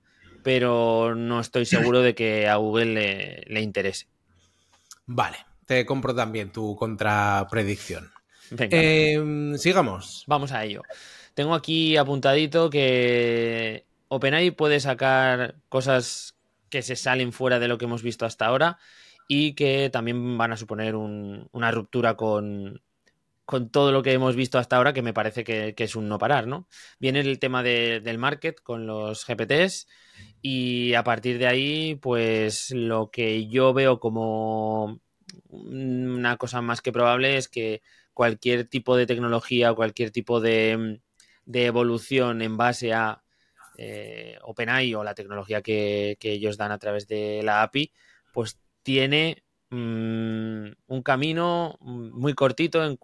pero 0.44 1.16
no 1.16 1.40
estoy 1.40 1.66
seguro 1.66 2.02
de 2.02 2.14
que 2.14 2.48
a 2.48 2.58
Google 2.58 3.46
le, 3.48 3.62
interese. 3.62 4.08
Vale, 5.06 5.38
te 5.66 5.86
compro 5.86 6.14
también 6.14 6.52
tu 6.52 6.76
contrapredicción. 6.76 8.12
Em, 8.58 9.58
sigamos. 9.58 10.24
Vamos 10.28 10.52
a 10.52 10.64
ello. 10.64 10.84
Tengo 11.34 11.56
aquí 11.56 11.98
apuntadito 11.98 12.70
que 12.70 13.86
OpenAI 14.10 14.52
puede 14.52 14.80
sacar 14.80 15.56
cosas 15.70 16.36
que 16.70 16.82
se 16.82 16.96
salen 16.96 17.34
fuera 17.34 17.60
de 17.60 17.68
lo 17.68 17.78
que 17.78 17.86
hemos 17.86 18.04
visto 18.04 18.26
hasta 18.26 18.46
ahora 18.46 18.78
y 19.28 19.54
que 19.54 19.90
también 19.92 20.38
van 20.38 20.52
a 20.52 20.58
suponer 20.58 20.96
una 20.96 21.72
ruptura 21.72 22.16
con, 22.16 22.82
con 23.46 23.70
todo 23.70 23.92
lo 23.92 24.04
que 24.04 24.14
hemos 24.14 24.36
visto 24.36 24.58
hasta 24.58 24.78
ahora, 24.78 24.94
que 24.94 25.02
me 25.02 25.14
parece 25.14 25.44
que, 25.44 25.74
es 25.78 25.96
un 25.96 26.08
no 26.08 26.18
parar, 26.18 26.48
¿no? 26.48 26.68
Viene 27.00 27.20
el 27.20 27.40
tema 27.40 27.64
del 27.64 28.18
market 28.18 28.62
con 28.62 28.88
los 28.88 29.26
GPTs 29.26 29.88
y 30.42 30.94
a 30.94 31.04
partir 31.04 31.38
de 31.38 31.48
ahí, 31.48 31.96
pues 31.96 32.72
lo 32.72 33.12
que 33.12 33.48
yo 33.48 33.74
veo 33.74 34.00
como 34.00 35.02
una 35.50 36.38
cosa 36.38 36.62
más 36.62 36.82
que 36.82 36.92
probable 36.92 37.38
es 37.38 37.48
que 37.48 37.82
cualquier 38.14 38.66
tipo 38.66 38.96
de 38.96 39.06
tecnología 39.06 39.72
o 39.72 39.76
cualquier 39.76 40.12
tipo 40.12 40.40
de, 40.40 41.02
evolución 41.46 42.42
en 42.42 42.58
base 42.58 42.94
a 42.94 43.24
eh, 43.78 44.38
OpenAI 44.44 44.94
o 44.96 45.04
la 45.04 45.16
tecnología 45.16 45.62
que, 45.62 46.18
que 46.20 46.32
ellos 46.32 46.58
dan 46.58 46.72
a 46.72 46.80
través 46.80 47.08
de 47.08 47.42
la 47.44 47.64
API, 47.64 47.92
pues 48.32 48.60
tiene 48.84 49.44
Mm, 49.76 50.72
un 50.86 51.02
camino 51.02 51.80
muy 51.82 52.36
cortito 52.36 52.86
en, 52.86 52.96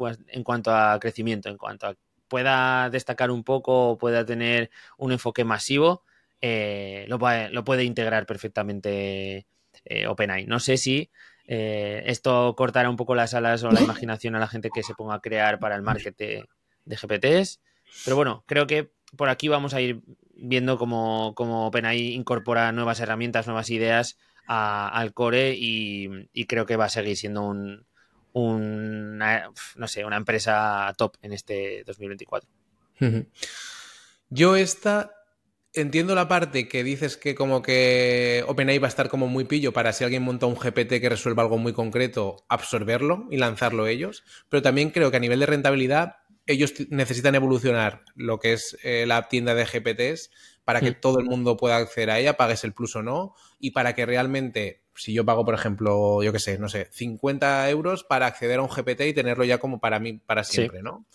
cuanto 0.43 0.71
a 0.71 0.99
crecimiento, 0.99 1.49
en 1.49 1.57
cuanto 1.57 1.87
a 1.87 1.95
pueda 2.27 2.91
destacar 2.91 3.31
un 3.31 3.43
poco 3.43 3.89
o 3.89 3.97
pueda 3.97 4.23
tener 4.23 4.69
un 4.99 5.11
enfoque 5.11 5.43
masivo, 5.43 6.03
eh, 6.41 7.05
lo, 7.07 7.17
puede 7.17 7.83
integrar 7.85 8.27
perfectamente 8.27 9.47
eh, 9.83 10.05
OpenAI. 10.05 10.45
No 10.45 10.59
sé 10.59 10.77
si 10.77 11.09
eh, 11.47 12.03
esto 12.05 12.53
cortará 12.55 12.87
un 12.87 12.97
poco 12.97 13.15
las 13.15 13.33
alas 13.33 13.63
o 13.63 13.71
la 13.71 13.81
imaginación 13.81 14.35
a 14.35 14.39
la 14.39 14.47
gente 14.47 14.69
que 14.69 14.83
se 14.83 14.93
ponga 14.93 15.15
a 15.15 15.21
crear 15.21 15.57
para 15.57 15.75
el 15.75 15.81
marketing 15.81 16.43
de, 16.85 16.95
GPTs, 16.95 17.61
pero 18.05 18.15
bueno, 18.15 18.43
creo 18.45 18.67
que 18.67 18.91
por 19.17 19.29
aquí 19.29 19.47
vamos 19.47 19.73
a 19.73 19.81
ir 19.81 20.01
viendo 20.35 20.77
cómo, 20.77 21.33
cómo 21.35 21.65
OpenAI 21.65 22.13
incorpora 22.13 22.71
nuevas 22.71 22.99
herramientas, 22.99 23.47
nuevas 23.47 23.71
ideas 23.71 24.19
al 24.49 25.13
core 25.13 25.55
y, 25.55 26.45
creo 26.47 26.65
que 26.65 26.75
va 26.75 26.85
a 26.85 26.89
seguir 26.89 27.15
siendo 27.15 27.43
un, 27.43 27.85
una, 28.33 29.51
una 30.05 30.17
empresa 30.17 30.93
top 30.97 31.17
en 31.21 31.33
este 31.33 31.83
2024. 31.85 32.49
Yo 34.29 34.55
esta 34.55 35.11
entiendo 35.73 36.15
la 36.15 36.27
parte 36.27 36.67
que 36.67 36.83
dices 36.83 37.15
que 37.15 37.35
como 37.35 37.61
que 37.61 38.43
OpenAI 38.47 38.79
va 38.79 38.87
a 38.87 38.89
estar 38.89 39.07
como 39.07 39.27
muy 39.27 39.45
pillo 39.45 39.71
para 39.71 39.93
si 39.93 40.03
alguien 40.03 40.23
monta 40.23 40.47
un 40.47 40.55
GPT 40.55 40.99
que 40.99 41.09
resuelva 41.09 41.43
algo 41.43 41.59
muy 41.59 41.73
concreto, 41.73 42.43
absorberlo 42.49 43.27
y 43.29 43.37
lanzarlo 43.37 43.85
ellos, 43.87 44.23
pero 44.49 44.63
también 44.63 44.89
creo 44.89 45.11
que 45.11 45.17
a 45.17 45.21
nivel 45.21 45.39
de 45.39 45.45
rentabilidad 45.45 46.17
ellos 46.49 46.73
necesitan 46.89 47.35
evolucionar 47.35 48.03
lo 48.15 48.39
que 48.39 48.53
es 48.53 48.75
eh, 48.83 49.05
la 49.05 49.27
tienda 49.27 49.53
de 49.53 49.65
GPTs 49.65 50.31
para 50.63 50.81
que 50.81 50.91
mm. 50.91 50.99
todo 50.99 51.19
el 51.19 51.25
mundo 51.25 51.57
pueda 51.57 51.77
acceder 51.77 52.09
a 52.09 52.19
ella, 52.19 52.37
pagues 52.37 52.63
el 52.63 52.73
plus 52.73 52.95
o 52.95 53.03
no, 53.03 53.35
y 53.59 53.71
para 53.71 53.93
que 53.93 54.05
realmente, 54.05 54.83
si 54.95 55.13
yo 55.13 55.23
pago, 55.23 55.45
por 55.45 55.53
ejemplo, 55.53 56.23
yo 56.23 56.33
qué 56.33 56.39
sé, 56.39 56.57
no 56.57 56.67
sé, 56.67 56.89
50 56.91 57.69
euros 57.69 58.03
para 58.03 58.25
acceder 58.25 58.59
a 58.59 58.63
un 58.63 58.69
GPT 58.69 59.01
y 59.01 59.13
tenerlo 59.13 59.43
ya 59.43 59.59
como 59.59 59.79
para 59.79 59.99
mí, 59.99 60.13
para 60.25 60.43
siempre, 60.43 60.81
¿no? 60.81 61.05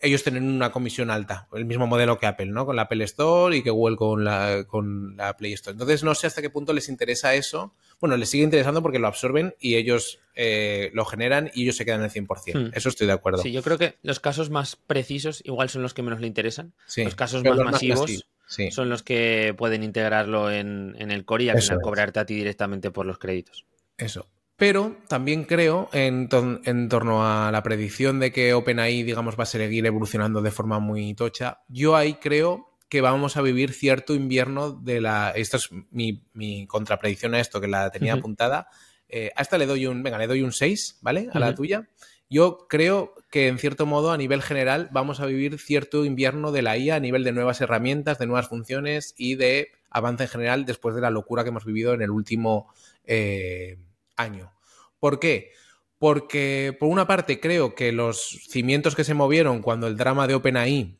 Ellos 0.00 0.22
tienen 0.22 0.48
una 0.48 0.70
comisión 0.70 1.10
alta, 1.10 1.48
el 1.52 1.64
mismo 1.64 1.86
modelo 1.86 2.18
que 2.18 2.26
Apple, 2.26 2.46
¿no? 2.46 2.66
Con 2.66 2.76
la 2.76 2.82
Apple 2.82 3.02
Store 3.04 3.56
y 3.56 3.62
que 3.62 3.70
Google 3.70 3.96
con 3.96 4.24
la, 4.24 4.64
con 4.66 5.16
la 5.16 5.36
Play 5.36 5.52
Store. 5.54 5.72
Entonces, 5.72 6.04
no 6.04 6.14
sé 6.14 6.28
hasta 6.28 6.40
qué 6.40 6.50
punto 6.50 6.72
les 6.72 6.88
interesa 6.88 7.34
eso. 7.34 7.74
Bueno, 8.00 8.16
les 8.16 8.30
sigue 8.30 8.44
interesando 8.44 8.80
porque 8.80 9.00
lo 9.00 9.08
absorben 9.08 9.56
y 9.58 9.74
ellos 9.74 10.20
eh, 10.36 10.90
lo 10.94 11.04
generan 11.04 11.50
y 11.52 11.64
ellos 11.64 11.76
se 11.76 11.84
quedan 11.84 12.02
al 12.02 12.10
100%. 12.10 12.54
Hmm. 12.54 12.70
Eso 12.74 12.88
estoy 12.88 13.08
de 13.08 13.12
acuerdo. 13.12 13.42
Sí, 13.42 13.50
yo 13.50 13.62
creo 13.62 13.76
que 13.76 13.96
los 14.02 14.20
casos 14.20 14.50
más 14.50 14.76
precisos 14.76 15.42
igual 15.44 15.68
son 15.68 15.82
los 15.82 15.94
que 15.94 16.02
menos 16.02 16.20
le 16.20 16.28
interesan. 16.28 16.72
los 16.96 17.16
casos 17.16 17.42
más 17.42 17.58
masivos 17.58 18.24
son 18.70 18.88
los 18.88 19.02
que 19.02 19.54
pueden 19.58 19.82
integrarlo 19.82 20.50
en, 20.50 20.94
el 20.98 21.24
core 21.24 21.44
y 21.44 21.48
al 21.48 21.60
final 21.60 21.80
cobrarte 21.82 22.20
a 22.20 22.24
ti 22.24 22.34
directamente 22.34 22.90
por 22.90 23.04
los 23.04 23.18
créditos. 23.18 23.66
Eso. 23.96 24.26
Pero 24.58 24.96
también 25.06 25.44
creo, 25.44 25.88
en, 25.92 26.28
torno 26.28 27.24
a 27.24 27.52
la 27.52 27.62
predicción 27.62 28.18
de 28.18 28.32
que 28.32 28.54
OpenAI, 28.54 29.04
digamos, 29.04 29.38
va 29.38 29.44
a 29.44 29.46
seguir 29.46 29.86
evolucionando 29.86 30.42
de 30.42 30.50
forma 30.50 30.80
muy 30.80 31.14
tocha, 31.14 31.60
yo 31.68 31.94
ahí 31.94 32.14
creo 32.14 32.76
que 32.88 33.00
vamos 33.00 33.36
a 33.36 33.42
vivir 33.42 33.72
cierto 33.72 34.14
invierno 34.14 34.72
de 34.72 35.00
la... 35.00 35.30
Esto 35.30 35.58
es 35.58 35.70
mi, 35.92 36.66
contrapredicción 36.66 37.34
a 37.34 37.40
esto, 37.40 37.60
que 37.60 37.68
la 37.68 37.88
tenía 37.90 38.14
apuntada. 38.14 38.66
Eh, 39.08 39.30
a 39.36 39.42
esta 39.42 39.58
le 39.58 39.66
doy 39.66 39.86
un... 39.86 40.02
Venga, 40.02 40.18
le 40.18 40.26
doy 40.26 40.42
un 40.42 40.50
6, 40.50 40.98
¿vale? 41.02 41.28
A 41.32 41.38
la 41.38 41.54
tuya. 41.54 41.88
Yo 42.28 42.66
creo 42.68 43.14
que 43.30 43.46
en 43.46 43.58
cierto 43.58 43.86
modo 43.86 44.10
a 44.10 44.18
nivel 44.18 44.42
general 44.42 44.88
vamos 44.90 45.20
a 45.20 45.26
vivir 45.26 45.60
cierto 45.60 46.04
invierno 46.04 46.50
de 46.50 46.62
la 46.62 46.76
IA 46.76 46.96
a 46.96 47.00
nivel 47.00 47.22
de 47.22 47.30
nuevas 47.30 47.60
herramientas, 47.60 48.18
de 48.18 48.26
nuevas 48.26 48.48
funciones 48.48 49.14
y 49.16 49.36
de 49.36 49.68
avance 49.88 50.24
en 50.24 50.30
general 50.30 50.64
después 50.66 50.96
de 50.96 51.00
la 51.00 51.10
locura 51.10 51.44
que 51.44 51.50
hemos 51.50 51.64
vivido 51.64 51.94
en 51.94 52.02
el 52.02 52.10
último 52.10 52.66
eh, 53.04 53.78
año. 54.18 54.52
¿Por 55.00 55.18
qué? 55.18 55.52
Porque 55.98 56.76
por 56.78 56.90
una 56.90 57.06
parte 57.06 57.40
creo 57.40 57.74
que 57.74 57.92
los 57.92 58.20
cimientos 58.48 58.94
que 58.94 59.04
se 59.04 59.14
movieron 59.14 59.62
cuando 59.62 59.86
el 59.86 59.96
drama 59.96 60.26
de 60.26 60.34
OpenAI 60.34 60.98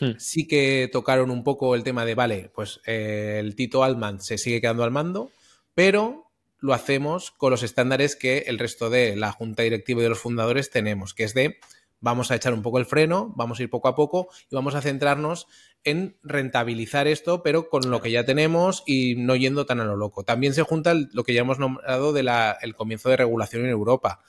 Hmm. 0.00 0.12
Sí 0.18 0.46
que 0.46 0.88
tocaron 0.92 1.30
un 1.30 1.42
poco 1.42 1.74
el 1.74 1.82
tema 1.82 2.04
de, 2.04 2.14
vale, 2.14 2.50
pues 2.54 2.80
eh, 2.86 3.38
el 3.40 3.54
Tito 3.54 3.82
Altman 3.82 4.20
se 4.20 4.38
sigue 4.38 4.60
quedando 4.60 4.84
al 4.84 4.90
mando, 4.90 5.30
pero 5.74 6.30
lo 6.60 6.74
hacemos 6.74 7.30
con 7.30 7.50
los 7.50 7.62
estándares 7.62 8.16
que 8.16 8.44
el 8.46 8.58
resto 8.58 8.90
de 8.90 9.16
la 9.16 9.32
junta 9.32 9.62
directiva 9.62 10.00
y 10.00 10.04
de 10.04 10.10
los 10.10 10.18
fundadores 10.18 10.70
tenemos, 10.70 11.14
que 11.14 11.24
es 11.24 11.34
de 11.34 11.58
vamos 12.00 12.30
a 12.30 12.36
echar 12.36 12.52
un 12.54 12.62
poco 12.62 12.78
el 12.78 12.86
freno, 12.86 13.32
vamos 13.36 13.58
a 13.58 13.62
ir 13.62 13.70
poco 13.70 13.88
a 13.88 13.94
poco 13.94 14.28
y 14.50 14.54
vamos 14.54 14.74
a 14.74 14.82
centrarnos 14.82 15.46
en 15.84 16.16
rentabilizar 16.22 17.06
esto, 17.06 17.42
pero 17.42 17.68
con 17.68 17.90
lo 17.90 18.00
que 18.00 18.10
ya 18.10 18.24
tenemos 18.24 18.82
y 18.86 19.14
no 19.16 19.36
yendo 19.36 19.66
tan 19.66 19.80
a 19.80 19.84
lo 19.84 19.96
loco. 19.96 20.24
También 20.24 20.54
se 20.54 20.62
junta 20.62 20.94
lo 20.94 21.24
que 21.24 21.34
ya 21.34 21.40
hemos 21.40 21.58
nombrado 21.58 22.12
del 22.12 22.28
comienzo 22.76 23.08
de 23.08 23.16
regulación 23.16 23.64
en 23.64 23.70
Europa 23.70 24.20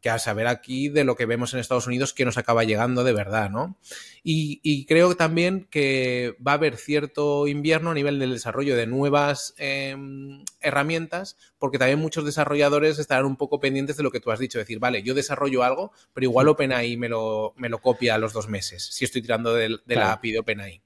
que 0.00 0.10
a 0.10 0.18
saber 0.18 0.46
aquí 0.46 0.88
de 0.88 1.04
lo 1.04 1.16
que 1.16 1.26
vemos 1.26 1.52
en 1.52 1.60
Estados 1.60 1.86
Unidos 1.86 2.12
que 2.12 2.24
nos 2.24 2.38
acaba 2.38 2.64
llegando 2.64 3.02
de 3.02 3.12
verdad, 3.12 3.50
¿no? 3.50 3.76
Y, 4.22 4.84
creo 4.86 5.16
también 5.16 5.66
que 5.70 6.36
va 6.46 6.52
a 6.52 6.54
haber 6.56 6.76
cierto 6.76 7.46
invierno 7.46 7.90
a 7.90 7.94
nivel 7.94 8.18
del 8.18 8.32
desarrollo 8.32 8.76
de 8.76 8.86
nuevas 8.86 9.54
em, 9.56 10.44
herramientas, 10.60 11.36
porque 11.58 11.78
también 11.78 11.98
muchos 11.98 12.24
desarrolladores 12.24 12.98
estarán 12.98 13.26
un 13.26 13.36
poco 13.36 13.58
pendientes 13.58 13.96
de 13.96 14.02
lo 14.02 14.10
que 14.10 14.20
tú 14.20 14.30
has 14.30 14.38
dicho, 14.38 14.58
decir, 14.58 14.78
vale, 14.78 15.02
yo 15.02 15.14
desarrollo 15.14 15.62
algo, 15.62 15.92
pero 16.12 16.24
igual 16.24 16.48
OpenAI 16.48 16.96
me 16.96 17.08
lo, 17.08 17.54
me 17.56 17.68
lo 17.68 17.78
copia 17.78 18.14
a 18.14 18.18
los 18.18 18.32
dos 18.32 18.48
meses, 18.48 18.86
si 18.92 19.04
estoy 19.04 19.22
tirando 19.22 19.54
de, 19.54 19.78
la 19.86 20.12
API 20.12 20.32
de 20.32 20.38
OpenAI. 20.40 20.82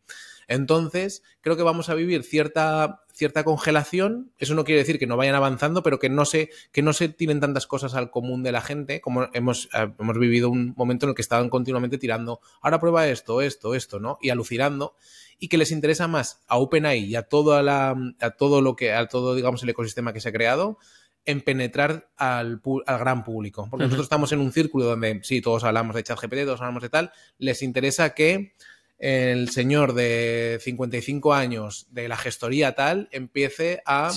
Entonces, 0.48 1.22
creo 1.40 1.56
que 1.56 1.62
vamos 1.62 1.88
a 1.88 1.94
vivir 1.94 2.24
cierta, 2.24 3.04
cierta 3.12 3.44
congelación. 3.44 4.32
Eso 4.38 4.54
no 4.54 4.64
quiere 4.64 4.80
decir 4.80 4.98
que 4.98 5.06
no 5.06 5.16
vayan 5.16 5.34
avanzando, 5.34 5.82
pero 5.82 5.98
que 5.98 6.08
no 6.08 6.24
se, 6.24 6.50
que 6.72 6.82
no 6.82 6.92
se 6.92 7.08
tiren 7.08 7.40
tantas 7.40 7.66
cosas 7.66 7.94
al 7.94 8.10
común 8.10 8.42
de 8.42 8.52
la 8.52 8.60
gente, 8.60 9.00
como 9.00 9.28
hemos, 9.32 9.68
eh, 9.74 9.92
hemos 9.98 10.18
vivido 10.18 10.50
un 10.50 10.74
momento 10.76 11.06
en 11.06 11.10
el 11.10 11.14
que 11.14 11.22
estaban 11.22 11.48
continuamente 11.48 11.98
tirando, 11.98 12.40
ahora 12.60 12.80
prueba 12.80 13.08
esto, 13.08 13.40
esto, 13.40 13.74
esto, 13.74 14.00
¿no? 14.00 14.18
Y 14.20 14.30
alucinando. 14.30 14.96
Y 15.38 15.48
que 15.48 15.58
les 15.58 15.72
interesa 15.72 16.06
más 16.06 16.42
a 16.46 16.58
OpenAI 16.58 17.04
y 17.04 17.16
a, 17.16 17.22
toda 17.22 17.62
la, 17.62 17.96
a 18.20 18.30
todo 18.30 18.60
lo 18.60 18.76
que, 18.76 18.92
a 18.92 19.06
todo, 19.08 19.34
digamos, 19.34 19.62
el 19.62 19.70
ecosistema 19.70 20.12
que 20.12 20.20
se 20.20 20.28
ha 20.28 20.32
creado, 20.32 20.78
en 21.24 21.40
penetrar 21.40 22.10
al, 22.16 22.60
al, 22.86 22.98
gran 22.98 23.24
público. 23.24 23.68
Porque 23.70 23.84
nosotros 23.84 24.06
estamos 24.06 24.32
en 24.32 24.40
un 24.40 24.52
círculo 24.52 24.84
donde 24.84 25.20
sí, 25.22 25.40
todos 25.40 25.64
hablamos 25.64 25.94
de 25.94 26.02
ChatGPT, 26.02 26.44
todos 26.44 26.60
hablamos 26.60 26.82
de 26.82 26.88
tal, 26.88 27.12
les 27.38 27.62
interesa 27.62 28.14
que 28.14 28.54
el 29.02 29.50
señor 29.50 29.94
de 29.94 30.60
55 30.62 31.34
años 31.34 31.88
de 31.90 32.06
la 32.06 32.16
gestoría 32.16 32.76
tal 32.76 33.08
empiece 33.10 33.82
a 33.84 34.12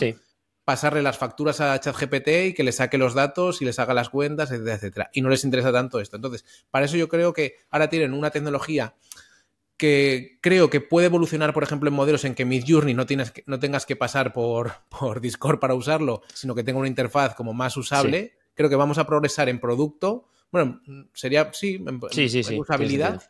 pasarle 0.63 1.01
las 1.01 1.17
facturas 1.17 1.59
a 1.59 1.79
ChatGPT 1.79 2.27
y 2.27 2.53
que 2.53 2.63
le 2.63 2.71
saque 2.71 2.99
los 2.99 3.15
datos 3.15 3.63
y 3.63 3.65
les 3.65 3.79
haga 3.79 3.95
las 3.95 4.09
cuentas, 4.09 4.51
etcétera, 4.51 4.75
etcétera. 4.75 5.09
Y 5.11 5.21
no 5.21 5.29
les 5.29 5.43
interesa 5.43 5.71
tanto 5.71 5.99
esto. 5.99 6.17
Entonces, 6.17 6.45
para 6.69 6.85
eso 6.85 6.97
yo 6.97 7.09
creo 7.09 7.33
que 7.33 7.55
ahora 7.71 7.89
tienen 7.89 8.13
una 8.13 8.29
tecnología 8.29 8.93
que 9.75 10.37
creo 10.39 10.69
que 10.69 10.81
puede 10.81 11.07
evolucionar, 11.07 11.51
por 11.51 11.63
ejemplo, 11.63 11.89
en 11.89 11.95
modelos 11.95 12.23
en 12.23 12.35
que 12.35 12.45
Midjourney 12.45 12.93
no, 12.93 13.07
tienes 13.07 13.33
no 13.47 13.59
tengas 13.59 13.87
que 13.87 13.95
pasar 13.95 14.33
por, 14.33 14.71
por 14.89 15.19
Discord 15.19 15.57
para 15.57 15.73
usarlo, 15.73 16.21
sino 16.31 16.53
que 16.53 16.63
tenga 16.63 16.77
una 16.77 16.87
interfaz 16.87 17.33
como 17.33 17.55
más 17.55 17.75
usable. 17.75 18.37
Creo 18.53 18.69
que 18.69 18.75
vamos 18.75 18.99
a 18.99 19.07
progresar 19.07 19.49
en 19.49 19.59
producto. 19.59 20.27
Bueno, 20.51 20.79
sería, 21.11 21.49
sí, 21.53 21.83
en, 21.83 21.99
en 22.11 22.59
usabilidad 22.59 23.23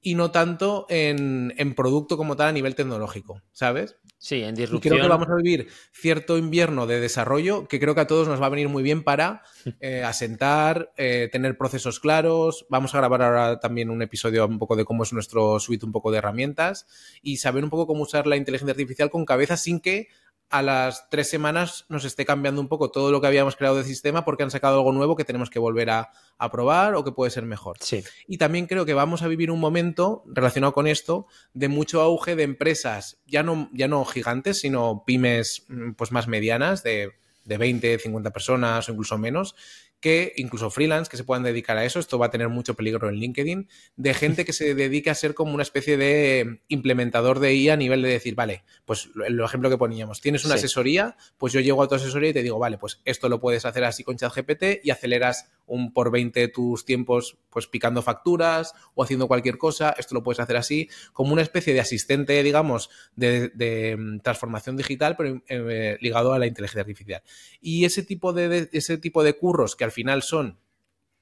y 0.00 0.14
no 0.14 0.30
tanto 0.30 0.86
en, 0.88 1.52
producto 1.76 2.16
como 2.16 2.36
tal 2.36 2.48
a 2.48 2.52
nivel 2.52 2.74
tecnológico, 2.74 3.42
¿sabes? 3.52 3.96
Sí, 4.18 4.42
en 4.42 4.54
disrupción. 4.54 4.94
Y 4.94 4.98
creo 4.98 5.02
que 5.08 5.08
vamos 5.08 5.28
a 5.28 5.36
vivir 5.36 5.68
cierto 5.92 6.38
invierno 6.38 6.86
de 6.86 7.00
desarrollo 7.00 7.68
que 7.68 7.78
creo 7.78 7.94
que 7.94 8.00
a 8.00 8.06
todos 8.06 8.26
nos 8.26 8.40
va 8.40 8.46
a 8.46 8.50
venir 8.50 8.68
muy 8.68 8.82
bien 8.82 9.04
para 9.04 9.42
eh, 9.80 10.02
asentar, 10.02 10.92
eh, 10.96 11.28
tener 11.30 11.56
procesos 11.56 12.00
claros. 12.00 12.66
Vamos 12.68 12.94
a 12.94 12.98
grabar 12.98 13.22
ahora 13.22 13.60
también 13.60 13.90
un 13.90 14.02
episodio 14.02 14.46
un 14.46 14.58
poco 14.58 14.76
de 14.76 14.84
cómo 14.84 15.02
es 15.02 15.12
nuestro 15.12 15.60
suite, 15.60 15.86
un 15.86 15.92
poco 15.92 16.10
de 16.10 16.18
herramientas 16.18 16.86
y 17.22 17.38
saber 17.38 17.64
un 17.64 17.70
poco 17.70 17.86
cómo 17.86 18.02
usar 18.02 18.26
la 18.26 18.36
inteligencia 18.36 18.72
artificial 18.72 19.10
con 19.10 19.24
cabeza 19.24 19.56
sin 19.56 19.80
que 19.80 20.08
a 20.50 20.62
las 20.62 21.10
tres 21.10 21.28
semanas 21.28 21.84
nos 21.88 22.04
esté 22.04 22.24
cambiando 22.24 22.60
un 22.60 22.68
poco 22.68 22.90
todo 22.90 23.12
lo 23.12 23.20
que 23.20 23.26
habíamos 23.26 23.56
creado 23.56 23.76
de 23.76 23.84
sistema 23.84 24.24
porque 24.24 24.42
han 24.42 24.50
sacado 24.50 24.76
algo 24.76 24.92
nuevo 24.92 25.16
que 25.16 25.24
tenemos 25.24 25.50
que 25.50 25.58
volver 25.58 25.90
a, 25.90 26.10
probar 26.50 26.94
o 26.94 27.04
que 27.04 27.12
puede 27.12 27.30
ser 27.30 27.44
mejor. 27.44 27.76
Sí. 27.80 28.04
Y 28.26 28.38
también 28.38 28.66
creo 28.66 28.86
que 28.86 28.94
vamos 28.94 29.22
a 29.22 29.28
vivir 29.28 29.50
un 29.50 29.60
momento 29.60 30.22
relacionado 30.26 30.72
con 30.72 30.86
esto 30.86 31.26
de 31.52 31.68
mucho 31.68 32.00
auge 32.00 32.36
de 32.36 32.44
empresas, 32.44 33.18
ya 33.26 33.42
no, 33.42 33.68
ya 33.72 33.88
no 33.88 34.04
gigantes, 34.04 34.60
sino 34.60 35.02
pymes 35.04 35.64
mm, 35.68 35.92
pues 35.92 36.12
más 36.12 36.28
medianas, 36.28 36.82
de, 36.82 37.12
de 37.44 37.58
20, 37.58 37.98
50 37.98 38.30
personas 38.30 38.88
o 38.88 38.92
incluso 38.92 39.18
menos, 39.18 39.56
que 40.00 40.32
incluso 40.36 40.70
freelance 40.70 41.10
que 41.10 41.16
se 41.16 41.24
puedan 41.24 41.42
dedicar 41.42 41.76
a 41.76 41.84
eso, 41.84 41.98
esto 41.98 42.18
va 42.18 42.26
a 42.26 42.30
tener 42.30 42.48
mucho 42.48 42.74
peligro 42.74 43.08
en 43.08 43.16
LinkedIn, 43.16 43.68
de 43.96 44.14
gente 44.14 44.44
que 44.44 44.52
se 44.52 44.74
dedique 44.74 45.10
a 45.10 45.14
ser 45.14 45.34
como 45.34 45.54
una 45.54 45.62
especie 45.62 45.96
de 45.96 46.60
implementador 46.68 47.40
de 47.40 47.54
IA 47.54 47.74
a 47.74 47.76
nivel 47.76 48.02
de 48.02 48.10
decir, 48.10 48.34
vale, 48.34 48.64
pues 48.84 49.10
el 49.26 49.40
ejemplo 49.40 49.70
que 49.70 49.78
poníamos, 49.78 50.20
tienes 50.20 50.44
una 50.44 50.54
asesoría, 50.54 51.16
pues 51.36 51.52
yo 51.52 51.60
llego 51.60 51.82
a 51.82 51.88
tu 51.88 51.96
asesoría 51.96 52.30
y 52.30 52.32
te 52.32 52.42
digo, 52.42 52.58
vale, 52.58 52.78
pues 52.78 53.00
esto 53.04 53.28
lo 53.28 53.40
puedes 53.40 53.64
hacer 53.64 53.84
así 53.84 54.04
con 54.04 54.16
ChatGPT 54.16 54.84
y 54.84 54.90
aceleras 54.90 55.50
un 55.66 55.92
por 55.92 56.10
20 56.10 56.48
tus 56.48 56.84
tiempos 56.84 57.38
pues 57.50 57.66
picando 57.66 58.02
facturas 58.02 58.74
o 58.94 59.02
haciendo 59.02 59.28
cualquier 59.28 59.58
cosa, 59.58 59.94
esto 59.98 60.14
lo 60.14 60.22
puedes 60.22 60.40
hacer 60.40 60.56
así, 60.56 60.88
como 61.12 61.32
una 61.32 61.42
especie 61.42 61.74
de 61.74 61.80
asistente, 61.80 62.42
digamos, 62.42 62.90
de, 63.16 63.96
mm, 63.98 64.20
transformación 64.20 64.76
digital, 64.76 65.16
pero 65.16 65.42
eh, 65.48 65.98
ligado 66.00 66.32
a 66.32 66.38
la 66.38 66.46
inteligencia 66.46 66.82
artificial. 66.82 67.22
Y 67.60 67.84
ese 67.84 68.02
tipo 68.02 68.32
de, 68.32 68.68
ese 68.72 68.98
tipo 68.98 69.22
de 69.22 69.34
curros 69.34 69.76
que 69.76 69.87
al 69.88 69.92
final 69.92 70.22
son 70.22 70.58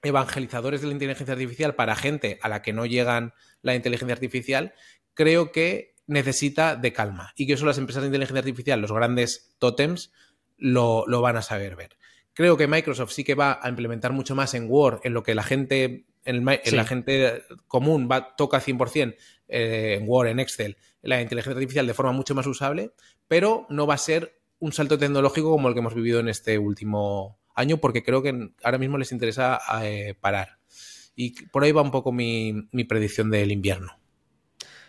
evangelizadores 0.02 0.80
de 0.80 0.88
la 0.88 0.92
inteligencia 0.92 1.32
artificial 1.32 1.74
para 1.74 1.96
gente 1.96 2.38
a 2.42 2.48
la 2.48 2.62
que 2.62 2.72
no 2.72 2.86
llegan 2.86 3.32
la 3.62 3.74
inteligencia 3.74 4.14
artificial, 4.14 4.74
creo 5.14 5.52
que 5.52 5.94
necesita 6.06 6.76
de 6.76 6.92
calma 6.92 7.32
y 7.36 7.46
que 7.46 7.54
eso 7.54 7.66
las 7.66 7.78
empresas 7.78 8.02
de 8.02 8.08
inteligencia 8.08 8.40
artificial, 8.40 8.80
los 8.80 8.92
grandes 8.92 9.54
tótems, 9.58 10.12
lo, 10.56 11.04
lo 11.06 11.20
van 11.20 11.36
a 11.36 11.42
saber 11.42 11.76
ver. 11.76 11.96
Creo 12.32 12.56
que 12.56 12.66
Microsoft 12.66 13.12
sí 13.12 13.24
que 13.24 13.34
va 13.34 13.58
a 13.62 13.68
implementar 13.68 14.12
mucho 14.12 14.34
más 14.34 14.54
en 14.54 14.70
Word, 14.70 15.00
en 15.04 15.14
lo 15.14 15.22
que 15.22 15.34
la 15.34 15.42
gente, 15.42 16.06
en, 16.24 16.44
la 16.44 16.84
gente 16.84 17.44
común 17.66 18.08
va, 18.10 18.36
toca 18.36 18.60
100% 18.60 19.16
eh, 19.48 19.98
en 19.98 20.08
Word, 20.08 20.28
en 20.28 20.40
Excel, 20.40 20.76
la 21.02 21.20
inteligencia 21.22 21.56
artificial 21.56 21.86
de 21.86 21.94
forma 21.94 22.12
mucho 22.12 22.34
más 22.34 22.46
usable, 22.46 22.92
pero 23.26 23.66
no 23.70 23.86
va 23.86 23.94
a 23.94 23.98
ser 23.98 24.38
un 24.58 24.72
salto 24.72 24.98
tecnológico 24.98 25.50
como 25.50 25.68
el 25.68 25.74
que 25.74 25.80
hemos 25.80 25.94
vivido 25.94 26.20
en 26.20 26.28
este 26.28 26.58
último 26.58 27.38
año, 27.56 27.78
porque 27.78 28.04
creo 28.04 28.22
que 28.22 28.50
ahora 28.62 28.78
mismo 28.78 28.98
les 28.98 29.10
interesa 29.10 29.60
eh, 29.82 30.14
parar. 30.20 30.58
Y 31.16 31.46
por 31.46 31.64
ahí 31.64 31.72
va 31.72 31.82
un 31.82 31.90
poco 31.90 32.12
mi 32.12 32.84
predicción 32.88 33.30
del 33.30 33.50
invierno. 33.50 33.98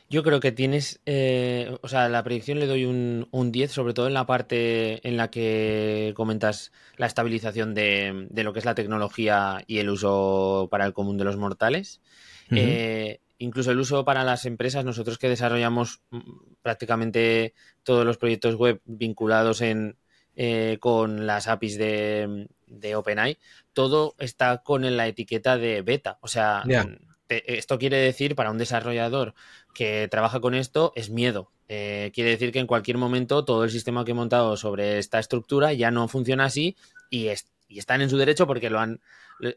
Yo 0.09 0.23
creo 0.23 0.39
que 0.39 0.53
tienes, 0.53 1.01
eh, 1.05 1.77
o 1.81 1.87
sea, 1.89 2.07
la 2.07 2.23
predicción 2.23 2.59
le 2.59 2.65
doy 2.65 2.85
un, 2.85 3.27
un, 3.31 3.51
10, 3.51 3.71
sobre 3.71 3.93
todo 3.93 4.07
en 4.07 4.13
la 4.13 4.25
parte 4.25 5.05
en 5.05 5.17
la 5.17 5.29
que 5.29 6.13
comentas 6.15 6.71
la 6.95 7.07
estabilización 7.07 7.73
de, 7.73 8.27
lo 8.31 8.53
que 8.53 8.59
es 8.59 8.65
la 8.65 8.75
tecnología 8.75 9.63
y 9.67 9.79
el 9.79 9.89
uso 9.89 10.69
para 10.71 10.85
el 10.85 10.93
común 10.93 11.17
de 11.17 11.25
los 11.25 11.35
mortales. 11.35 12.01
Eh, 12.51 13.19
incluso 13.37 13.71
el 13.71 13.79
uso 13.79 14.05
para 14.05 14.23
las 14.23 14.45
empresas, 14.45 14.85
nosotros 14.85 15.17
que 15.17 15.27
desarrollamos 15.27 16.01
mm, 16.11 16.19
prácticamente 16.61 17.53
todos 17.83 18.05
los 18.05 18.17
proyectos 18.17 18.55
web 18.55 18.79
vinculados 18.85 19.59
en, 19.59 19.97
eh, 20.39 20.77
con 20.79 21.25
las 21.25 21.47
APIs 21.47 21.79
de, 21.79 22.47
de, 22.67 22.95
OpenAI, 22.95 23.39
todo 23.73 24.13
está 24.19 24.59
con 24.59 24.95
la 24.95 25.07
etiqueta 25.07 25.57
de 25.57 25.81
beta. 25.81 26.19
O 26.21 26.27
sea, 26.27 26.63
esto 27.27 27.79
quiere 27.79 27.97
decir 27.97 28.35
para 28.35 28.51
un 28.51 28.59
desarrollador 28.59 29.33
que 29.73 30.07
trabaja 30.09 30.39
con 30.39 30.53
esto 30.53 30.93
es 30.95 31.09
miedo. 31.09 31.51
Eh, 31.69 32.11
quiere 32.13 32.29
decir 32.29 32.51
que 32.51 32.59
en 32.59 32.67
cualquier 32.67 32.99
momento 32.99 33.45
todo 33.45 33.63
el 33.63 33.71
sistema 33.71 34.05
que 34.05 34.11
he 34.11 34.13
montado 34.13 34.55
sobre 34.57 34.99
esta 34.99 35.17
estructura 35.17 35.73
ya 35.73 35.89
no 35.89 36.07
funciona 36.07 36.45
así 36.45 36.77
y, 37.09 37.29
están 37.69 38.01
en 38.01 38.09
su 38.11 38.17
derecho 38.17 38.45
porque 38.45 38.69
lo 38.69 38.79
han 38.79 39.01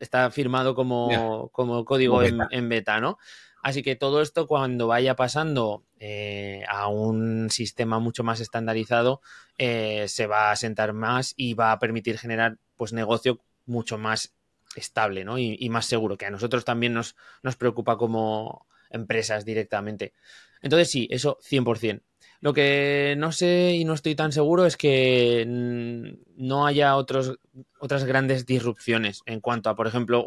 está 0.01 0.31
firmado 0.31 0.74
como, 0.74 1.51
como 1.53 1.85
código 1.85 2.22
En, 2.22 2.68
beta, 2.70 3.01
¿no? 3.01 3.18
Así 3.62 3.82
que 3.82 3.96
todo 3.96 4.22
esto 4.22 4.46
cuando 4.46 4.86
vaya 4.86 5.16
pasando 5.16 5.84
eh, 5.98 6.62
a 6.68 6.88
un 6.88 7.50
sistema 7.50 7.98
mucho 7.98 8.24
más 8.24 8.40
estandarizado 8.40 9.20
eh, 9.58 10.06
se 10.08 10.26
va 10.26 10.50
a 10.50 10.56
sentar 10.56 10.92
más 10.92 11.34
y 11.36 11.54
va 11.54 11.72
a 11.72 11.78
permitir 11.78 12.18
generar 12.18 12.56
pues 12.76 12.92
negocio 12.92 13.40
mucho 13.66 13.98
más 13.98 14.34
estable 14.76 15.24
¿no? 15.24 15.38
y, 15.38 15.68
más 15.68 15.86
seguro, 15.86 16.16
que 16.16 16.26
a 16.26 16.30
nosotros 16.30 16.64
también 16.64 16.94
nos, 16.94 17.16
nos 17.42 17.56
preocupa 17.56 17.96
como 17.96 18.66
empresas 18.88 19.44
directamente. 19.44 20.14
Entonces 20.62 20.90
sí, 20.90 21.08
eso 21.11 21.38
100%. 21.42 22.02
Lo 22.40 22.54
que 22.54 23.14
no 23.18 23.32
sé 23.32 23.74
y 23.74 23.84
no 23.84 23.92
estoy 23.92 24.14
tan 24.14 24.32
seguro 24.32 24.64
es 24.64 24.78
que 24.78 25.44
no 25.46 26.66
haya 26.66 26.96
otros, 26.96 27.38
otras 27.78 28.04
grandes 28.04 28.46
disrupciones 28.46 29.20
en 29.26 29.40
cuanto 29.40 29.68
a, 29.68 29.76
por 29.76 29.86
ejemplo, 29.86 30.24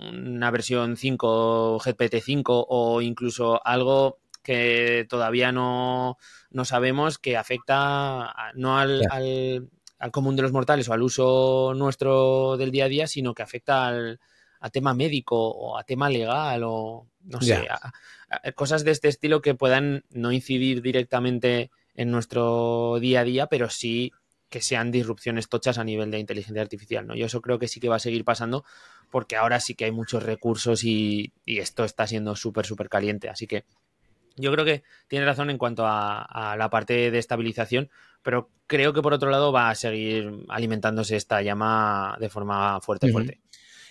una 0.00 0.50
versión 0.50 0.96
5, 0.96 1.78
GPT-5 1.80 2.66
o 2.68 3.00
incluso 3.02 3.64
algo 3.64 4.18
que 4.42 5.06
todavía 5.08 5.52
no, 5.52 6.16
no 6.50 6.64
sabemos 6.64 7.18
que 7.18 7.36
afecta 7.36 8.34
no 8.54 8.78
al, 8.78 9.02
al, 9.10 9.68
al 9.98 10.10
común 10.10 10.36
de 10.36 10.42
los 10.42 10.52
mortales 10.52 10.88
o 10.88 10.92
al 10.92 11.02
uso 11.02 11.74
nuestro 11.74 12.56
del 12.56 12.70
día 12.70 12.86
a 12.86 12.88
día, 12.88 13.06
sino 13.06 13.34
que 13.34 13.42
afecta 13.42 13.86
al, 13.88 14.20
a 14.60 14.70
tema 14.70 14.94
médico 14.94 15.36
o 15.36 15.78
a 15.78 15.84
tema 15.84 16.08
legal 16.08 16.62
o 16.64 17.06
no 17.24 17.40
sé, 17.40 17.68
cosas 18.54 18.84
de 18.84 18.90
este 18.90 19.08
estilo 19.08 19.42
que 19.42 19.54
puedan 19.54 20.04
no 20.10 20.32
incidir 20.32 20.82
directamente 20.82 21.70
en 21.94 22.10
nuestro 22.10 22.98
día 23.00 23.20
a 23.20 23.24
día, 23.24 23.46
pero 23.48 23.68
sí 23.68 24.12
que 24.48 24.62
sean 24.62 24.90
disrupciones 24.90 25.48
tochas 25.48 25.76
a 25.76 25.84
nivel 25.84 26.10
de 26.10 26.18
inteligencia 26.18 26.62
artificial, 26.62 27.06
¿no? 27.06 27.14
Yo 27.14 27.26
eso 27.26 27.42
creo 27.42 27.58
que 27.58 27.68
sí 27.68 27.80
que 27.80 27.90
va 27.90 27.96
a 27.96 28.00
seguir 28.00 28.24
pasando 28.24 28.64
porque 29.10 29.36
ahora 29.36 29.60
sí 29.60 29.74
que 29.74 29.84
hay 29.84 29.92
muchos 29.92 30.22
recursos 30.22 30.84
y, 30.84 31.32
esto 31.46 31.84
está 31.84 32.06
siendo 32.06 32.36
súper, 32.36 32.66
súper 32.66 32.88
caliente. 32.88 33.28
Así 33.28 33.46
que 33.46 33.64
yo 34.36 34.52
creo 34.52 34.64
que 34.64 34.82
tiene 35.08 35.26
razón 35.26 35.50
en 35.50 35.58
cuanto 35.58 35.84
a, 35.86 36.54
la 36.58 36.70
parte 36.70 37.10
de 37.10 37.18
estabilización, 37.18 37.90
pero 38.22 38.50
creo 38.66 38.92
que 38.92 39.02
por 39.02 39.12
otro 39.12 39.30
lado 39.30 39.52
va 39.52 39.70
a 39.70 39.74
seguir 39.74 40.44
alimentándose 40.48 41.16
esta 41.16 41.42
llama 41.42 42.16
de 42.20 42.28
forma 42.28 42.80
fuerte, 42.80 43.10
fuerte. 43.10 43.40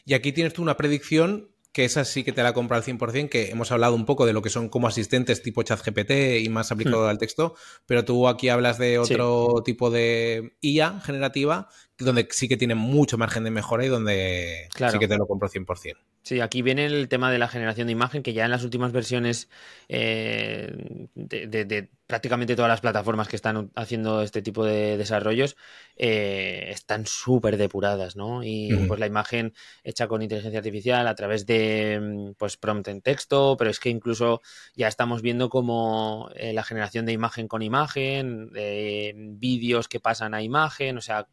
Y 0.06 0.14
aquí 0.14 0.32
tienes 0.32 0.54
tú 0.54 0.62
una 0.62 0.78
predicción 0.78 1.50
que 1.78 1.86
esa 1.86 2.06
sí 2.06 2.24
que 2.24 2.32
te 2.32 2.42
la 2.42 2.54
compro 2.54 2.76
al 2.76 2.82
100%, 2.82 3.30
que 3.30 3.52
hemos 3.52 3.72
hablado 3.72 3.94
un 3.94 4.08
poco 4.08 4.26
de 4.26 4.34
lo 4.34 4.42
que 4.42 4.50
son 4.50 4.68
como 4.68 4.88
asistentes 4.88 5.44
tipo 5.44 5.62
ChatGPT 5.62 6.42
y 6.42 6.50
más 6.50 6.72
aplicado 6.72 7.06
hmm. 7.06 7.10
al 7.10 7.20
texto, 7.20 7.54
pero 7.86 8.04
tú 8.04 8.28
aquí 8.28 8.50
hablas 8.50 8.80
de 8.80 8.98
otro 8.98 9.62
tipo 9.64 9.92
de 9.92 10.58
IA 10.62 11.00
generativa, 11.02 11.70
donde 12.00 12.28
sí 12.32 12.48
que 12.48 12.58
tiene 12.58 12.76
mucho 12.76 13.18
margen 13.18 13.44
de 13.44 13.52
mejora 13.52 13.86
y 13.86 13.88
donde 13.88 14.70
sí 14.76 15.00
que 15.00 15.08
te 15.08 15.18
lo 15.18 15.28
compro 15.28 15.50
100%. 15.50 15.96
Sí, 16.22 16.42
aquí 16.42 16.62
viene 16.62 16.86
el 16.86 17.08
tema 17.08 17.32
de 17.32 17.40
la 17.40 17.48
generación 17.48 17.88
de 17.88 17.94
imagen, 17.94 18.22
que 18.22 18.34
ya 18.34 18.44
en 18.44 18.52
las 18.52 18.66
últimas 18.66 18.92
versiones 18.92 19.50
eh, 19.88 21.08
de, 21.16 21.90
prácticamente 22.06 22.56
todas 22.56 22.68
las 22.68 22.82
plataformas 22.82 23.30
que 23.30 23.38
están 23.38 23.72
haciendo 23.76 24.22
este 24.22 24.42
tipo 24.42 24.66
de 24.66 24.98
desarrollos 24.98 25.56
eh, 25.96 26.66
están 26.70 27.06
súper 27.06 27.56
depuradas, 27.56 28.18
¿no? 28.18 28.44
Y 28.44 28.74
pues 28.88 29.00
la 29.00 29.08
imagen 29.08 29.54
hecha 29.86 30.10
con 30.10 30.22
inteligencia 30.22 30.60
artificial 30.60 31.08
a 31.08 31.16
través 31.16 31.46
de 31.46 32.34
pues 32.38 32.58
prompt 32.58 32.90
en 32.90 33.02
texto, 33.02 33.56
pero 33.58 33.70
es 33.70 33.80
que 33.80 33.90
incluso 33.90 34.42
ya 34.76 34.90
estamos 34.90 35.22
viendo 35.22 35.50
como 35.50 36.30
eh, 36.36 36.52
la 36.52 36.64
generación 36.64 37.06
de 37.06 37.14
imagen 37.14 37.48
con 37.48 37.62
imagen, 37.62 38.52
de 38.52 39.14
vídeos 39.16 39.88
que 39.88 40.02
pasan 40.02 40.34
a 40.34 40.42
imagen, 40.42 40.98
o 40.98 41.02
sea, 41.02 41.28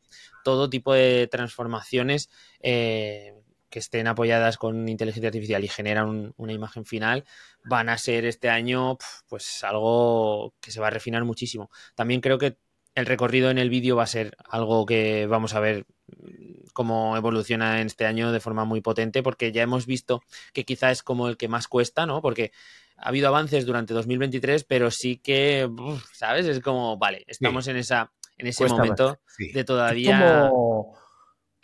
todo 0.45 0.71
tipo 0.71 0.95
de 0.95 1.27
transformaciones 1.27 2.31
que 3.75 3.81
estén 3.81 4.07
apoyadas 4.07 4.57
con 4.57 4.89
inteligencia 4.89 5.27
artificial 5.31 5.65
y 5.65 5.69
generan 5.69 6.33
una 6.37 6.53
imagen 6.53 6.85
final, 6.85 7.25
van 7.65 7.89
a 7.89 7.99
ser 7.99 8.25
este 8.25 8.49
año 8.49 8.99
pues 9.29 9.65
algo 9.65 10.55
que 10.61 10.71
se 10.71 10.81
va 10.81 10.87
a 10.87 10.91
refinar 10.91 11.25
muchísimo. 11.25 11.73
También 11.97 12.21
creo 12.21 12.39
que 12.39 12.57
el 12.95 13.07
recorrido 13.07 13.51
en 13.51 13.59
el 13.59 13.71
vídeo 13.71 13.97
va 13.97 14.05
a 14.05 14.07
ser 14.07 14.37
algo 14.49 14.87
que 14.87 15.27
vamos 15.27 15.55
a 15.55 15.59
ver 15.61 15.87
mm, 16.07 16.67
cómo 16.73 17.17
evoluciona 17.17 17.81
en 17.81 17.89
este 17.89 18.07
año 18.07 18.31
de 18.31 18.39
forma 18.39 18.65
muy 18.65 18.81
potente, 18.81 19.25
porque 19.25 19.51
ya 19.51 19.63
hemos 19.63 19.87
visto 19.87 20.23
que 20.53 20.65
quizá 20.65 20.93
es 20.93 21.03
como 21.03 21.29
el 21.29 21.37
que 21.37 21.49
más 21.49 21.67
cuesta, 21.67 22.07
¿no? 22.07 22.23
Porque 22.23 22.53
ha 22.97 23.09
habido 23.09 23.27
avances 23.27 23.67
durante 23.67 23.93
2023, 23.93 24.63
pero 24.63 24.93
sí 24.93 25.17
que, 25.17 25.69
¿sabes? 26.13 26.47
Es 26.47 26.61
como, 26.61 26.97
vale, 26.97 27.25
estamos 27.27 27.67
en 27.67 27.77
esa 27.79 28.13
en 28.39 28.47
ese 28.47 28.67
momento 28.67 29.19
de 29.39 29.65
todavía... 29.65 30.51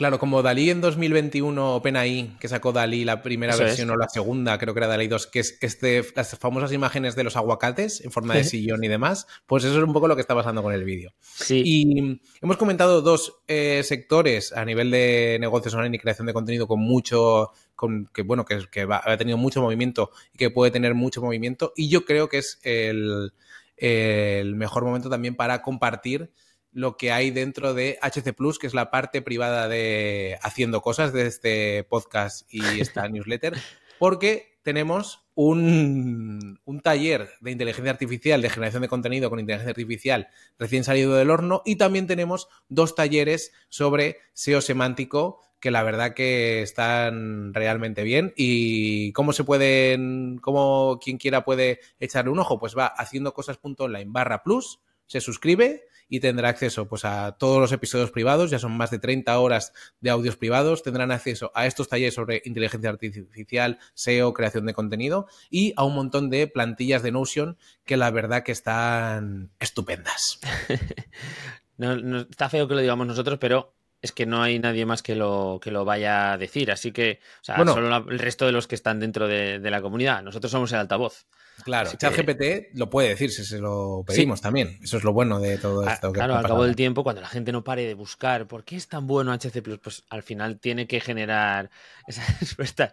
Claro, 0.01 0.19
como 0.19 0.41
Dalí 0.41 0.71
en 0.71 0.81
2021, 0.81 1.75
OpenAI, 1.75 2.39
que 2.41 2.49
sacó 2.49 2.73
Dalí 2.73 3.05
la 3.05 3.21
primera 3.21 3.55
versión 3.55 3.91
o 3.91 3.97
la 3.99 4.09
segunda, 4.09 4.57
creo 4.57 4.73
que 4.73 4.81
era 4.81 4.87
Dalí 4.87 5.09
2, 5.09 5.27
que 5.27 5.41
es 5.41 5.59
este, 5.61 6.03
las 6.17 6.39
famosas 6.39 6.73
imágenes 6.73 7.17
de 7.17 7.23
los 7.23 7.37
aguacates 7.37 8.01
en 8.01 8.11
forma 8.11 8.33
de 8.33 8.45
sillón 8.45 8.83
y 8.83 8.89
demás, 8.89 9.27
pues 9.45 9.63
eso 9.65 9.77
es 9.77 9.85
un 9.85 9.93
poco 9.93 10.09
lo 10.09 10.15
que 10.15 10.23
está 10.23 10.35
pasando 10.35 10.63
con 10.63 10.73
el 10.73 10.85
vídeo. 10.85 11.13
Sí. 11.21 11.63
Y 11.63 12.19
hemos 12.41 12.57
comentado 12.57 13.03
dos 13.03 13.43
eh, 13.47 13.83
sectores 13.85 14.55
a 14.55 14.65
nivel 14.65 14.91
de 14.91 15.37
negocios 15.39 15.75
online 15.75 15.97
y 15.97 16.01
creación 16.01 16.27
de 16.27 16.33
contenido 16.33 16.67
con 16.67 16.81
mucho, 16.81 17.51
con, 17.75 18.07
que 18.07 18.23
bueno, 18.23 18.47
que, 18.47 18.71
que 18.73 18.89
ha 18.91 19.17
tenido 19.19 19.37
mucho 19.37 19.61
movimiento 19.61 20.13
y 20.33 20.39
que 20.39 20.49
puede 20.49 20.71
tener 20.71 20.95
mucho 20.95 21.21
movimiento. 21.21 21.75
Y 21.77 21.91
yo 21.91 22.07
creo 22.07 22.31
que 22.31 22.39
es 22.39 22.59
el, 22.63 23.35
el 23.77 24.55
mejor 24.55 24.83
momento 24.83 25.11
también 25.11 25.37
para 25.37 25.61
compartir 25.61 26.33
lo 26.73 26.97
que 26.97 27.13
hay 27.13 27.31
dentro 27.31 27.75
de 27.75 27.99
HC 28.03 28.35
Plus, 28.35 28.59
que 28.59 28.67
es 28.67 28.75
la 28.75 28.91
parte 28.91 29.23
privada 29.23 29.69
de 29.69 30.39
haciendo 30.43 30.81
cosas 30.83 31.13
de 31.13 31.27
este 31.27 31.85
podcast 31.85 32.47
y 32.53 32.61
esta 32.81 33.09
newsletter, 33.09 33.57
porque 33.99 34.59
tenemos 34.63 35.25
un, 35.35 36.61
un, 36.65 36.81
taller 36.81 37.31
de 37.41 37.51
inteligencia 37.51 37.91
artificial, 37.91 38.43
de 38.43 38.51
generación 38.51 38.83
de 38.83 38.89
contenido 38.89 39.31
con 39.31 39.41
inteligencia 39.41 39.71
artificial 39.71 40.29
recién 40.59 40.85
salido 40.85 41.15
del 41.15 41.31
horno 41.31 41.63
y 41.65 41.77
también 41.77 42.07
tenemos 42.07 42.49
dos 42.69 42.95
talleres 42.95 43.53
sobre 43.71 44.19
SEO 44.35 44.61
semántico 44.61 45.41
que 45.61 45.71
la 45.71 45.83
verdad 45.83 46.15
que 46.15 46.63
están 46.63 47.55
realmente 47.55 48.03
bien. 48.03 48.33
Y 48.35 49.13
cómo 49.13 49.33
se 49.33 49.45
pueden, 49.45 50.39
cómo 50.39 50.99
quien 51.03 51.19
quiera 51.19 51.45
puede 51.45 51.81
echarle 52.01 52.31
un 52.31 52.39
ojo, 52.39 52.59
pues 52.59 52.77
va 52.77 52.87
haciendo 52.87 53.35
cosas.online 53.35 54.07
barra 54.09 54.43
plus, 54.43 54.81
se 55.07 55.21
suscribe 55.21 55.85
y 56.11 56.21
tendrá 56.21 56.51
acceso 56.51 56.89
pues, 56.89 57.07
a 57.07 57.33
todos 57.39 57.61
los 57.61 57.73
episodios 57.73 58.11
privados, 58.11 58.51
ya 58.51 58.59
son 58.59 58.77
más 58.77 58.91
de 58.91 58.99
30 58.99 59.39
horas 59.39 59.73
de 60.01 60.11
audios 60.11 60.37
privados, 60.37 60.83
tendrán 60.83 61.13
acceso 61.13 61.53
a 61.55 61.67
estos 61.67 61.89
talleres 61.89 62.15
sobre 62.15 62.43
inteligencia 62.45 62.91
artificial, 62.91 63.79
SEO, 63.95 64.35
creación 64.35 64.67
de 64.67 64.75
contenido 64.75 65.29
y 65.49 65.73
a 65.77 65.85
un 65.85 65.95
montón 65.95 66.29
de 66.29 66.49
plantillas 66.49 67.03
de 67.03 67.13
Notion 67.13 67.57
que 67.87 67.97
la 67.97 68.11
verdad 68.11 68.43
que 68.43 68.53
están 68.53 69.51
estupendas. 69.61 70.41
no, 71.79 72.21
está 72.21 72.49
feo 72.51 72.67
que 72.67 72.75
lo 72.75 72.81
digamos 72.81 73.07
nosotros, 73.07 73.39
pero 73.39 73.73
es 74.03 74.13
que 74.13 74.27
no 74.27 74.43
hay 74.43 74.59
nadie 74.59 74.87
más 74.87 75.03
que 75.03 75.15
lo, 75.15 75.61
que 75.63 75.71
lo 75.71 75.85
vaya 75.85 76.33
a 76.33 76.39
decir. 76.39 76.71
Así 76.73 76.91
que, 76.91 77.21
o 77.41 77.45
sea, 77.45 77.57
solo 77.65 77.97
el 78.11 78.19
resto 78.19 78.47
de 78.47 78.53
los 78.53 78.67
que 78.67 78.75
están 78.75 78.99
dentro 78.99 79.29
de, 79.29 79.59
la 79.59 79.83
comunidad. 79.83 80.23
Nosotros 80.23 80.51
somos 80.51 80.73
el 80.73 80.79
altavoz. 80.79 81.27
Claro, 81.63 81.91
ChatGPT 81.97 82.75
lo 82.75 82.91
puede 82.91 83.09
decir 83.09 83.31
si 83.31 83.45
se 83.45 83.59
lo 83.59 84.05
pedimos 84.07 84.41
también. 84.41 84.79
Eso 84.83 84.97
es 84.97 85.05
lo 85.05 85.13
bueno 85.13 85.41
de 85.41 85.59
todo 85.59 85.87
esto. 85.87 86.13
claro, 86.13 86.37
al 86.37 86.47
cabo 86.47 86.65
del 86.65 86.77
tiempo, 86.77 87.03
cuando 87.03 87.21
la 87.21 87.29
gente 87.29 87.53
no 87.53 87.65
pare 87.65 87.87
de 87.87 87.95
buscar 87.95 88.47
por 88.47 88.65
qué 88.65 88.77
es 88.77 88.89
tan 88.89 89.07
bueno 89.07 89.33
HC 89.33 89.63
pues 89.83 90.05
al 90.11 90.23
final 90.23 90.59
tiene 90.59 90.87
que 90.87 91.01
generar 91.01 91.71
esas 92.07 92.41
respuestas. 92.41 92.93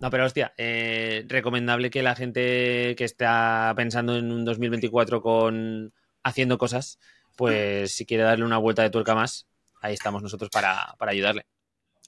No, 0.00 0.10
pero 0.10 0.24
hostia, 0.24 0.54
eh, 0.56 1.24
recomendable 1.28 1.90
que 1.90 2.02
la 2.02 2.14
gente 2.14 2.94
que 2.96 3.04
está 3.04 3.72
pensando 3.76 4.16
en 4.16 4.30
un 4.30 4.44
2024 4.44 5.22
con 5.22 5.92
haciendo 6.22 6.58
cosas, 6.58 6.98
pues 7.36 7.92
si 7.92 8.06
quiere 8.06 8.24
darle 8.24 8.44
una 8.44 8.58
vuelta 8.58 8.82
de 8.82 8.90
tuerca 8.90 9.14
más, 9.14 9.46
ahí 9.80 9.94
estamos 9.94 10.22
nosotros 10.22 10.50
para, 10.50 10.94
para 10.98 11.12
ayudarle. 11.12 11.46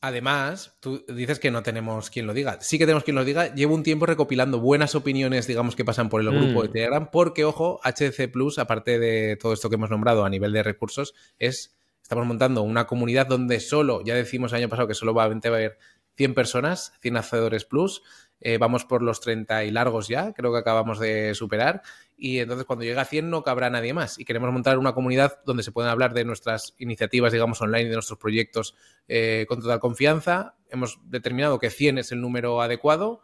Además, 0.01 0.77
tú 0.81 1.05
dices 1.09 1.41
que 1.41 1.51
no 1.51 1.63
tenemos 1.63 2.11
quien 2.11 2.27
lo 2.27 2.35
diga. 2.35 2.59
Sí 2.61 2.79
que 2.79 2.87
tenemos 2.87 3.03
quien 3.03 3.17
lo 3.17 3.25
diga. 3.25 3.53
Llevo 3.55 3.75
un 3.75 3.83
tiempo 3.83 4.07
recopilando 4.07 4.61
buenas 4.61 4.95
opiniones, 4.95 5.47
digamos, 5.49 5.75
que 5.75 5.85
pasan 5.85 6.09
por 6.09 6.21
el 6.21 6.31
grupo 6.31 6.63
de 6.63 6.69
mm. 6.69 6.73
Telegram, 6.73 7.11
porque, 7.11 7.45
ojo, 7.45 7.81
HC 7.83 8.31
Plus, 8.31 8.59
aparte 8.59 8.99
de 8.99 9.37
todo 9.37 9.53
esto 9.53 9.69
que 9.69 9.75
hemos 9.75 9.91
nombrado 9.91 10.25
a 10.25 10.31
nivel 10.31 10.53
de 10.53 10.63
recursos, 10.63 11.15
es. 11.39 11.75
Estamos 12.01 12.27
montando 12.27 12.63
una 12.63 12.87
comunidad 12.87 13.27
donde 13.27 13.61
solo, 13.61 14.03
ya 14.03 14.15
decimos 14.15 14.53
el 14.53 14.61
año 14.61 14.71
pasado 14.71 14.89
que 14.89 14.95
solo 14.95 15.13
va 15.13 15.25
a 15.25 15.27
haber 15.27 15.79
100 16.17 16.35
personas, 16.35 16.95
100 17.03 17.19
hacedores 17.19 17.67
plus. 17.67 18.03
Eh, 18.41 18.57
vamos 18.57 18.85
por 18.85 19.03
los 19.03 19.21
30 19.21 19.65
y 19.65 19.71
largos 19.71 20.09
ya, 20.09 20.33
creo 20.33 20.53
que 20.53 20.59
acabamos 20.59 20.99
de 20.99 21.35
superar. 21.35 21.83
Y 22.21 22.41
entonces 22.41 22.67
cuando 22.67 22.85
llegue 22.85 22.99
a 22.99 23.05
100 23.05 23.31
no 23.31 23.45
cabrá 23.45 23.71
nadie 23.71 23.95
más. 23.95 24.19
Y 24.19 24.25
queremos 24.25 24.53
montar 24.53 24.77
una 24.77 24.93
comunidad 24.93 25.41
donde 25.47 25.63
se 25.63 25.71
puedan 25.71 25.91
hablar 25.91 26.13
de 26.13 26.25
nuestras 26.25 26.75
iniciativas, 26.79 27.33
digamos, 27.33 27.63
online 27.63 27.89
de 27.89 27.95
nuestros 27.95 28.19
proyectos 28.19 28.75
eh, 29.07 29.47
con 29.49 29.61
total 29.61 29.79
confianza. 29.79 30.57
Hemos 30.69 30.99
determinado 31.05 31.61
que 31.61 31.71
100 31.71 31.99
es 31.99 32.13
el 32.13 32.21
número 32.21 32.61
adecuado. 32.61 33.23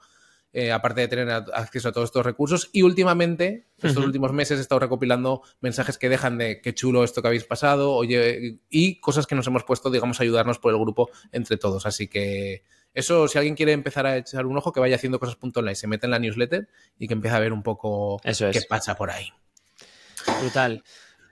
Eh, 0.57 0.71
aparte 0.71 1.01
de 1.01 1.09
tener 1.09 1.29
acceso 1.29 1.89
a 1.89 1.93
todos 1.93 2.05
estos 2.05 2.25
recursos. 2.25 2.71
Y 2.73 2.83
últimamente, 2.83 3.67
estos 3.77 4.05
últimos 4.05 4.33
meses, 4.33 4.59
he 4.59 4.63
estado 4.63 4.79
recopilando 4.79 5.43
mensajes 5.61 5.99
que 5.99 6.09
dejan 6.09 6.39
de 6.39 6.61
qué 6.61 6.73
chulo 6.73 7.03
esto 7.03 7.21
que 7.21 7.27
habéis 7.27 7.43
pasado, 7.43 7.91
oye, 7.91 8.61
y 8.71 9.01
cosas 9.01 9.27
que 9.27 9.35
nos 9.35 9.49
hemos 9.49 9.65
puesto, 9.65 9.91
digamos, 9.91 10.21
a 10.21 10.23
ayudarnos 10.23 10.61
por 10.61 10.73
el 10.73 10.79
grupo 10.79 11.11
entre 11.33 11.57
todos. 11.57 11.87
Así 11.87 12.07
que 12.07 12.63
eso, 12.95 13.29
si 13.29 13.39
alguien 13.39 13.57
quiere 13.57 13.73
empezar 13.73 14.07
a 14.07 14.17
echar 14.17 14.47
un 14.47 14.57
ojo, 14.57 14.73
que 14.73 14.81
vaya 14.81 14.97
haciendo 14.97 15.19
cosas 15.19 15.37
online, 15.41 15.75
se 15.75 15.87
mete 15.87 16.07
en 16.07 16.13
la 16.13 16.19
newsletter 16.19 16.69
y 16.99 17.09
que 17.09 17.15
empiece 17.15 17.37
a 17.37 17.41
ver 17.41 17.53
un 17.53 17.63
poco 17.63 18.21
qué 18.23 18.63
pasa 18.69 18.95
por 18.97 19.11
ahí. 19.11 19.29
Brutal. 20.41 20.83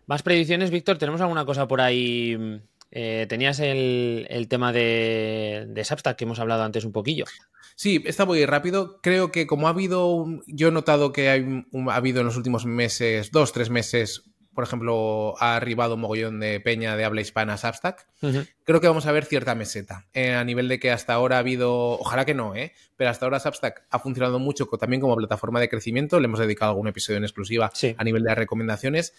Más 0.07 0.23
predicciones, 0.23 0.71
Víctor. 0.71 0.99
¿Tenemos 0.99 1.21
alguna 1.21 1.45
cosa 1.45 1.69
por 1.69 1.81
ahí? 1.81 2.61
Eh, 2.91 3.27
tenías 3.29 3.61
el, 3.61 4.47
tema 4.51 4.73
de, 4.73 5.67
de 5.69 5.85
Substack 5.85 6.17
que 6.17 6.25
hemos 6.25 6.41
hablado 6.41 6.65
antes 6.65 6.85
un 6.85 6.93
poquillo. 6.93 7.25
Sí, 7.77 8.03
está 8.07 8.27
muy 8.27 8.45
rápido. 8.45 9.01
Creo 9.01 9.33
que 9.33 9.47
como 9.47 9.67
ha 9.67 9.71
habido, 9.71 10.27
yo 10.47 10.69
he 10.69 10.73
notado 10.73 11.13
que 11.13 11.31
hay, 11.31 11.65
ha 11.89 11.95
habido 11.95 12.21
en 12.21 12.27
los 12.27 12.37
últimos 12.37 12.67
meses, 12.67 13.31
dos, 13.31 13.53
tres 13.53 13.71
meses, 13.71 14.25
por 14.55 14.65
ejemplo, 14.65 15.35
ha 15.39 15.57
arribado 15.57 15.95
un 15.95 16.01
mogollón 16.01 16.41
de 16.41 16.61
peña 16.61 16.97
de 16.97 17.05
habla 17.05 17.21
hispana 17.21 17.55
a 17.55 17.59
Substack. 17.59 18.07
Creo 18.65 18.81
que 18.81 18.87
vamos 18.87 19.07
a 19.07 19.13
ver 19.13 19.25
cierta 19.25 19.55
meseta. 19.55 20.07
Eh, 20.13 20.35
a 20.35 20.45
nivel 20.45 20.69
de 20.69 20.79
que 20.79 20.91
hasta 20.91 21.15
ahora 21.15 21.37
ha 21.37 21.39
habido, 21.41 21.99
ojalá 21.99 22.25
que 22.25 22.35
no, 22.35 22.55
¿eh? 22.55 22.73
pero 22.97 23.11
hasta 23.11 23.27
ahora 23.27 23.41
Substack 23.41 23.87
ha 23.91 23.99
funcionado 23.99 24.39
mucho 24.39 24.67
también 24.67 25.01
como 25.01 25.17
plataforma 25.17 25.61
de 25.61 25.69
crecimiento. 25.69 26.21
Le 26.21 26.27
hemos 26.27 26.41
dedicado 26.41 26.71
algún 26.73 26.89
episodio 26.89 27.19
en 27.19 27.25
exclusiva 27.25 27.71
a 27.97 28.05
nivel 28.05 28.23
de 28.23 28.35
recomendaciones. 28.35 29.15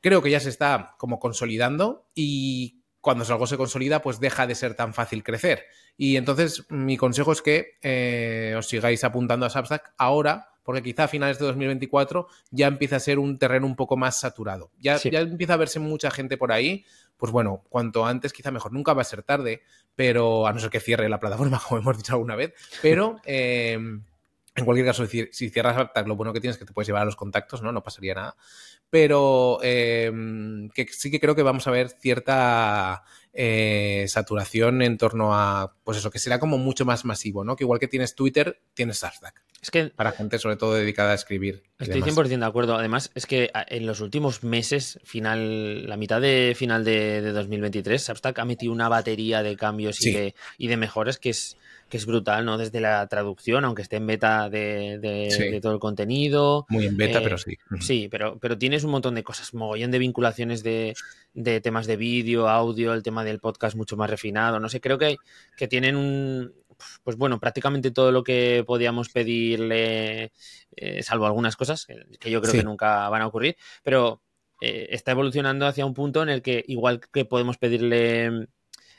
Creo 0.00 0.22
que 0.22 0.30
ya 0.30 0.40
se 0.40 0.50
está 0.50 0.94
como 0.98 1.18
consolidando 1.18 2.06
y 2.14 2.82
cuando 3.06 3.24
algo 3.32 3.46
se 3.46 3.56
consolida, 3.56 4.02
pues 4.02 4.18
deja 4.18 4.48
de 4.48 4.56
ser 4.56 4.74
tan 4.74 4.92
fácil 4.92 5.22
crecer. 5.22 5.66
Y 5.96 6.16
entonces 6.16 6.66
mi 6.70 6.96
consejo 6.96 7.30
es 7.30 7.40
que 7.40 7.78
eh, 7.80 8.52
os 8.58 8.66
sigáis 8.66 9.04
apuntando 9.04 9.46
a 9.46 9.50
Substack 9.50 9.92
ahora, 9.96 10.48
porque 10.64 10.82
quizá 10.82 11.04
a 11.04 11.08
finales 11.08 11.38
de 11.38 11.46
2024 11.46 12.26
ya 12.50 12.66
empieza 12.66 12.96
a 12.96 12.98
ser 12.98 13.20
un 13.20 13.38
terreno 13.38 13.64
un 13.64 13.76
poco 13.76 13.96
más 13.96 14.18
saturado. 14.18 14.72
Ya, 14.80 14.96
ya 14.96 15.20
empieza 15.20 15.54
a 15.54 15.56
verse 15.56 15.78
mucha 15.78 16.10
gente 16.10 16.36
por 16.36 16.50
ahí, 16.50 16.84
pues 17.16 17.30
bueno, 17.30 17.62
cuanto 17.68 18.04
antes 18.04 18.32
quizá 18.32 18.50
mejor. 18.50 18.72
Nunca 18.72 18.92
va 18.92 19.02
a 19.02 19.04
ser 19.04 19.22
tarde, 19.22 19.62
pero 19.94 20.48
a 20.48 20.52
no 20.52 20.58
ser 20.58 20.70
que 20.70 20.80
cierre 20.80 21.08
la 21.08 21.20
plataforma, 21.20 21.60
como 21.68 21.80
hemos 21.80 21.96
dicho 21.96 22.14
alguna 22.14 22.34
vez, 22.34 22.54
pero... 22.82 23.20
Eh, 23.24 23.78
en 24.56 24.64
cualquier 24.64 24.86
caso, 24.86 25.06
si, 25.06 25.28
si 25.32 25.50
cierras 25.50 25.76
Substack, 25.76 26.06
lo 26.06 26.16
bueno 26.16 26.32
que 26.32 26.40
tienes 26.40 26.56
es 26.56 26.58
que 26.58 26.64
te 26.64 26.72
puedes 26.72 26.88
llevar 26.88 27.02
a 27.02 27.04
los 27.06 27.16
contactos, 27.16 27.62
¿no? 27.62 27.72
No 27.72 27.82
pasaría 27.82 28.14
nada 28.14 28.36
pero 28.90 29.58
em, 29.62 30.68
que 30.70 30.86
sí 30.90 31.10
que 31.10 31.20
creo 31.20 31.34
que 31.34 31.42
vamos 31.42 31.66
a 31.66 31.70
ver 31.70 31.88
cierta 31.90 33.02
eh, 33.32 34.06
saturación 34.08 34.80
en 34.82 34.96
torno 34.96 35.34
a, 35.34 35.74
pues 35.82 35.98
eso, 35.98 36.10
que 36.10 36.18
será 36.18 36.38
como 36.38 36.56
mucho 36.56 36.84
más 36.84 37.04
masivo, 37.04 37.44
¿no? 37.44 37.56
Que 37.56 37.64
igual 37.64 37.80
que 37.80 37.88
tienes 37.88 38.14
Twitter, 38.14 38.60
tienes 38.74 38.98
Substack. 38.98 39.42
Es 39.60 39.70
que... 39.70 39.86
Para 39.86 40.12
gente 40.12 40.38
sobre 40.38 40.56
todo 40.56 40.74
dedicada 40.74 41.12
a 41.12 41.14
escribir. 41.14 41.64
Estoy 41.78 42.00
100% 42.00 42.38
de 42.38 42.44
acuerdo. 42.44 42.76
Además, 42.76 43.10
es 43.14 43.26
que 43.26 43.50
en 43.54 43.86
los 43.86 44.00
últimos 44.00 44.44
meses, 44.44 45.00
final, 45.02 45.88
la 45.88 45.96
mitad 45.96 46.20
de 46.20 46.54
final 46.56 46.84
de, 46.84 47.20
2023, 47.32 48.02
Substack 48.02 48.38
ha 48.38 48.44
metido 48.44 48.72
una 48.72 48.88
batería 48.88 49.42
de 49.42 49.56
cambios 49.56 50.00
y, 50.06 50.12
de, 50.12 50.34
y 50.58 50.68
de 50.68 50.76
mejoras 50.76 51.18
que 51.18 51.30
es 51.30 51.56
que 51.88 51.96
es 51.96 52.06
brutal, 52.06 52.44
¿no? 52.44 52.58
Desde 52.58 52.80
la 52.80 53.06
traducción, 53.06 53.64
aunque 53.64 53.82
esté 53.82 53.96
en 53.96 54.06
beta 54.06 54.50
de, 54.50 55.60
todo 55.62 55.72
el 55.72 55.78
contenido. 55.78 56.66
Muy 56.68 56.86
en 56.86 56.96
beta, 56.96 57.20
eh, 57.20 57.22
pero 57.22 57.38
sí. 57.38 57.56
Sí, 57.80 58.08
pero, 58.10 58.38
pero 58.38 58.58
tienes 58.58 58.84
un 58.84 58.90
montón 58.90 59.14
de 59.14 59.22
cosas, 59.22 59.54
mogollón 59.54 59.90
de 59.90 59.98
vinculaciones 59.98 60.62
de, 60.62 60.94
temas 61.62 61.86
de 61.86 61.96
vídeo, 61.96 62.48
audio, 62.48 62.92
el 62.92 63.02
tema 63.02 63.24
del 63.24 63.38
podcast 63.38 63.76
mucho 63.76 63.96
más 63.96 64.10
refinado. 64.10 64.58
No 64.58 64.68
sé, 64.68 64.80
creo 64.80 64.98
que, 64.98 65.16
que 65.56 65.68
tienen 65.68 65.96
un. 65.96 66.52
Pues 67.04 67.16
bueno, 67.16 67.40
prácticamente 67.40 67.90
todo 67.90 68.12
lo 68.12 68.22
que 68.22 68.62
podíamos 68.66 69.08
pedirle, 69.08 70.32
eh, 70.76 71.02
salvo 71.02 71.24
algunas 71.24 71.56
cosas 71.56 71.86
que 72.20 72.30
yo 72.30 72.42
creo 72.42 72.52
que 72.52 72.64
nunca 72.64 73.08
van 73.08 73.22
a 73.22 73.26
ocurrir, 73.26 73.56
pero 73.82 74.20
eh, 74.60 74.88
está 74.90 75.12
evolucionando 75.12 75.66
hacia 75.66 75.84
un 75.84 75.94
punto 75.94 76.22
en 76.22 76.28
el 76.28 76.42
que, 76.42 76.64
igual 76.66 77.00
que 77.12 77.24
podemos 77.24 77.58
pedirle 77.58 78.48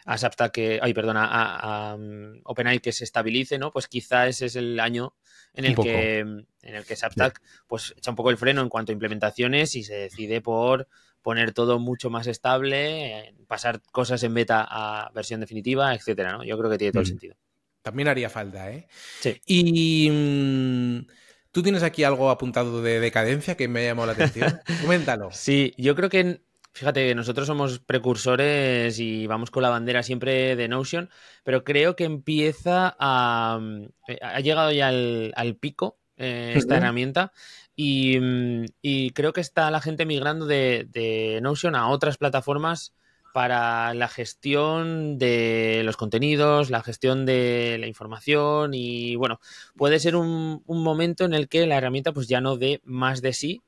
a 0.07 0.17
Substack 0.17 0.53
que, 0.53 0.79
ay, 0.81 0.93
perdona, 0.93 1.25
a, 1.25 1.91
a 1.91 1.97
mm, 1.97 2.41
OpenAI 2.45 2.79
que 2.79 2.93
se 2.93 3.03
estabilice, 3.03 3.59
¿no? 3.59 3.71
Pues 3.71 3.87
quizá 3.87 4.27
ese 4.27 4.45
es 4.45 4.55
el 4.55 4.79
año 4.79 5.13
en 5.53 5.65
el 5.65 5.75
que 5.75 6.19
en 6.19 6.45
el 6.61 6.85
que 6.85 6.95
Substack 6.95 7.41
pues 7.67 7.93
echa 7.97 8.11
un 8.11 8.15
poco 8.15 8.29
el 8.29 8.37
freno 8.37 8.61
en 8.61 8.69
cuanto 8.69 8.91
a 8.91 8.93
implementaciones 8.93 9.75
y 9.75 9.83
se 9.83 9.95
decide 9.95 10.39
por 10.39 10.87
poner 11.21 11.51
todo 11.51 11.77
mucho 11.77 12.09
más 12.09 12.25
estable, 12.27 13.35
pasar 13.47 13.81
cosas 13.91 14.23
en 14.23 14.33
beta 14.33 14.65
a 14.69 15.11
versión 15.13 15.41
definitiva, 15.41 15.93
etcétera, 15.93 16.31
¿no? 16.31 16.43
Yo 16.45 16.57
creo 16.57 16.71
que 16.71 16.77
tiene 16.77 16.93
todo 16.93 17.01
el 17.01 17.07
mm. 17.07 17.09
sentido. 17.09 17.35
También 17.81 18.07
haría 18.07 18.29
falta, 18.29 18.71
¿eh? 18.71 18.87
Sí. 19.19 19.41
Y 19.45 20.09
mm, 20.09 21.07
tú 21.51 21.63
tienes 21.63 21.83
aquí 21.83 22.05
algo 22.05 22.29
apuntado 22.29 22.81
de 22.81 23.01
decadencia 23.01 23.57
que 23.57 23.67
me 23.67 23.81
ha 23.81 23.85
llamado 23.87 24.07
la 24.07 24.13
atención. 24.13 24.61
Coméntalo. 24.81 25.29
Sí, 25.33 25.73
yo 25.77 25.95
creo 25.95 26.09
que 26.09 26.46
Fíjate, 26.77 27.15
nosotros 27.15 27.47
somos 27.47 27.79
precursores 27.79 28.99
y 28.99 29.25
vamos 29.25 29.49
con 29.49 29.63
la 29.63 29.71
bandera 29.71 30.03
siempre 30.03 30.55
de 30.55 30.67
Notion, 30.67 31.09
pero 31.43 31.63
creo 31.63 31.95
que 31.95 32.03
empieza 32.03 32.95
a... 32.99 33.59
Eh, 34.07 34.19
ha 34.21 34.39
llegado 34.41 34.71
ya 34.71 34.89
al, 34.89 35.57
pico 35.59 35.97
eh, 36.17 36.53
esta 36.55 36.77
herramienta 36.77 37.31
mm, 37.77 38.65
y, 38.83 39.09
creo 39.09 39.33
que 39.33 39.41
está 39.41 39.71
la 39.71 39.81
gente 39.81 40.05
migrando 40.05 40.45
de, 40.45 41.39
Notion 41.41 41.73
a 41.73 41.89
otras 41.89 42.17
plataformas 42.17 42.93
para 43.33 43.95
la 43.95 44.07
gestión 44.07 45.17
de 45.17 45.81
los 45.83 45.97
contenidos, 45.97 46.69
la 46.69 46.83
gestión 46.83 47.25
de 47.25 47.77
la 47.79 47.87
información 47.87 48.75
y 48.75 49.15
bueno, 49.15 49.39
puede 49.75 49.99
ser 49.99 50.15
un, 50.15 50.61
un 50.67 50.83
momento 50.83 51.25
en 51.25 51.33
el 51.33 51.49
que 51.49 51.65
la 51.65 51.77
herramienta 51.77 52.13
pues 52.13 52.27
ya 52.27 52.39
no 52.39 52.55
dé 52.55 52.81
más 52.83 53.23
de 53.23 53.33
sí 53.33 53.63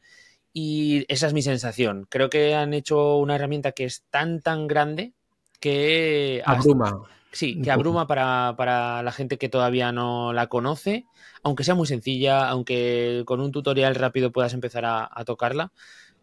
y 0.53 1.05
esa 1.07 1.27
es 1.27 1.33
mi 1.33 1.41
sensación. 1.41 2.07
Creo 2.09 2.29
que 2.29 2.55
han 2.55 2.73
hecho 2.73 3.17
una 3.17 3.35
herramienta 3.35 3.71
que 3.71 3.85
es 3.85 4.03
tan, 4.09 4.41
tan 4.41 4.67
grande 4.67 5.13
que... 5.59 6.41
Abruma. 6.45 7.03
sí, 7.31 7.61
que 7.61 7.71
abruma 7.71 8.07
para, 8.07 9.03
la 9.03 9.11
gente 9.11 9.37
que 9.37 9.49
todavía 9.49 9.91
no 9.91 10.33
la 10.33 10.47
conoce, 10.47 11.05
aunque 11.43 11.63
sea 11.63 11.75
muy 11.75 11.87
sencilla, 11.87 12.49
aunque 12.49 13.23
con 13.25 13.41
un 13.41 13.51
tutorial 13.51 13.95
rápido 13.95 14.31
puedas 14.31 14.53
empezar 14.53 14.85
a, 14.85 15.23
tocarla. 15.25 15.71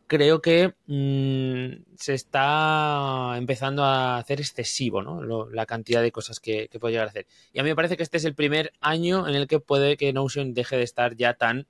Creo 0.08 0.40
que 0.40 0.74
mm, 0.86 1.82
se 1.96 2.14
está 2.14 3.34
empezando 3.36 3.82
a 3.84 4.18
hacer 4.18 4.40
excesivo, 4.40 5.02
¿no? 5.02 5.48
la 5.50 5.66
cantidad 5.66 6.00
de 6.00 6.12
cosas 6.12 6.38
que, 6.38 6.68
que 6.68 6.78
puede 6.78 6.92
llegar 6.92 7.08
a 7.08 7.10
hacer. 7.10 7.26
Y 7.52 7.58
a 7.58 7.64
mí 7.64 7.70
me 7.70 7.76
parece 7.76 7.96
que 7.96 8.04
este 8.04 8.16
es 8.18 8.24
el 8.24 8.36
primer 8.36 8.72
año 8.80 9.26
en 9.26 9.34
el 9.34 9.48
que 9.48 9.58
puede 9.58 9.96
que 9.96 10.12
Notion 10.12 10.54
deje 10.54 10.76
de 10.76 10.84
estar 10.84 11.16
ya 11.16 11.34
tan 11.34 11.66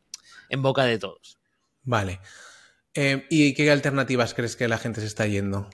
en 0.50 0.62
boca 0.62 0.84
de 0.84 0.98
todos. 0.98 1.38
Vale. 1.86 2.20
Eh, 2.94 3.26
¿Y 3.30 3.54
qué 3.54 3.70
alternativas 3.70 4.34
crees 4.34 4.56
que 4.56 4.68
la 4.68 4.78
gente 4.78 5.00
se 5.00 5.06
está 5.06 5.26
yendo? 5.26 5.70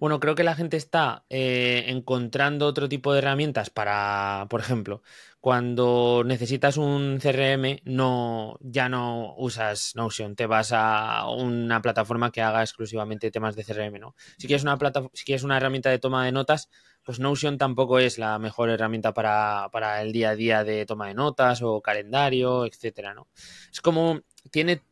Bueno, 0.00 0.18
creo 0.18 0.34
que 0.34 0.42
la 0.42 0.56
gente 0.56 0.76
está 0.76 1.24
eh, 1.30 1.84
encontrando 1.86 2.66
otro 2.66 2.88
tipo 2.88 3.12
de 3.12 3.20
herramientas 3.20 3.70
para, 3.70 4.46
por 4.50 4.58
ejemplo, 4.58 5.02
cuando 5.38 6.24
necesitas 6.26 6.76
un 6.76 7.20
CRM, 7.20 7.82
no, 7.84 8.58
ya 8.60 8.88
no 8.88 9.34
usas 9.36 9.92
Notion, 9.94 10.34
te 10.34 10.46
vas 10.46 10.72
a 10.72 11.28
una 11.28 11.80
plataforma 11.82 12.32
que 12.32 12.42
haga 12.42 12.62
exclusivamente 12.62 13.30
temas 13.30 13.54
de 13.54 13.62
CRM, 13.62 14.00
¿no? 14.00 14.16
Si 14.38 14.48
quieres 14.48 14.64
una 14.64 14.76
plata, 14.76 15.08
si 15.12 15.24
quieres 15.24 15.44
una 15.44 15.56
herramienta 15.56 15.90
de 15.90 16.00
toma 16.00 16.24
de 16.24 16.32
notas, 16.32 16.68
pues 17.04 17.20
Notion 17.20 17.58
tampoco 17.58 18.00
es 18.00 18.18
la 18.18 18.40
mejor 18.40 18.70
herramienta 18.70 19.14
para, 19.14 19.68
para 19.70 20.02
el 20.02 20.12
día 20.12 20.30
a 20.30 20.34
día 20.34 20.64
de 20.64 20.84
toma 20.86 21.08
de 21.08 21.14
notas 21.14 21.62
o 21.62 21.80
calendario, 21.80 22.66
etcétera, 22.66 23.14
¿no? 23.14 23.28
Es 23.70 23.80
como 23.80 24.20
tiene 24.50 24.82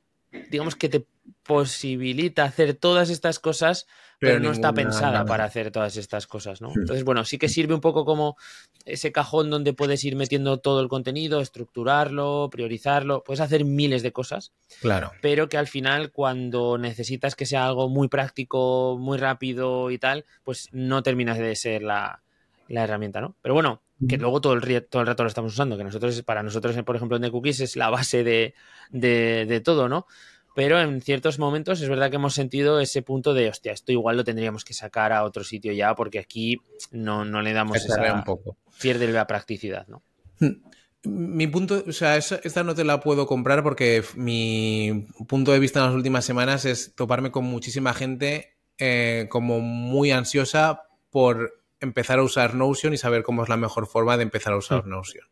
digamos 0.51 0.77
que 0.77 0.89
te 0.89 1.07
posibilita 1.45 2.45
hacer 2.45 2.75
todas 2.75 3.11
estas 3.11 3.39
cosas, 3.39 3.87
pero, 4.19 4.39
no 4.39 4.53
está 4.53 4.75
pensada 4.75 5.25
para 5.25 5.45
hacer 5.45 5.71
todas 5.71 5.97
estas 5.97 6.27
cosas, 6.27 6.61
¿no? 6.61 6.73
Entonces, 6.77 7.05
bueno, 7.05 7.25
sí 7.25 7.39
que 7.39 7.49
sirve 7.49 7.73
un 7.73 7.81
poco 7.81 8.05
como 8.05 8.37
ese 8.85 9.13
cajón 9.13 9.49
donde 9.49 9.73
puedes 9.73 10.05
ir 10.05 10.15
metiendo 10.15 10.59
todo 10.59 10.83
el 10.83 10.89
contenido, 10.89 11.41
estructurarlo, 11.41 12.49
priorizarlo, 12.51 13.25
puedes 13.25 13.41
hacer 13.41 13.65
miles 13.65 14.03
de 14.03 14.13
cosas. 14.13 14.53
Claro. 14.81 15.13
Pero 15.23 15.49
que 15.49 15.57
al 15.57 15.69
final, 15.69 16.13
cuando 16.13 16.77
necesitas 16.77 17.35
que 17.35 17.47
sea 17.47 17.67
algo 17.67 17.89
muy 17.89 18.09
práctico, 18.09 18.99
muy 18.99 19.17
rápido 19.17 19.91
y 19.91 19.99
tal, 19.99 20.27
pues 20.45 20.69
no 20.73 21.03
terminas 21.03 21.39
de 21.39 21.57
ser 21.57 21.83
la, 21.83 22.23
herramienta, 22.69 23.23
¿no? 23.23 23.37
Pero 23.41 23.55
bueno, 23.55 23.83
que 24.09 24.17
luego 24.19 24.41
todo 24.41 24.55
el, 24.55 24.87
todo 24.87 25.03
el 25.03 25.09
rato 25.09 25.23
lo 25.23 25.29
estamos 25.29 25.53
usando, 25.53 25.77
que 25.77 25.85
nosotros, 25.85 26.23
para 26.23 26.43
nosotros, 26.43 26.77
por 26.85 26.97
ejemplo, 26.97 27.17
en 27.17 27.23
The 27.23 27.31
Cookies 27.31 27.61
es 27.61 27.77
la 27.77 27.91
base 27.91 28.25
de, 28.25 28.55
de 28.91 29.61
todo, 29.65 29.89
¿no? 29.89 30.07
pero 30.55 30.81
en 30.81 31.01
ciertos 31.01 31.39
momentos 31.39 31.81
es 31.81 31.89
verdad 31.89 32.11
que 32.11 32.17
hemos 32.17 32.35
sentido 32.35 32.81
ese 32.81 33.03
punto 33.03 33.35
de, 33.35 33.49
hostia, 33.49 33.73
esto 33.73 33.93
igual 33.93 34.17
lo 34.17 34.25
tendríamos 34.25 34.65
que 34.65 34.75
sacar 34.75 35.13
a 35.13 35.25
otro 35.25 35.45
sitio 35.45 35.73
ya, 35.73 35.95
porque 35.95 36.19
aquí 36.19 36.61
no, 36.91 37.25
no 37.25 37.43
le 37.43 37.53
damos 37.53 37.79
esa... 37.79 38.13
Un 38.13 38.25
poco. 38.25 38.57
Pierde 38.81 39.09
la 39.09 39.27
practicidad, 39.27 39.87
¿no? 39.89 40.03
Mi 41.03 41.47
punto, 41.47 41.83
o 41.87 41.93
sea, 41.93 42.19
esta 42.19 42.63
no 42.63 42.75
te 42.75 42.85
la 42.85 43.01
puedo 43.01 43.27
comprar 43.27 43.63
porque 43.63 44.05
mi 44.17 45.07
punto 45.27 45.51
de 45.51 45.59
vista 45.59 45.81
en 45.81 45.87
las 45.87 45.95
últimas 45.95 46.27
semanas 46.27 46.67
es 46.67 46.95
toparme 46.95 47.31
con 47.31 47.47
muchísima 47.47 47.95
gente 47.95 48.59
eh, 48.77 49.27
como 49.31 49.61
muy 49.61 50.11
ansiosa 50.11 50.83
por 51.09 51.60
empezar 51.81 52.19
a 52.19 52.23
usar 52.23 52.55
Notion 52.55 52.95
y 52.95 52.99
saber 52.99 53.23
cómo 53.23 53.43
es 53.43 53.49
la 53.49 53.57
mejor 53.57 53.87
forma 53.87 54.17
de 54.17 54.23
empezar 54.23 54.53
a 54.53 54.57
usar. 54.57 54.87
Notion. 54.87 55.27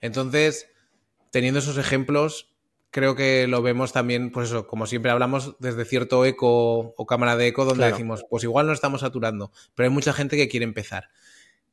Entonces, 0.00 0.68
teniendo 1.30 1.60
esos 1.60 1.78
ejemplos, 1.78 2.52
creo 2.90 3.16
que 3.16 3.46
lo 3.46 3.62
vemos 3.62 3.92
también, 3.92 4.30
pues 4.32 4.48
eso, 4.48 4.66
como 4.66 4.86
siempre 4.86 5.10
hablamos 5.10 5.56
desde 5.58 5.84
cierto 5.84 6.24
eco 6.24 6.94
o 6.96 7.06
cámara 7.06 7.36
de 7.36 7.48
eco, 7.48 7.64
donde 7.64 7.86
decimos, 7.86 8.24
pues 8.28 8.44
igual 8.44 8.66
no 8.66 8.72
estamos 8.72 9.00
saturando, 9.00 9.50
pero 9.74 9.88
hay 9.88 9.94
mucha 9.94 10.12
gente 10.12 10.36
que 10.36 10.48
quiere 10.48 10.64
empezar. 10.64 11.08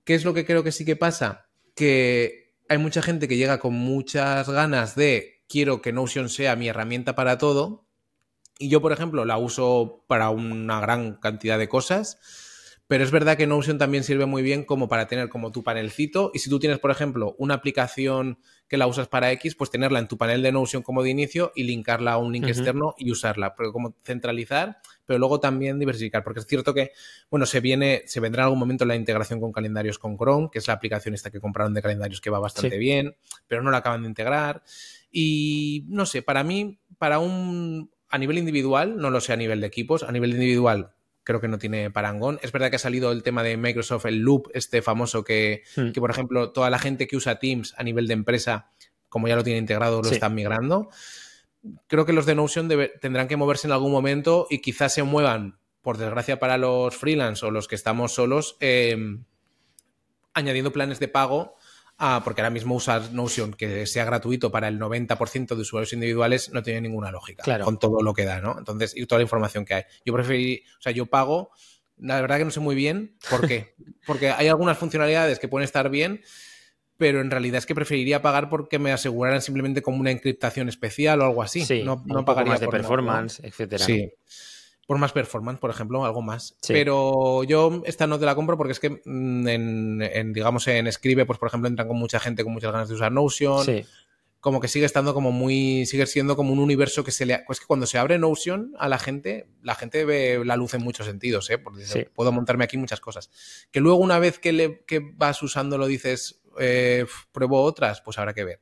¿Qué 0.06 0.16
es 0.16 0.24
lo 0.24 0.34
que 0.34 0.46
creo 0.46 0.64
que 0.64 0.72
sí 0.72 0.86
que 0.86 0.96
pasa? 0.96 1.50
Que 1.76 2.56
hay 2.70 2.78
mucha 2.78 3.02
gente 3.02 3.28
que 3.28 3.38
llega 3.38 3.60
con 3.60 3.74
muchas 3.74 4.50
ganas 4.50 4.96
de 4.96 5.44
quiero 5.50 5.82
que 5.82 5.92
Notion 5.92 6.30
sea 6.30 6.56
mi 6.56 6.70
herramienta 6.70 7.16
para 7.16 7.38
todo. 7.38 7.86
Y 8.58 8.70
yo, 8.70 8.82
por 8.82 8.92
ejemplo, 8.92 9.26
la 9.26 9.38
uso 9.38 10.06
para 10.08 10.30
una 10.30 10.80
gran 10.80 11.16
cantidad 11.16 11.58
de 11.58 11.68
cosas. 11.68 12.20
Pero 12.90 13.04
es 13.04 13.12
verdad 13.12 13.38
que 13.38 13.46
Notion 13.46 13.78
también 13.78 14.04
sirve 14.04 14.26
muy 14.26 14.42
bien 14.42 14.64
como 14.64 14.90
para 14.90 15.06
tener 15.06 15.30
como 15.30 15.52
tu 15.52 15.64
panelcito. 15.64 16.32
Y 16.34 16.40
si 16.40 16.50
tú 16.50 16.58
tienes, 16.58 16.80
por 16.80 16.90
ejemplo, 16.90 17.36
una 17.38 17.54
aplicación 17.54 18.40
que 18.68 18.78
la 18.78 18.88
usas 18.88 19.08
para 19.08 19.32
X, 19.34 19.54
pues 19.54 19.70
tenerla 19.70 20.00
en 20.00 20.08
tu 20.08 20.18
panel 20.18 20.42
de 20.42 20.52
Notion 20.52 20.82
como 20.82 21.04
de 21.04 21.12
inicio 21.12 21.52
y 21.56 21.66
linkarla 21.66 22.14
a 22.14 22.18
un 22.18 22.34
link 22.34 22.48
externo 22.48 22.96
y 22.98 23.12
usarla. 23.12 23.54
Pero 23.54 23.72
como 23.72 23.96
centralizar, 24.04 24.80
pero 25.06 25.20
luego 25.20 25.40
también 25.40 25.78
diversificar. 25.78 26.24
Porque 26.24 26.40
es 26.40 26.48
cierto 26.48 26.74
que, 26.74 26.90
bueno, 27.30 27.46
se 27.46 27.60
viene, 27.60 28.02
se 28.08 28.20
vendrá 28.22 28.42
en 28.42 28.46
algún 28.46 28.58
momento 28.58 28.86
la 28.86 28.96
integración 28.96 29.40
con 29.40 29.52
calendarios 29.52 30.00
con 30.00 30.18
Chrome, 30.18 30.50
que 30.52 30.58
es 30.58 30.68
la 30.68 30.74
aplicación 30.74 31.14
esta 31.14 31.30
que 31.30 31.40
compraron 31.40 31.76
de 31.76 31.84
calendarios 31.84 32.22
que 32.22 32.32
va 32.32 32.40
bastante 32.40 32.80
bien, 32.80 33.16
pero 33.46 33.62
no 33.62 33.70
la 33.70 33.78
acaban 33.78 34.02
de 34.02 34.10
integrar. 34.10 34.64
Y 35.12 35.86
no 35.90 36.08
sé, 36.08 36.24
para 36.24 36.44
mí, 36.44 36.80
para 36.98 37.20
un. 37.20 37.92
A 38.10 38.18
nivel 38.18 38.40
individual, 38.40 38.98
no 38.98 39.12
lo 39.12 39.22
sé 39.22 39.34
a 39.34 39.36
nivel 39.36 39.62
de 39.62 39.68
equipos, 39.68 40.02
a 40.02 40.12
nivel 40.12 40.32
individual 40.32 40.96
creo 41.30 41.40
que 41.40 41.48
no 41.48 41.60
tiene 41.60 41.92
parangón. 41.92 42.40
Es 42.42 42.52
verdad 42.52 42.72
que 42.72 42.78
ha 42.78 42.80
salido 42.80 43.12
el 43.12 43.22
tema 43.22 43.44
de 43.44 43.56
Microsoft, 43.56 44.08
el 44.08 44.18
Loop, 44.18 44.50
este 44.56 44.82
famoso 44.82 45.24
que, 45.24 45.62
hmm. 45.76 45.92
que 45.92 46.00
por 46.00 46.10
ejemplo, 46.10 46.52
toda 46.52 46.72
la 46.72 46.80
gente 46.80 47.06
que 47.06 47.16
usa 47.16 47.38
Teams 47.38 47.76
a 47.78 47.84
nivel 47.84 48.08
de 48.08 48.16
empresa, 48.16 48.72
como 49.10 49.28
ya 49.28 49.36
lo 49.36 49.44
tiene 49.44 49.60
integrado, 49.60 50.02
lo 50.02 50.10
están 50.10 50.34
migrando. 50.34 50.90
Creo 51.86 52.08
que 52.08 52.14
los 52.14 52.26
de 52.26 52.34
Notion 52.34 52.68
tendrán 53.00 53.28
que 53.28 53.38
moverse 53.38 53.68
en 53.68 53.74
algún 53.74 53.92
momento 53.92 54.48
y 54.50 54.58
quizás 54.58 54.92
se 54.92 55.04
muevan, 55.04 55.60
por 55.84 55.98
desgracia 55.98 56.40
para 56.40 56.58
los 56.58 56.98
freelance 56.98 57.46
o 57.46 57.52
los 57.52 57.68
que 57.68 57.76
estamos 57.76 58.12
solos, 58.12 58.58
eh, 58.60 58.98
añadiendo 60.34 60.74
planes 60.74 61.00
de 61.00 61.10
pago 61.10 61.58
Ah, 62.02 62.22
porque 62.24 62.40
ahora 62.40 62.50
mismo 62.50 62.76
usar 62.76 63.12
Notion 63.12 63.54
que 63.54 63.86
sea 63.86 64.06
gratuito 64.06 64.50
para 64.50 64.70
el 64.70 64.80
90% 64.80 65.54
de 65.54 65.62
usuarios 65.62 65.92
individuales 65.92 66.50
no 66.54 66.64
tiene 66.64 66.80
ninguna 66.80 67.12
lógica 67.12 67.44
con 67.62 67.78
todo 67.78 68.02
lo 68.02 68.14
que 68.14 68.24
da, 68.24 68.40
¿no? 68.40 68.58
Entonces, 68.58 68.96
y 68.96 69.06
toda 69.06 69.20
la 69.20 69.24
información 69.24 69.66
que 69.66 69.74
hay. 69.74 69.84
Yo 70.06 70.14
preferí, 70.14 70.64
o 70.78 70.82
sea, 70.82 70.94
yo 70.94 71.08
pago, 71.08 71.52
la 71.98 72.22
verdad 72.22 72.38
que 72.38 72.46
no 72.46 72.52
sé 72.52 72.62
muy 72.62 72.74
bien 72.74 73.18
por 73.30 73.46
qué. 73.46 73.76
porque 74.08 74.30
hay 74.30 74.48
algunas 74.48 74.78
funcionalidades 74.78 75.40
que 75.40 75.50
pueden 75.50 75.66
estar 75.66 75.90
bien, 75.90 76.22
pero 76.96 77.20
en 77.20 77.32
realidad 77.32 77.58
es 77.58 77.66
que 77.66 77.76
preferiría 77.76 78.22
pagar 78.22 78.50
porque 78.50 78.80
me 78.80 78.94
aseguraran 78.94 79.42
simplemente 79.42 79.82
como 79.82 79.98
una 79.98 80.12
encriptación 80.12 80.70
especial 80.70 81.20
o 81.20 81.26
algo 81.26 81.44
así. 81.44 81.66
Sí, 81.66 81.84
no, 81.84 82.02
no 82.06 82.24
pagaría 82.24 82.54
más 82.54 82.62
de 82.62 82.70
performance, 82.70 83.42
etcétera. 83.44 83.84
Sí 83.84 84.10
por 84.90 84.98
más 84.98 85.12
performance, 85.12 85.60
por 85.60 85.70
ejemplo, 85.70 86.04
algo 86.04 86.24
más. 86.24 86.58
Pero 86.68 87.44
yo 87.44 87.84
esta 87.86 88.08
no 88.08 88.18
te 88.18 88.26
la 88.26 88.34
compro 88.34 88.58
porque 88.58 88.72
es 88.72 88.80
que 88.80 89.00
mm, 89.06 89.48
en, 89.48 90.34
digamos, 90.34 90.68
en 90.68 90.88
Escribe, 90.88 91.28
pues 91.28 91.38
por 91.38 91.48
ejemplo, 91.48 91.70
entran 91.70 91.88
con 91.88 91.96
mucha 91.96 92.20
gente 92.20 92.44
con 92.44 92.54
muchas 92.54 92.72
ganas 92.72 92.90
de 92.90 92.96
usar 92.96 93.12
Notion. 93.12 93.86
Como 94.40 94.60
que 94.60 94.68
sigue 94.68 94.88
estando 94.88 95.14
como 95.14 95.32
muy, 95.32 95.86
sigue 95.86 96.08
siendo 96.08 96.36
como 96.36 96.54
un 96.54 96.58
universo 96.58 97.04
que 97.04 97.12
se 97.12 97.28
le... 97.28 97.44
Pues 97.46 97.60
que 97.60 97.68
cuando 97.68 97.86
se 97.86 98.00
abre 98.00 98.18
Notion 98.18 98.74
a 98.80 98.90
la 98.90 98.98
gente, 98.98 99.46
la 99.62 99.76
gente 99.76 100.06
ve 100.06 100.42
la 100.44 100.56
luz 100.56 100.74
en 100.74 100.82
muchos 100.82 101.06
sentidos, 101.06 101.52
¿eh? 101.52 101.60
Porque 101.60 102.10
puedo 102.16 102.32
montarme 102.32 102.64
aquí 102.64 102.76
muchas 102.78 103.00
cosas. 103.00 103.30
Que 103.70 103.82
luego 103.82 104.00
una 104.00 104.18
vez 104.18 104.40
que, 104.40 104.54
le, 104.54 104.84
que 104.88 105.02
vas 105.14 105.44
usándolo 105.44 105.86
dices, 105.86 106.42
eh, 106.60 107.06
pruebo 107.32 107.62
otras, 107.62 108.02
pues 108.02 108.18
habrá 108.18 108.34
que 108.34 108.44
ver. 108.44 108.60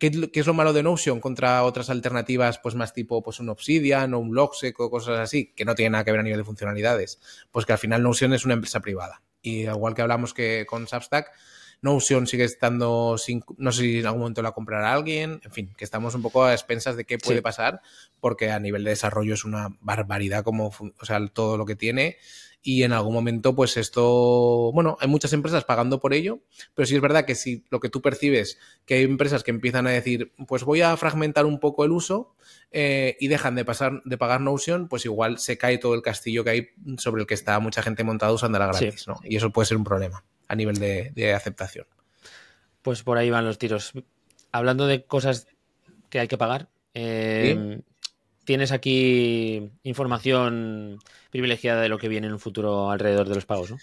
¿Qué, 0.00 0.30
es 0.32 0.46
lo 0.46 0.54
malo 0.54 0.72
de 0.72 0.82
Notion 0.82 1.20
contra 1.20 1.62
otras 1.62 1.90
alternativas, 1.90 2.58
pues 2.58 2.74
más 2.74 2.94
tipo 2.94 3.22
pues 3.22 3.38
un 3.38 3.50
Obsidian 3.50 4.14
o 4.14 4.18
un 4.18 4.34
Logseq 4.34 4.80
o 4.80 4.90
cosas 4.90 5.18
así, 5.18 5.52
que 5.54 5.66
no 5.66 5.74
tienen 5.74 5.92
nada 5.92 6.04
que 6.04 6.10
ver 6.10 6.20
a 6.20 6.22
nivel 6.22 6.38
de 6.38 6.44
funcionalidades? 6.44 7.20
Pues 7.52 7.66
que 7.66 7.74
al 7.74 7.78
final 7.78 8.02
Notion 8.02 8.32
es 8.32 8.46
una 8.46 8.54
empresa 8.54 8.80
privada. 8.80 9.22
Y 9.42 9.68
igual 9.68 9.94
que 9.94 10.00
hablamos 10.00 10.32
que 10.32 10.64
con 10.66 10.88
Substack, 10.88 11.30
Notion 11.82 12.26
sigue 12.26 12.44
estando 12.44 13.18
sin, 13.18 13.44
no 13.58 13.72
sé 13.72 13.82
si 13.82 13.98
en 13.98 14.06
algún 14.06 14.20
momento 14.20 14.40
la 14.40 14.52
comprará 14.52 14.94
alguien, 14.94 15.42
en 15.44 15.52
fin, 15.52 15.74
que 15.76 15.84
estamos 15.84 16.14
un 16.14 16.22
poco 16.22 16.44
a 16.44 16.52
expensas 16.52 16.96
de 16.96 17.04
qué 17.04 17.18
puede 17.18 17.42
pasar, 17.42 17.82
porque 18.20 18.50
a 18.50 18.58
nivel 18.58 18.84
de 18.84 18.90
desarrollo 18.90 19.34
es 19.34 19.44
una 19.44 19.68
barbaridad 19.80 20.44
como, 20.44 20.68
o 20.68 21.04
sea, 21.04 21.26
todo 21.28 21.58
lo 21.58 21.66
que 21.66 21.76
tiene 21.76 22.16
y 22.62 22.82
en 22.82 22.92
algún 22.92 23.14
momento 23.14 23.54
pues 23.54 23.76
esto, 23.76 24.70
bueno, 24.72 24.96
hay 25.00 25.08
muchas 25.08 25.32
empresas 25.32 25.64
pagando 25.64 26.00
por 26.00 26.12
ello, 26.12 26.40
pero 26.74 26.86
sí 26.86 26.94
es 26.94 27.00
verdad 27.00 27.24
que 27.24 27.34
si 27.34 27.64
lo 27.70 27.80
que 27.80 27.88
tú 27.88 28.02
percibes, 28.02 28.58
que 28.84 28.94
hay 28.94 29.04
empresas 29.04 29.42
que 29.42 29.50
empiezan 29.50 29.86
a 29.86 29.90
decir, 29.90 30.32
pues 30.46 30.64
voy 30.64 30.82
a 30.82 30.96
fragmentar 30.96 31.46
un 31.46 31.58
poco 31.58 31.84
el 31.84 31.92
uso 31.92 32.34
eh, 32.70 33.16
y 33.18 33.28
dejan 33.28 33.54
de, 33.54 33.64
pasar, 33.64 34.02
de 34.04 34.18
pagar 34.18 34.40
Notion, 34.40 34.88
pues 34.88 35.04
igual 35.04 35.38
se 35.38 35.56
cae 35.56 35.78
todo 35.78 35.94
el 35.94 36.02
castillo 36.02 36.44
que 36.44 36.50
hay 36.50 36.68
sobre 36.98 37.22
el 37.22 37.26
que 37.26 37.34
está 37.34 37.58
mucha 37.60 37.82
gente 37.82 38.04
montada 38.04 38.32
usando 38.32 38.58
la 38.58 38.66
gratis, 38.66 39.08
¿no? 39.08 39.18
Y 39.24 39.36
eso 39.36 39.50
puede 39.50 39.66
ser 39.66 39.76
un 39.76 39.84
problema 39.84 40.24
a 40.48 40.54
nivel 40.54 40.78
de, 40.78 41.34
aceptación. 41.34 41.86
Pues 42.82 43.02
por 43.02 43.18
ahí 43.18 43.30
van 43.30 43.44
los 43.44 43.58
tiros. 43.58 43.92
Hablando 44.52 44.86
de 44.86 45.04
cosas 45.04 45.46
que 46.08 46.18
hay 46.18 46.28
que 46.28 46.38
pagar, 46.38 46.68
eh, 46.92 47.80
tienes 48.44 48.72
aquí 48.72 49.70
información 49.82 50.98
privilegiada 51.30 51.82
de 51.82 51.88
lo 51.88 51.98
que 51.98 52.08
viene 52.08 52.26
en 52.26 52.32
un 52.32 52.40
futuro 52.40 52.90
alrededor 52.90 53.28
de 53.28 53.34
los 53.34 53.46
pagos, 53.46 53.70
¿no? 53.70 53.78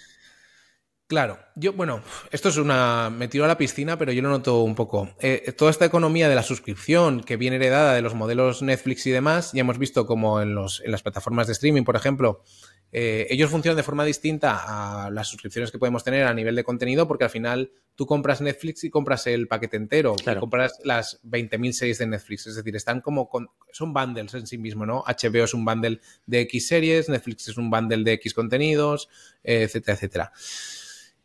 Claro, 1.07 1.39
yo, 1.55 1.71
bueno, 1.71 2.01
esto 2.31 2.49
es 2.49 2.57
una. 2.57 3.09
Me 3.09 3.29
tiro 3.29 3.45
a 3.45 3.47
la 3.47 3.57
piscina, 3.57 3.97
pero 3.97 4.11
yo 4.11 4.21
lo 4.21 4.27
noto 4.27 4.61
un 4.63 4.75
poco. 4.75 5.09
Eh, 5.21 5.53
toda 5.57 5.71
esta 5.71 5.85
economía 5.85 6.27
de 6.27 6.35
la 6.35 6.43
suscripción 6.43 7.23
que 7.23 7.37
viene 7.37 7.55
heredada 7.55 7.93
de 7.93 8.01
los 8.01 8.13
modelos 8.13 8.61
Netflix 8.61 9.07
y 9.07 9.11
demás, 9.11 9.53
ya 9.53 9.61
hemos 9.61 9.77
visto 9.77 10.05
como 10.05 10.41
en, 10.41 10.53
los, 10.53 10.81
en 10.83 10.91
las 10.91 11.03
plataformas 11.03 11.47
de 11.47 11.53
streaming, 11.53 11.83
por 11.83 11.95
ejemplo, 11.95 12.43
eh, 12.91 13.27
ellos 13.29 13.51
funcionan 13.51 13.75
de 13.75 13.83
forma 13.83 14.05
distinta 14.05 15.05
a 15.05 15.09
las 15.09 15.27
suscripciones 15.27 15.71
que 15.71 15.77
podemos 15.77 16.03
tener 16.03 16.23
a 16.23 16.33
nivel 16.33 16.55
de 16.55 16.63
contenido, 16.63 17.07
porque 17.07 17.25
al 17.25 17.29
final 17.29 17.71
tú 17.95 18.05
compras 18.05 18.41
Netflix 18.41 18.83
y 18.83 18.89
compras 18.89 19.27
el 19.27 19.47
paquete 19.47 19.77
entero, 19.77 20.15
y 20.19 20.35
compras 20.39 20.79
las 20.83 21.21
20.000 21.23 21.71
series 21.71 21.97
de 21.97 22.07
Netflix, 22.07 22.47
es 22.47 22.55
decir, 22.55 22.75
están 22.75 23.01
como 23.01 23.29
son 23.71 23.93
bundles 23.93 24.33
en 24.33 24.47
sí 24.47 24.57
mismo, 24.57 24.85
¿no? 24.85 25.03
HBO 25.05 25.43
es 25.43 25.53
un 25.53 25.65
bundle 25.65 25.99
de 26.25 26.41
X 26.41 26.67
series, 26.67 27.09
Netflix 27.09 27.49
es 27.49 27.57
un 27.57 27.69
bundle 27.69 28.03
de 28.03 28.13
X 28.13 28.33
contenidos, 28.33 29.09
etcétera, 29.43 29.95
etcétera. 29.95 30.31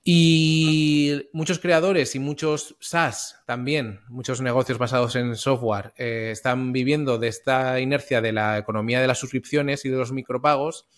Y 0.05 1.29
muchos 1.33 1.61
creadores 1.61 2.17
y 2.17 2.19
muchos 2.19 2.75
SaaS 2.81 3.37
también, 3.47 4.01
muchos 4.09 4.41
negocios 4.41 4.79
basados 4.79 5.15
en 5.15 5.37
software, 5.37 5.93
eh, 5.97 6.31
están 6.33 6.73
viviendo 6.73 7.19
de 7.19 7.29
esta 7.29 7.79
inercia 7.79 8.21
de 8.21 8.33
la 8.33 8.59
economía 8.59 9.01
de 9.01 9.07
las 9.07 9.21
suscripciones 9.21 9.85
y 9.85 9.91
de 9.91 9.97
los 9.97 10.11
micropagos 10.11 10.89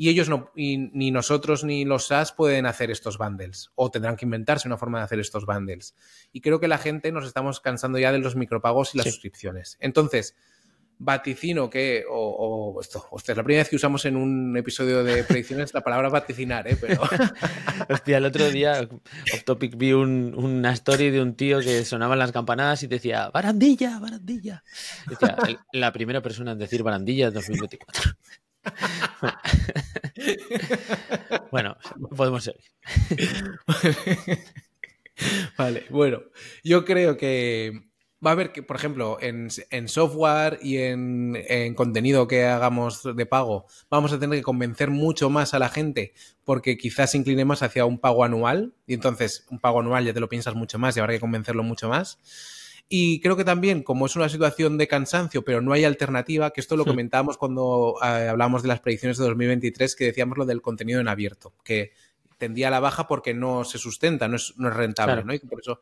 y 0.00 0.10
ellos 0.10 0.28
no, 0.28 0.52
ni 0.54 1.10
nosotros 1.10 1.64
ni 1.64 1.84
los 1.84 2.06
SaaS 2.06 2.30
pueden 2.30 2.66
hacer 2.66 2.92
estos 2.92 3.18
bundles 3.18 3.72
o 3.74 3.90
tendrán 3.90 4.14
que 4.14 4.26
inventarse 4.26 4.68
una 4.68 4.78
forma 4.78 4.98
de 4.98 5.04
hacer 5.04 5.18
estos 5.18 5.44
bundles. 5.44 5.96
Y 6.32 6.40
creo 6.40 6.60
que 6.60 6.68
la 6.68 6.78
gente 6.78 7.10
nos 7.10 7.26
estamos 7.26 7.58
cansando 7.58 7.98
ya 7.98 8.12
de 8.12 8.20
los 8.20 8.36
micropagos 8.36 8.94
y 8.94 8.98
las 8.98 9.08
suscripciones. 9.08 9.76
Entonces, 9.80 10.36
vaticino 10.98 11.68
que, 11.68 12.04
o, 12.08 12.78
esto, 12.80 13.08
es 13.12 13.36
la 13.36 13.42
primera 13.42 13.62
vez 13.62 13.70
que 13.70 13.74
usamos 13.74 14.04
en 14.04 14.14
un 14.14 14.56
episodio 14.56 15.02
de 15.02 15.24
predicciones 15.24 15.74
la 15.74 15.80
palabra 15.80 16.08
vaticinar, 16.10 16.68
¿eh? 16.68 16.78
Pero... 16.80 17.02
Hostia, 17.88 18.18
el 18.18 18.24
otro 18.24 18.48
día, 18.50 18.88
off 19.34 19.42
topic, 19.44 19.76
vi 19.76 19.92
una 19.94 20.72
story 20.74 21.10
de 21.10 21.20
un 21.20 21.34
tío 21.34 21.58
que 21.58 21.84
sonaban 21.84 22.20
las 22.20 22.30
campanadas 22.30 22.84
y 22.84 22.86
decía, 22.86 23.30
barandilla, 23.30 23.98
barandilla. 23.98 24.62
Decía, 25.08 25.36
la 25.72 25.92
primera 25.92 26.22
persona 26.22 26.52
en 26.52 26.58
decir 26.58 26.84
barandilla 26.84 27.28
es 27.28 27.34
2024. 27.34 28.12
bueno, 31.50 31.76
podemos 32.16 32.44
seguir. 32.44 32.62
vale, 35.58 35.86
bueno, 35.90 36.22
yo 36.62 36.84
creo 36.84 37.16
que 37.16 37.88
va 38.24 38.30
a 38.30 38.32
haber 38.32 38.52
que, 38.52 38.62
por 38.62 38.76
ejemplo, 38.76 39.18
en, 39.20 39.50
software 39.88 40.58
y 40.62 40.78
en, 40.78 41.36
en, 41.48 41.74
contenido 41.74 42.26
que 42.26 42.44
hagamos 42.44 43.02
de 43.14 43.26
pago, 43.26 43.66
vamos 43.90 44.12
a 44.12 44.18
tener 44.18 44.38
que 44.38 44.42
convencer 44.42 44.90
mucho 44.90 45.30
más 45.30 45.54
a 45.54 45.58
la 45.58 45.68
gente 45.68 46.12
porque 46.44 46.76
quizás 46.76 47.12
se 47.12 47.18
incline 47.18 47.44
más 47.44 47.62
hacia 47.62 47.84
un 47.84 47.98
pago 47.98 48.24
anual 48.24 48.74
y 48.86 48.94
entonces 48.94 49.46
un 49.50 49.60
pago 49.60 49.80
anual 49.80 50.04
ya 50.04 50.14
te 50.14 50.20
lo 50.20 50.28
piensas 50.28 50.54
mucho 50.54 50.78
más 50.78 50.96
y 50.96 51.00
habrá 51.00 51.14
que 51.14 51.20
convencerlo 51.20 51.62
mucho 51.62 51.88
más. 51.88 52.18
Y 52.88 53.20
creo 53.20 53.36
que 53.36 53.44
también, 53.44 53.82
como 53.82 54.06
es 54.06 54.16
una 54.16 54.30
situación 54.30 54.78
de 54.78 54.88
cansancio, 54.88 55.44
pero 55.44 55.60
no 55.60 55.72
hay 55.72 55.84
alternativa, 55.84 56.50
que 56.50 56.62
esto 56.62 56.74
lo 56.74 56.86
comentábamos 56.86 57.36
cuando 57.36 57.96
eh, 58.02 58.28
hablamos 58.28 58.62
de 58.62 58.68
las 58.68 58.80
predicciones 58.80 59.18
de 59.18 59.24
2023, 59.24 59.94
que 59.94 60.04
decíamos 60.06 60.38
lo 60.38 60.46
del 60.46 60.62
contenido 60.62 60.98
en 60.98 61.08
abierto, 61.08 61.52
que 61.62 61.92
tendía 62.38 62.68
a 62.68 62.70
la 62.70 62.80
baja 62.80 63.06
porque 63.06 63.34
no 63.34 63.64
se 63.64 63.76
sustenta, 63.76 64.26
no 64.26 64.36
es, 64.36 64.54
no 64.56 64.68
es 64.68 64.74
rentable, 64.74 65.22
¿no? 65.22 65.34
Y 65.34 65.38
por 65.40 65.60
eso 65.60 65.80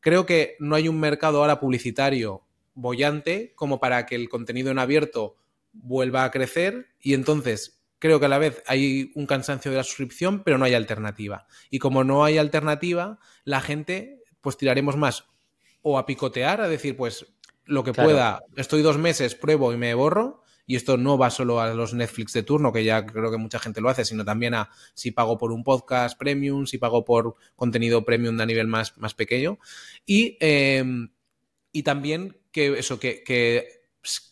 creo 0.00 0.26
que 0.26 0.56
no 0.60 0.76
hay 0.76 0.88
un 0.88 1.00
mercado 1.00 1.38
ahora 1.38 1.60
publicitario 1.60 2.42
bollante 2.74 3.54
como 3.54 3.80
para 3.80 4.04
que 4.04 4.16
el 4.16 4.28
contenido 4.28 4.70
en 4.70 4.78
abierto 4.78 5.36
vuelva 5.72 6.24
a 6.24 6.30
crecer 6.30 6.88
y 7.00 7.14
entonces 7.14 7.80
creo 7.98 8.20
que 8.20 8.26
a 8.26 8.28
la 8.28 8.38
vez 8.38 8.62
hay 8.66 9.12
un 9.14 9.24
cansancio 9.24 9.70
de 9.70 9.78
la 9.78 9.84
suscripción, 9.84 10.42
pero 10.42 10.58
no 10.58 10.66
hay 10.66 10.74
alternativa. 10.74 11.46
Y 11.70 11.78
como 11.78 12.04
no 12.04 12.22
hay 12.24 12.36
alternativa, 12.36 13.18
la 13.44 13.62
gente 13.62 14.22
pues 14.42 14.58
tiraremos 14.58 14.96
más 14.98 15.24
o 15.84 15.98
a 15.98 16.06
picotear, 16.06 16.62
a 16.62 16.68
decir, 16.68 16.96
pues 16.96 17.26
lo 17.66 17.84
que 17.84 17.92
pueda, 17.92 18.42
estoy 18.56 18.80
dos 18.80 18.96
meses, 18.96 19.34
pruebo 19.34 19.72
y 19.72 19.76
me 19.76 19.94
borro. 19.94 20.42
Y 20.66 20.76
esto 20.76 20.96
no 20.96 21.18
va 21.18 21.28
solo 21.28 21.60
a 21.60 21.74
los 21.74 21.92
Netflix 21.92 22.32
de 22.32 22.42
turno, 22.42 22.72
que 22.72 22.84
ya 22.84 23.04
creo 23.04 23.30
que 23.30 23.36
mucha 23.36 23.58
gente 23.58 23.82
lo 23.82 23.90
hace, 23.90 24.06
sino 24.06 24.24
también 24.24 24.54
a 24.54 24.70
si 24.94 25.10
pago 25.10 25.36
por 25.36 25.52
un 25.52 25.62
podcast 25.62 26.18
premium, 26.18 26.64
si 26.64 26.78
pago 26.78 27.04
por 27.04 27.36
contenido 27.54 28.02
premium 28.06 28.38
de 28.38 28.44
a 28.44 28.46
nivel 28.46 28.66
más, 28.66 28.96
más 28.96 29.12
pequeño. 29.12 29.58
Y, 30.06 30.38
em, 30.40 31.10
y 31.70 31.82
también 31.82 32.38
que 32.50 32.78
eso, 32.78 32.98
que, 32.98 33.22
que 33.22 33.82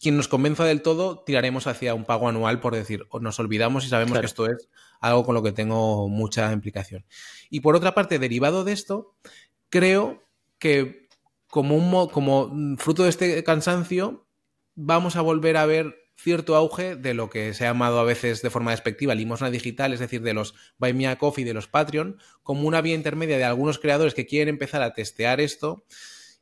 quien 0.00 0.16
nos 0.16 0.28
convenza 0.28 0.64
del 0.64 0.80
todo, 0.80 1.18
tiraremos 1.18 1.66
hacia 1.66 1.92
un 1.92 2.06
pago 2.06 2.30
anual, 2.30 2.60
por 2.60 2.74
decir, 2.74 3.04
o 3.10 3.20
nos 3.20 3.38
olvidamos 3.38 3.84
y 3.84 3.88
sabemos 3.90 4.18
que 4.18 4.26
esto 4.26 4.46
es 4.46 4.70
algo 5.00 5.26
con 5.26 5.34
lo 5.34 5.42
que 5.42 5.52
tengo 5.52 6.08
mucha 6.08 6.50
implicación. 6.50 7.04
Y 7.50 7.60
por 7.60 7.76
otra 7.76 7.94
parte, 7.94 8.18
derivado 8.18 8.64
de 8.64 8.72
esto, 8.72 9.14
creo 9.68 10.22
que 10.58 11.01
como, 11.52 11.76
un, 11.76 12.08
como 12.08 12.78
fruto 12.78 13.02
de 13.02 13.10
este 13.10 13.44
cansancio, 13.44 14.26
vamos 14.74 15.16
a 15.16 15.20
volver 15.20 15.58
a 15.58 15.66
ver 15.66 16.08
cierto 16.16 16.56
auge 16.56 16.96
de 16.96 17.12
lo 17.12 17.28
que 17.28 17.52
se 17.52 17.66
ha 17.66 17.68
llamado 17.68 18.00
a 18.00 18.04
veces 18.04 18.40
de 18.40 18.48
forma 18.48 18.70
despectiva 18.70 19.14
limosna 19.14 19.50
digital, 19.50 19.92
es 19.92 20.00
decir, 20.00 20.22
de 20.22 20.32
los 20.32 20.54
Buy 20.78 20.94
Me 20.94 21.08
a 21.08 21.18
Coffee, 21.18 21.44
de 21.44 21.52
los 21.52 21.68
Patreon, 21.68 22.16
como 22.42 22.66
una 22.66 22.80
vía 22.80 22.94
intermedia 22.94 23.36
de 23.36 23.44
algunos 23.44 23.78
creadores 23.78 24.14
que 24.14 24.24
quieren 24.24 24.48
empezar 24.48 24.80
a 24.80 24.94
testear 24.94 25.42
esto 25.42 25.84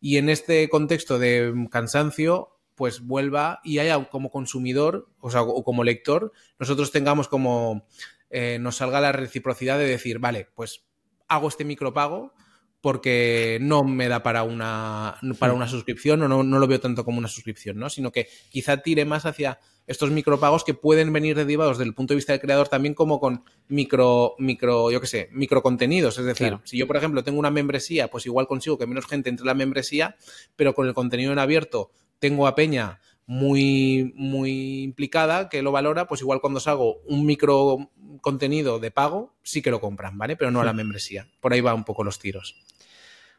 y 0.00 0.18
en 0.18 0.28
este 0.28 0.68
contexto 0.68 1.18
de 1.18 1.66
cansancio, 1.72 2.60
pues 2.76 3.00
vuelva 3.00 3.58
y 3.64 3.80
haya 3.80 4.04
como 4.10 4.30
consumidor, 4.30 5.08
o 5.18 5.64
como 5.64 5.82
lector, 5.82 6.30
nosotros 6.60 6.92
tengamos 6.92 7.26
como 7.26 7.84
eh, 8.30 8.58
nos 8.60 8.76
salga 8.76 9.00
la 9.00 9.10
reciprocidad 9.10 9.76
de 9.76 9.88
decir, 9.88 10.20
vale, 10.20 10.46
pues 10.54 10.84
hago 11.26 11.48
este 11.48 11.64
micropago 11.64 12.32
porque 12.80 13.58
no 13.60 13.84
me 13.84 14.08
da 14.08 14.22
para 14.22 14.42
una, 14.42 15.18
para 15.38 15.52
una 15.52 15.68
suscripción 15.68 16.22
o 16.22 16.28
no, 16.28 16.42
no, 16.42 16.58
lo 16.58 16.66
veo 16.66 16.80
tanto 16.80 17.04
como 17.04 17.18
una 17.18 17.28
suscripción, 17.28 17.78
¿no? 17.78 17.90
Sino 17.90 18.10
que 18.10 18.28
quizá 18.48 18.78
tire 18.78 19.04
más 19.04 19.26
hacia 19.26 19.58
estos 19.86 20.10
micropagos 20.10 20.64
que 20.64 20.72
pueden 20.72 21.12
venir 21.12 21.36
derivados 21.36 21.78
desde 21.78 21.88
el 21.88 21.94
punto 21.94 22.14
de 22.14 22.16
vista 22.16 22.32
del 22.32 22.40
creador 22.40 22.68
también 22.68 22.94
como 22.94 23.18
con 23.18 23.44
micro, 23.68 24.34
micro, 24.38 24.90
yo 24.90 25.00
qué 25.00 25.06
sé, 25.06 25.28
micro 25.32 25.62
contenidos. 25.62 26.18
Es 26.18 26.24
decir, 26.24 26.58
si 26.64 26.78
yo, 26.78 26.86
por 26.86 26.96
ejemplo, 26.96 27.24
tengo 27.24 27.38
una 27.38 27.50
membresía, 27.50 28.08
pues 28.08 28.24
igual 28.26 28.46
consigo 28.46 28.78
que 28.78 28.86
menos 28.86 29.06
gente 29.06 29.28
entre 29.28 29.46
la 29.46 29.54
membresía, 29.54 30.16
pero 30.56 30.74
con 30.74 30.86
el 30.86 30.94
contenido 30.94 31.32
en 31.32 31.38
abierto 31.38 31.90
tengo 32.18 32.46
a 32.46 32.54
Peña 32.54 33.00
muy, 33.26 34.12
muy 34.16 34.82
implicada 34.82 35.48
que 35.48 35.62
lo 35.62 35.70
valora, 35.70 36.08
pues 36.08 36.20
igual 36.20 36.40
cuando 36.40 36.60
salgo 36.60 37.00
un 37.06 37.26
micro 37.26 37.90
contenido 38.18 38.78
de 38.78 38.90
pago, 38.90 39.34
sí 39.42 39.62
que 39.62 39.70
lo 39.70 39.80
compran, 39.80 40.16
¿vale? 40.18 40.36
Pero 40.36 40.50
no 40.50 40.60
a 40.60 40.64
la 40.64 40.72
membresía. 40.72 41.26
Por 41.40 41.52
ahí 41.52 41.60
va 41.60 41.74
un 41.74 41.84
poco 41.84 42.04
los 42.04 42.18
tiros. 42.18 42.56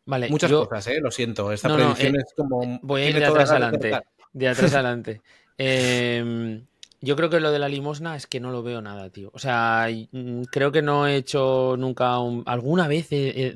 Vale, 0.06 0.30
Muchas 0.30 0.52
cosas, 0.52 0.88
¿eh? 0.88 1.00
Lo 1.00 1.12
siento. 1.12 1.52
Esta 1.52 1.74
predicción 1.74 2.16
eh, 2.16 2.20
es 2.26 2.34
como. 2.36 2.80
Voy 2.82 3.02
a 3.02 3.10
ir 3.10 3.20
de 3.20 3.26
atrás 3.26 3.52
adelante. 3.52 4.02
De 4.34 4.48
atrás 4.48 4.74
adelante. 4.74 5.22
Eh, 5.58 6.64
yo 7.04 7.16
creo 7.16 7.32
que 7.32 7.40
lo 7.40 7.52
de 7.52 7.58
la 7.58 7.68
limosna 7.68 8.16
es 8.16 8.28
que 8.28 8.40
no 8.40 8.52
lo 8.52 8.62
veo 8.62 8.82
nada, 8.82 9.10
tío. 9.10 9.32
O 9.34 9.40
sea, 9.40 9.88
mm, 10.12 10.44
creo 10.52 10.72
que 10.72 10.84
no 10.84 11.08
he 11.08 11.16
hecho 11.16 11.76
nunca 11.78 12.16
alguna 12.46 12.88
vez, 12.88 13.10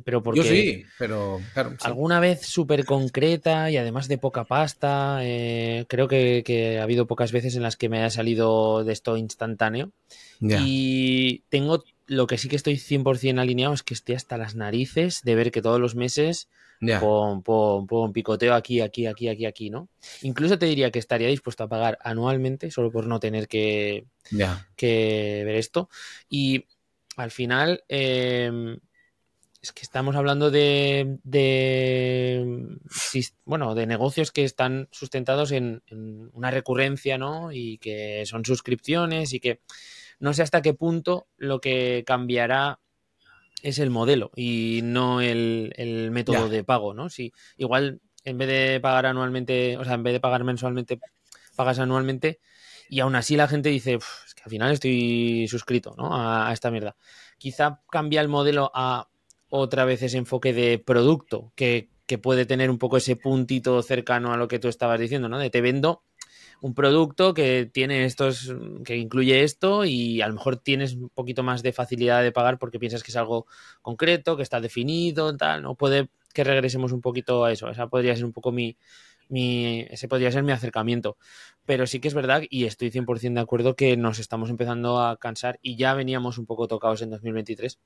pero 0.03 0.23
porque... 0.23 0.39
Yo 0.39 0.45
sí, 0.45 0.83
pero 0.97 1.39
Alguna 1.81 2.19
vez 2.19 2.41
súper 2.41 2.85
concreta 2.85 3.69
y 3.69 3.77
además 3.77 4.07
de 4.07 4.17
poca 4.17 4.45
pasta. 4.45 5.19
Eh, 5.21 5.85
creo 5.87 6.07
que, 6.07 6.77
ha 6.79 6.83
habido 6.83 7.05
pocas 7.05 7.31
veces 7.31 7.55
en 7.55 7.61
las 7.61 7.77
que 7.77 7.87
me 7.87 7.99
haya 7.99 8.09
salido 8.09 8.83
de 8.83 8.93
esto 8.93 9.15
instantáneo. 9.15 9.91
Y 10.41 11.43
tengo 11.49 11.83
lo 12.07 12.27
que 12.27 12.37
sí 12.37 12.49
que 12.49 12.55
estoy 12.55 12.75
100% 12.75 13.39
alineado 13.39 13.73
es 13.73 13.83
que 13.83 13.93
estoy 13.93 14.15
hasta 14.15 14.37
las 14.37 14.55
narices 14.55 15.21
de 15.23 15.35
ver 15.35 15.51
que 15.51 15.61
todos 15.61 15.79
los 15.79 15.95
meses 15.95 16.49
Pon, 16.99 18.13
picoteo 18.13 18.53
aquí, 18.53 18.81
aquí, 18.81 19.07
aquí, 19.07 19.27
aquí, 19.27 19.45
aquí, 19.45 19.69
¿no? 19.69 19.89
Incluso 20.21 20.57
te 20.59 20.65
diría 20.65 20.91
que 20.91 20.99
estaría 20.99 21.27
dispuesto 21.27 21.63
a 21.63 21.69
pagar 21.69 21.97
anualmente 22.01 22.71
solo 22.71 22.91
por 22.91 23.07
no 23.07 23.19
tener 23.19 23.47
que, 23.47 24.05
que 24.75 25.43
ver 25.45 25.55
esto. 25.55 25.89
Y 26.29 26.65
al 27.17 27.31
final, 27.31 27.83
em, 27.87 28.77
es 29.61 29.71
que 29.71 29.81
estamos 29.81 30.15
hablando 30.15 30.51
de, 30.51 31.17
de, 31.23 32.77
bueno, 33.45 33.73
de 33.73 33.87
negocios 33.87 34.31
que 34.31 34.43
están 34.43 34.87
sustentados 34.91 35.51
en, 35.51 35.81
en, 35.87 36.29
una 36.33 36.51
recurrencia, 36.51 37.17
¿no? 37.17 37.51
Y 37.51 37.77
que 37.79 38.25
son 38.25 38.45
suscripciones 38.45 39.33
y 39.33 39.39
que 39.39 39.61
no 40.19 40.33
sé 40.33 40.43
hasta 40.43 40.61
qué 40.61 40.73
punto 40.73 41.27
lo 41.37 41.59
que 41.59 42.03
cambiará 42.05 42.79
es 43.61 43.79
el 43.79 43.89
modelo 43.89 44.31
y 44.35 44.81
no 44.83 45.21
el, 45.21 46.09
método 46.11 46.49
de 46.49 46.63
pago, 46.63 46.93
¿no? 46.93 47.09
Si 47.09 47.33
igual 47.57 48.01
en 48.23 48.37
vez 48.37 48.47
de 48.47 48.79
pagar 48.79 49.05
anualmente, 49.05 49.77
o 49.77 49.83
sea, 49.83 49.93
en 49.93 50.03
vez 50.03 50.13
de 50.13 50.19
pagar 50.19 50.43
mensualmente, 50.43 50.99
pagas 51.55 51.79
anualmente 51.79 52.39
y 52.89 52.99
aún 52.99 53.15
así 53.15 53.35
la 53.35 53.47
gente 53.47 53.69
dice, 53.69 53.95
es 53.95 54.35
que 54.35 54.43
al 54.43 54.51
final 54.51 54.71
estoy 54.71 55.47
suscrito, 55.47 55.95
¿no? 55.97 56.09
A, 56.11 56.51
esta 56.53 56.71
mierda. 56.71 56.95
Quizá 57.37 57.81
cambia 57.89 58.21
el 58.21 58.27
modelo 58.27 58.71
a 58.73 59.09
otra 59.49 59.85
vez 59.85 60.01
ese 60.01 60.17
enfoque 60.17 60.53
de 60.53 60.79
producto 60.79 61.51
que, 61.55 61.89
que 62.05 62.17
puede 62.17 62.45
tener 62.45 62.69
un 62.69 62.77
poco 62.77 62.97
ese 62.97 63.15
puntito 63.15 63.81
cercano 63.81 64.33
a 64.33 64.37
lo 64.37 64.47
que 64.47 64.59
tú 64.59 64.67
estabas 64.67 64.99
diciendo, 64.99 65.29
¿no? 65.29 65.39
De 65.39 65.49
te 65.49 65.61
vendo 65.61 66.03
un 66.65 66.73
producto 66.73 67.35
que 67.35 67.69
tiene 67.71 68.05
estos, 68.05 68.51
que 68.83 68.97
incluye 68.97 69.43
esto 69.43 69.85
y 69.85 70.21
a 70.21 70.27
lo 70.27 70.33
mejor 70.33 70.57
tienes 70.57 70.95
un 70.95 71.09
poquito 71.09 71.43
más 71.43 71.61
de 71.61 71.73
facilidad 71.73 72.23
de 72.23 72.31
pagar 72.31 72.57
porque 72.57 72.79
piensas 72.79 73.03
que 73.03 73.11
es 73.11 73.17
algo 73.17 73.45
concreto, 73.83 74.35
que 74.35 74.41
está 74.41 74.59
definido, 74.59 75.37
tal, 75.37 75.61
¿no? 75.61 75.75
Puede 75.75 76.09
que 76.33 76.43
regresemos 76.43 76.91
un 76.91 77.01
poquito 77.01 77.45
a 77.45 77.51
eso. 77.51 77.69
Esa 77.69 77.85
podría 77.87 78.15
ser 78.15 78.25
un 78.25 78.33
poco 78.33 78.51
mi, 78.51 78.77
mi, 79.29 79.85
ese 79.91 80.07
podría 80.07 80.31
ser 80.31 80.41
mi 80.41 80.53
acercamiento. 80.53 81.17
Pero 81.67 81.85
sí 81.85 81.99
que 81.99 82.07
es 82.07 82.15
verdad 82.15 82.41
y 82.49 82.65
estoy 82.65 82.89
100% 82.89 83.35
de 83.35 83.41
acuerdo 83.41 83.75
que 83.75 83.95
nos 83.95 84.17
estamos 84.17 84.49
empezando 84.49 84.99
a 84.99 85.17
cansar 85.17 85.59
y 85.61 85.75
ya 85.75 85.93
veníamos 85.93 86.39
un 86.39 86.47
poco 86.47 86.67
tocados 86.67 87.03
en 87.03 87.11
2023 87.11 87.79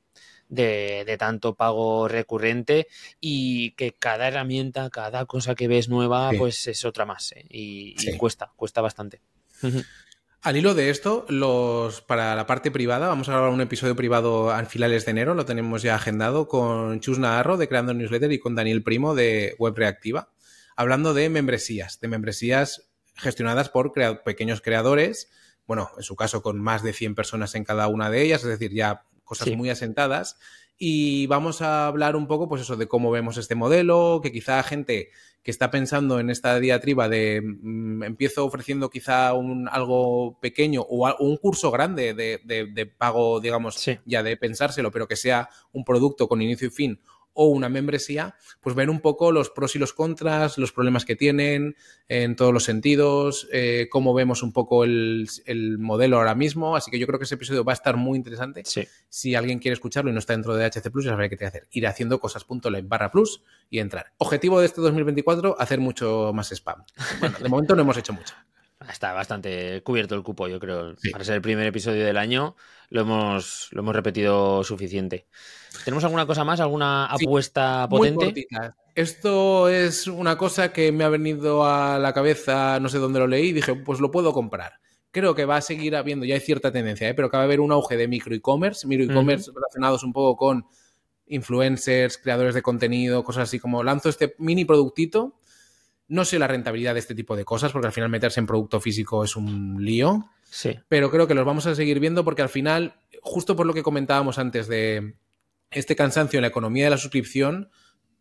de, 0.49 1.03
de 1.05 1.17
tanto 1.17 1.55
pago 1.55 2.07
recurrente 2.07 2.87
y 3.21 3.71
que 3.71 3.93
cada 3.93 4.27
herramienta, 4.27 4.89
cada 4.89 5.25
cosa 5.25 5.55
que 5.55 5.67
ves 5.67 5.87
nueva, 5.87 6.31
pues 6.37 6.67
es 6.67 6.83
otra 6.83 7.05
más 7.05 7.31
¿eh? 7.31 7.45
y, 7.49 7.95
cuesta, 8.17 8.51
cuesta 8.55 8.81
bastante. 8.81 9.21
Al 10.41 10.57
hilo 10.57 10.73
de 10.73 10.89
esto, 10.89 11.25
los 11.29 12.01
para 12.01 12.35
la 12.35 12.47
parte 12.47 12.71
privada, 12.71 13.07
vamos 13.07 13.29
a 13.29 13.33
grabar 13.33 13.51
un 13.51 13.61
episodio 13.61 13.95
privado 13.95 14.51
a 14.51 14.63
finales 14.65 15.05
de 15.05 15.11
enero, 15.11 15.35
lo 15.35 15.45
tenemos 15.45 15.81
ya 15.81 15.95
agendado 15.95 16.47
con 16.47 16.99
Chus 16.99 17.19
Navarro 17.19 17.57
de 17.57 17.67
Creando 17.67 17.93
Newsletter 17.93 18.31
y 18.31 18.39
con 18.39 18.55
Daniel 18.55 18.83
Primo 18.83 19.15
de 19.15 19.55
Web 19.57 19.75
Reactiva 19.77 20.29
hablando 20.79 21.13
de 21.13 21.29
membresías, 21.29 21.99
de 21.99 22.07
membresías 22.07 22.89
gestionadas 23.15 23.67
por 23.67 23.91
pequeños 24.23 24.61
creadores, 24.61 25.29
bueno, 25.67 25.91
en 25.97 26.03
su 26.03 26.15
caso 26.15 26.41
con 26.41 26.57
más 26.57 26.83
de 26.83 26.93
100 26.93 27.15
personas 27.15 27.53
en 27.55 27.65
cada 27.65 27.89
una 27.89 28.09
de 28.09 28.21
ellas, 28.21 28.43
es 28.43 28.47
decir, 28.47 28.73
ya 28.73 29.03
cosas 29.29 29.55
muy 29.55 29.69
asentadas. 29.69 30.37
Y 30.75 31.27
vamos 31.27 31.61
a 31.61 31.85
hablar 31.85 32.15
un 32.15 32.25
poco, 32.25 32.49
pues 32.49 32.63
eso, 32.63 32.75
de 32.77 32.87
cómo 32.87 33.11
vemos 33.11 33.37
este 33.37 33.53
modelo, 33.53 34.21
que 34.23 34.31
quizá 34.31 34.63
gente 34.63 35.09
que 35.43 35.51
está 35.51 35.69
pensando 35.69 36.19
en 36.19 36.31
esta 36.31 36.59
diatriba 36.59 37.07
de 37.07 37.41
mm, 37.43 38.03
empiezo 38.03 38.43
ofreciendo 38.43 38.89
quizá 38.89 39.33
un, 39.33 39.69
algo 39.69 40.39
pequeño 40.39 40.81
o, 40.81 41.15
un 41.19 41.37
curso 41.37 41.69
grande 41.69 42.15
de, 42.15 42.85
pago, 42.97 43.39
digamos, 43.39 43.85
ya 44.05 44.23
de 44.23 44.35
pensárselo, 44.35 44.89
pero 44.89 45.07
que 45.07 45.15
sea 45.15 45.49
un 45.73 45.83
producto 45.83 46.27
con 46.27 46.41
inicio 46.41 46.67
y 46.67 46.71
fin 46.71 46.99
o 47.41 47.45
una 47.45 47.69
membresía, 47.69 48.35
pues 48.59 48.75
ver 48.75 48.89
un 48.89 48.99
poco 48.99 49.31
los 49.31 49.49
pros 49.49 49.73
y 49.73 49.79
los 49.79 49.93
contras, 49.93 50.57
los 50.57 50.73
problemas 50.73 51.05
que 51.05 51.15
tienen 51.15 51.77
en 52.09 52.35
todos 52.35 52.53
los 52.53 52.65
sentidos, 52.65 53.47
eh, 53.53 53.87
cómo 53.89 54.13
vemos 54.13 54.43
un 54.43 54.51
poco 54.51 54.83
el, 54.83 55.29
modelo 55.79 56.17
ahora 56.17 56.35
mismo. 56.35 56.75
Así 56.75 56.91
que 56.91 56.99
yo 56.99 57.07
creo 57.07 57.17
que 57.17 57.23
ese 57.23 57.35
episodio 57.35 57.63
va 57.63 57.71
a 57.71 57.75
estar 57.75 57.95
muy 57.95 58.17
interesante. 58.17 58.63
Si 59.07 59.35
alguien 59.35 59.59
quiere 59.59 59.71
escucharlo 59.71 60.11
y 60.11 60.13
no 60.13 60.19
está 60.19 60.33
dentro 60.33 60.53
de 60.53 60.65
HC 60.65 60.91
Plus, 60.91 61.05
ya 61.05 61.11
sabrá 61.11 61.29
qué 61.29 61.37
tiene 61.37 61.51
que 61.51 61.57
hacer. 61.57 61.69
Ir 61.71 61.87
haciendo 61.87 62.19
cosas.live 62.19 62.81
barra 62.81 63.09
plus 63.09 63.41
y 63.69 63.79
entrar. 63.79 64.11
Objetivo 64.17 64.59
de 64.59 64.65
este 64.65 64.81
2024, 64.81 65.55
hacer 65.57 65.79
mucho 65.79 66.33
más 66.33 66.51
spam. 66.51 66.83
Bueno, 67.21 67.37
de 67.39 67.47
momento 67.47 67.73
no 67.73 67.83
hemos 67.83 67.95
hecho 67.95 68.11
mucho. 68.11 68.35
Está 68.89 69.13
bastante 69.13 69.83
cubierto 69.83 70.15
el 70.15 70.23
cupo, 70.23 70.47
yo 70.47 70.59
creo. 70.59 70.95
Para 71.11 71.23
ser 71.23 71.35
el 71.35 71.41
primer 71.41 71.67
episodio 71.67 72.03
del 72.03 72.17
año, 72.17 72.55
lo 72.89 73.01
hemos, 73.01 73.69
lo 73.71 73.81
hemos 73.81 73.95
repetido 73.95 74.63
suficiente. 74.63 75.27
¿Tenemos 75.85 76.03
alguna 76.03 76.25
cosa 76.25 76.43
más? 76.43 76.59
¿Alguna 76.59 77.05
apuesta 77.05 77.87
potente? 77.87 78.47
Esto 78.95 79.69
es 79.69 80.07
una 80.07 80.37
cosa 80.37 80.73
que 80.73 80.91
me 80.91 81.03
ha 81.03 81.09
venido 81.09 81.65
a 81.65 81.99
la 81.99 82.13
cabeza, 82.13 82.79
no 82.79 82.89
sé 82.89 82.97
dónde 82.97 83.19
lo 83.19 83.27
leí, 83.27 83.49
y 83.49 83.53
dije, 83.53 83.75
pues 83.75 83.99
lo 83.99 84.09
puedo 84.09 84.33
comprar. 84.33 84.73
Creo 85.11 85.35
que 85.35 85.45
va 85.45 85.57
a 85.57 85.61
seguir 85.61 85.95
habiendo, 85.95 86.25
ya 86.25 86.35
hay 86.35 86.41
cierta 86.41 86.71
tendencia, 86.71 87.07
¿eh? 87.07 87.13
pero 87.13 87.29
que 87.29 87.37
va 87.37 87.43
a 87.43 87.45
haber 87.45 87.61
un 87.61 87.71
auge 87.71 87.95
de 87.95 88.07
micro 88.07 88.35
e-commerce, 88.35 88.87
micro 88.87 89.05
e-commerce 89.05 89.51
relacionados 89.53 90.03
un 90.03 90.13
poco 90.13 90.35
con 90.35 90.65
influencers, 91.27 92.17
creadores 92.17 92.55
de 92.55 92.61
contenido, 92.61 93.23
cosas 93.23 93.43
así 93.43 93.59
como 93.59 93.83
lanzo 93.83 94.09
este 94.09 94.35
mini 94.39 94.65
productito 94.65 95.39
no 96.09 96.25
sé 96.25 96.39
la 96.39 96.47
rentabilidad 96.47 96.93
de 96.93 96.99
este 96.99 97.15
tipo 97.15 97.37
de 97.37 97.45
cosas, 97.45 97.71
porque 97.71 97.87
al 97.87 97.93
final 97.93 98.09
meterse 98.09 98.39
en 98.39 98.47
producto 98.47 98.81
físico 98.81 99.23
es 99.23 99.35
un 99.35 99.77
lío. 99.79 100.29
Sí. 100.43 100.77
Pero 100.89 101.11
creo 101.11 101.27
que 101.27 101.35
los 101.35 101.45
vamos 101.45 101.65
a 101.67 101.75
seguir 101.75 101.99
viendo 101.99 102.25
porque 102.25 102.41
al 102.41 102.49
final, 102.49 102.95
justo 103.21 103.55
por 103.55 103.65
lo 103.65 103.73
que 103.73 103.83
comentábamos 103.83 104.39
antes 104.39 104.67
de 104.67 105.15
este 105.71 105.95
cansancio 105.95 106.37
en 106.37 106.41
la 106.41 106.47
economía 106.47 106.85
de 106.85 106.89
la 106.89 106.97
suscripción, 106.97 107.69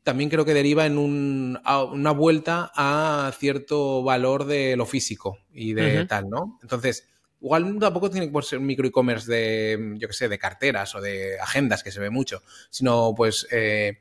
también 0.03 0.31
creo 0.31 0.45
que 0.45 0.55
deriva 0.55 0.87
en 0.87 0.99
una 0.99 2.11
vuelta 2.13 2.71
a 2.75 3.33
cierto 3.39 4.03
valor 4.03 4.45
de 4.45 4.77
lo 4.77 4.87
físico 4.87 5.39
y 5.53 5.73
de 5.73 6.05
tal, 6.07 6.29
¿no? 6.31 6.59
Entonces, 6.63 7.09
igual 7.41 7.79
tampoco 7.79 8.11
tiene 8.11 8.31
que 8.31 8.43
ser 8.43 8.61
micro 8.61 8.87
e-commerce 8.87 9.31
de, 9.31 9.95
yo 9.97 10.09
qué 10.09 10.15
sé, 10.15 10.29
de 10.29 10.39
carteras 10.39 10.95
o 10.95 11.01
de 11.01 11.39
agendas, 11.41 11.83
que 11.83 11.91
se 11.91 12.01
ve 12.01 12.11
mucho, 12.11 12.43
sino 12.71 13.15
pues 13.17 13.47
eh, 13.51 13.99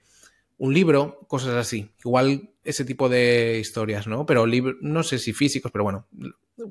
un 0.58 0.74
libro, 0.74 1.26
cosas 1.28 1.56
así. 1.56 1.92
Igual 2.04 2.52
ese 2.68 2.84
tipo 2.84 3.08
de 3.08 3.58
historias, 3.60 4.08
¿no? 4.08 4.26
Pero 4.26 4.46
no 4.82 5.04
sé 5.04 5.20
si 5.20 5.32
físicos, 5.32 5.72
pero 5.72 5.86
bueno, 5.86 6.08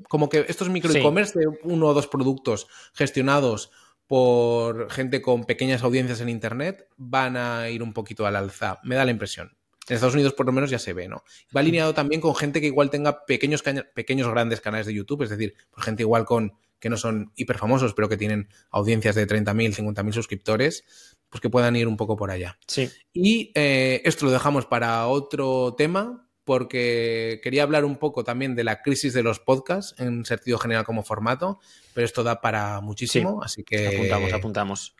como 0.07 0.29
que 0.29 0.45
estos 0.47 0.69
micro 0.69 0.93
e-commerce 0.93 1.39
de 1.39 1.47
uno 1.63 1.87
o 1.87 1.93
dos 1.93 2.07
productos 2.07 2.67
gestionados 2.93 3.71
por 4.05 4.91
gente 4.91 5.21
con 5.21 5.45
pequeñas 5.45 5.83
audiencias 5.83 6.21
en 6.21 6.29
Internet 6.29 6.87
van 6.97 7.35
a 7.35 7.69
ir 7.69 7.81
un 7.81 7.93
poquito 7.93 8.27
al 8.27 8.35
alza. 8.35 8.79
Me 8.83 8.95
da 8.95 9.05
la 9.05 9.11
impresión. 9.11 9.57
En 9.89 9.95
Estados 9.95 10.13
Unidos 10.13 10.33
por 10.33 10.45
lo 10.45 10.51
menos 10.51 10.69
ya 10.69 10.79
se 10.79 10.93
ve, 10.93 11.07
¿no? 11.07 11.23
Va 11.55 11.61
alineado 11.61 11.93
también 11.93 12.21
con 12.21 12.35
gente 12.35 12.61
que 12.61 12.67
igual 12.67 12.89
tenga 12.89 13.25
pequeños, 13.25 13.63
pequeños 13.95 14.29
grandes 14.29 14.61
canales 14.61 14.85
de 14.85 14.93
YouTube, 14.93 15.23
es 15.23 15.29
decir, 15.29 15.55
por 15.71 15.83
gente 15.83 16.03
igual 16.03 16.25
con 16.25 16.53
que 16.79 16.89
no 16.89 16.97
son 16.97 17.31
hiper 17.35 17.57
famosos, 17.57 17.93
pero 17.95 18.07
que 18.07 18.17
tienen 18.17 18.49
audiencias 18.69 19.15
de 19.15 19.25
30.000, 19.27 19.75
50.000 19.75 20.11
suscriptores, 20.11 21.16
pues 21.29 21.41
que 21.41 21.49
puedan 21.49 21.75
ir 21.75 21.87
un 21.87 21.97
poco 21.97 22.15
por 22.15 22.31
allá. 22.31 22.57
Sí. 22.67 22.89
Y 23.13 23.51
eh, 23.55 24.01
esto 24.05 24.25
lo 24.25 24.31
dejamos 24.31 24.65
para 24.65 25.07
otro 25.07 25.75
tema. 25.77 26.23
porque 26.47 27.41
quería 27.43 27.63
hablar 27.63 27.83
un 27.83 27.97
poco 27.97 28.23
también 28.23 28.55
de 28.55 28.63
la 28.63 28.81
crisis 28.81 29.13
de 29.13 29.21
los 29.21 29.41
podcasts 29.41 29.93
en 29.99 30.23
sentido 30.23 30.57
general 30.57 30.85
como 30.85 31.03
formato, 31.03 31.59
pero 31.93 32.05
esto 32.05 32.23
da 32.23 32.39
para 32.39 32.79
muchísimo, 32.79 33.43
así 33.43 33.65
que... 33.65 33.87
Apuntamos, 33.87 34.31
apuntamos. 34.31 34.95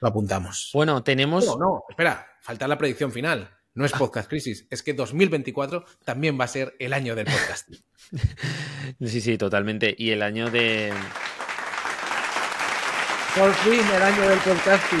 Lo 0.00 0.08
apuntamos. 0.08 0.70
Bueno, 0.74 1.04
tenemos... 1.04 1.46
No, 1.46 1.56
no, 1.56 1.84
espera, 1.88 2.26
falta 2.40 2.66
la 2.66 2.76
predicción 2.76 3.12
final. 3.12 3.48
No 3.74 3.84
es 3.86 3.92
podcast 3.92 4.28
crisis, 4.28 4.66
es 4.70 4.82
que 4.82 4.92
2024 4.92 5.84
también 6.04 6.38
va 6.38 6.46
a 6.46 6.48
ser 6.48 6.74
el 6.80 6.92
año 6.92 7.14
del 7.14 7.26
podcast. 7.26 7.70
sí, 9.00 9.20
sí, 9.20 9.38
totalmente. 9.38 9.94
Y 9.96 10.10
el 10.10 10.20
año 10.20 10.50
de... 10.50 10.92
Por 13.36 13.54
fin 13.54 13.80
el 13.94 14.02
año 14.02 14.28
del 14.28 14.38
podcasting. 14.40 14.98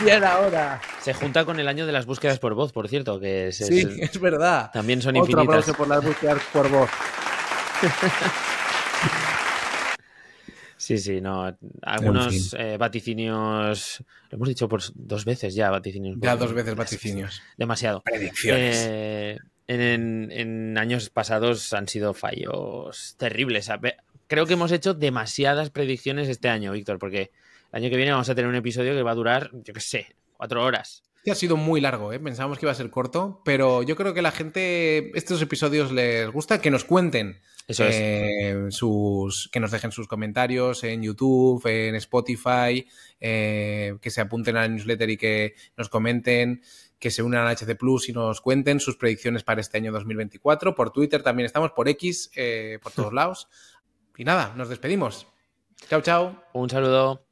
Bien 0.04 0.24
ahora. 0.24 0.80
Se 1.00 1.12
junta 1.12 1.44
con 1.44 1.60
el 1.60 1.68
año 1.68 1.84
de 1.84 1.92
las 1.92 2.06
búsquedas 2.06 2.38
por 2.38 2.54
voz, 2.54 2.72
por 2.72 2.88
cierto, 2.88 3.20
que 3.20 3.48
es, 3.48 3.58
sí, 3.58 3.86
es 4.00 4.18
verdad. 4.18 4.70
También 4.72 5.02
son 5.02 5.16
Otro 5.18 5.42
infinitas. 5.42 5.76
por 5.76 5.88
las 5.88 6.02
búsquedas 6.02 6.42
por 6.52 6.68
voz. 6.70 6.90
Sí, 10.76 10.96
sí, 10.96 11.20
no. 11.20 11.56
Algunos 11.82 12.56
eh, 12.58 12.76
vaticinios. 12.78 14.02
Lo 14.30 14.36
hemos 14.36 14.48
dicho 14.48 14.66
por 14.66 14.80
dos 14.94 15.26
veces 15.26 15.54
ya, 15.54 15.70
vaticinios. 15.70 16.16
Ya 16.18 16.36
dos 16.36 16.54
veces 16.54 16.74
vaticinios. 16.74 17.42
Demasiado. 17.58 18.00
Predicciones. 18.02 18.86
Eh, 18.88 19.38
en, 19.68 20.32
en, 20.32 20.78
años 20.78 21.10
pasados 21.10 21.74
han 21.74 21.86
sido 21.86 22.14
fallos 22.14 23.14
terribles. 23.18 23.68
Creo 24.30 24.46
que 24.46 24.52
hemos 24.52 24.70
hecho 24.70 24.94
demasiadas 24.94 25.70
predicciones 25.70 26.28
este 26.28 26.48
año, 26.48 26.70
Víctor, 26.70 27.00
porque 27.00 27.32
el 27.72 27.82
año 27.82 27.90
que 27.90 27.96
viene 27.96 28.12
vamos 28.12 28.28
a 28.28 28.34
tener 28.36 28.48
un 28.48 28.54
episodio 28.54 28.94
que 28.94 29.02
va 29.02 29.10
a 29.10 29.16
durar, 29.16 29.50
yo 29.64 29.74
qué 29.74 29.80
sé, 29.80 30.14
cuatro 30.36 30.62
horas. 30.62 31.02
ha 31.28 31.34
sido 31.34 31.56
muy 31.56 31.80
largo, 31.80 32.12
¿eh? 32.12 32.20
pensábamos 32.20 32.56
que 32.56 32.64
iba 32.64 32.70
a 32.70 32.76
ser 32.76 32.90
corto, 32.90 33.42
pero 33.44 33.82
yo 33.82 33.96
creo 33.96 34.14
que 34.14 34.22
la 34.22 34.30
gente, 34.30 35.10
estos 35.18 35.42
episodios 35.42 35.90
les 35.90 36.30
gusta, 36.30 36.60
que 36.60 36.70
nos 36.70 36.84
cuenten. 36.84 37.40
Eso 37.66 37.84
es. 37.84 37.96
Eh, 37.98 38.66
sus, 38.70 39.48
que 39.52 39.58
nos 39.58 39.72
dejen 39.72 39.90
sus 39.90 40.06
comentarios 40.06 40.84
en 40.84 41.02
YouTube, 41.02 41.66
en 41.66 41.96
Spotify, 41.96 42.86
eh, 43.18 43.96
que 44.00 44.10
se 44.10 44.20
apunten 44.20 44.56
a 44.56 44.60
la 44.60 44.68
newsletter 44.68 45.10
y 45.10 45.16
que 45.16 45.54
nos 45.76 45.88
comenten, 45.88 46.62
que 47.00 47.10
se 47.10 47.24
unan 47.24 47.48
a 47.48 47.50
HC 47.50 47.76
Plus 47.76 48.08
y 48.08 48.12
nos 48.12 48.40
cuenten 48.40 48.78
sus 48.78 48.96
predicciones 48.96 49.42
para 49.42 49.60
este 49.60 49.78
año 49.78 49.90
2024. 49.90 50.74
Por 50.76 50.92
Twitter 50.92 51.22
también 51.24 51.46
estamos, 51.46 51.72
por 51.72 51.88
X, 51.88 52.30
eh, 52.36 52.78
por 52.80 52.92
todos 52.92 53.12
lados. 53.12 53.48
Y 54.20 54.24
nada, 54.24 54.52
nos 54.54 54.68
despedimos. 54.68 55.26
Chao, 55.88 56.02
chao. 56.02 56.44
Un 56.52 56.68
saludo. 56.68 57.29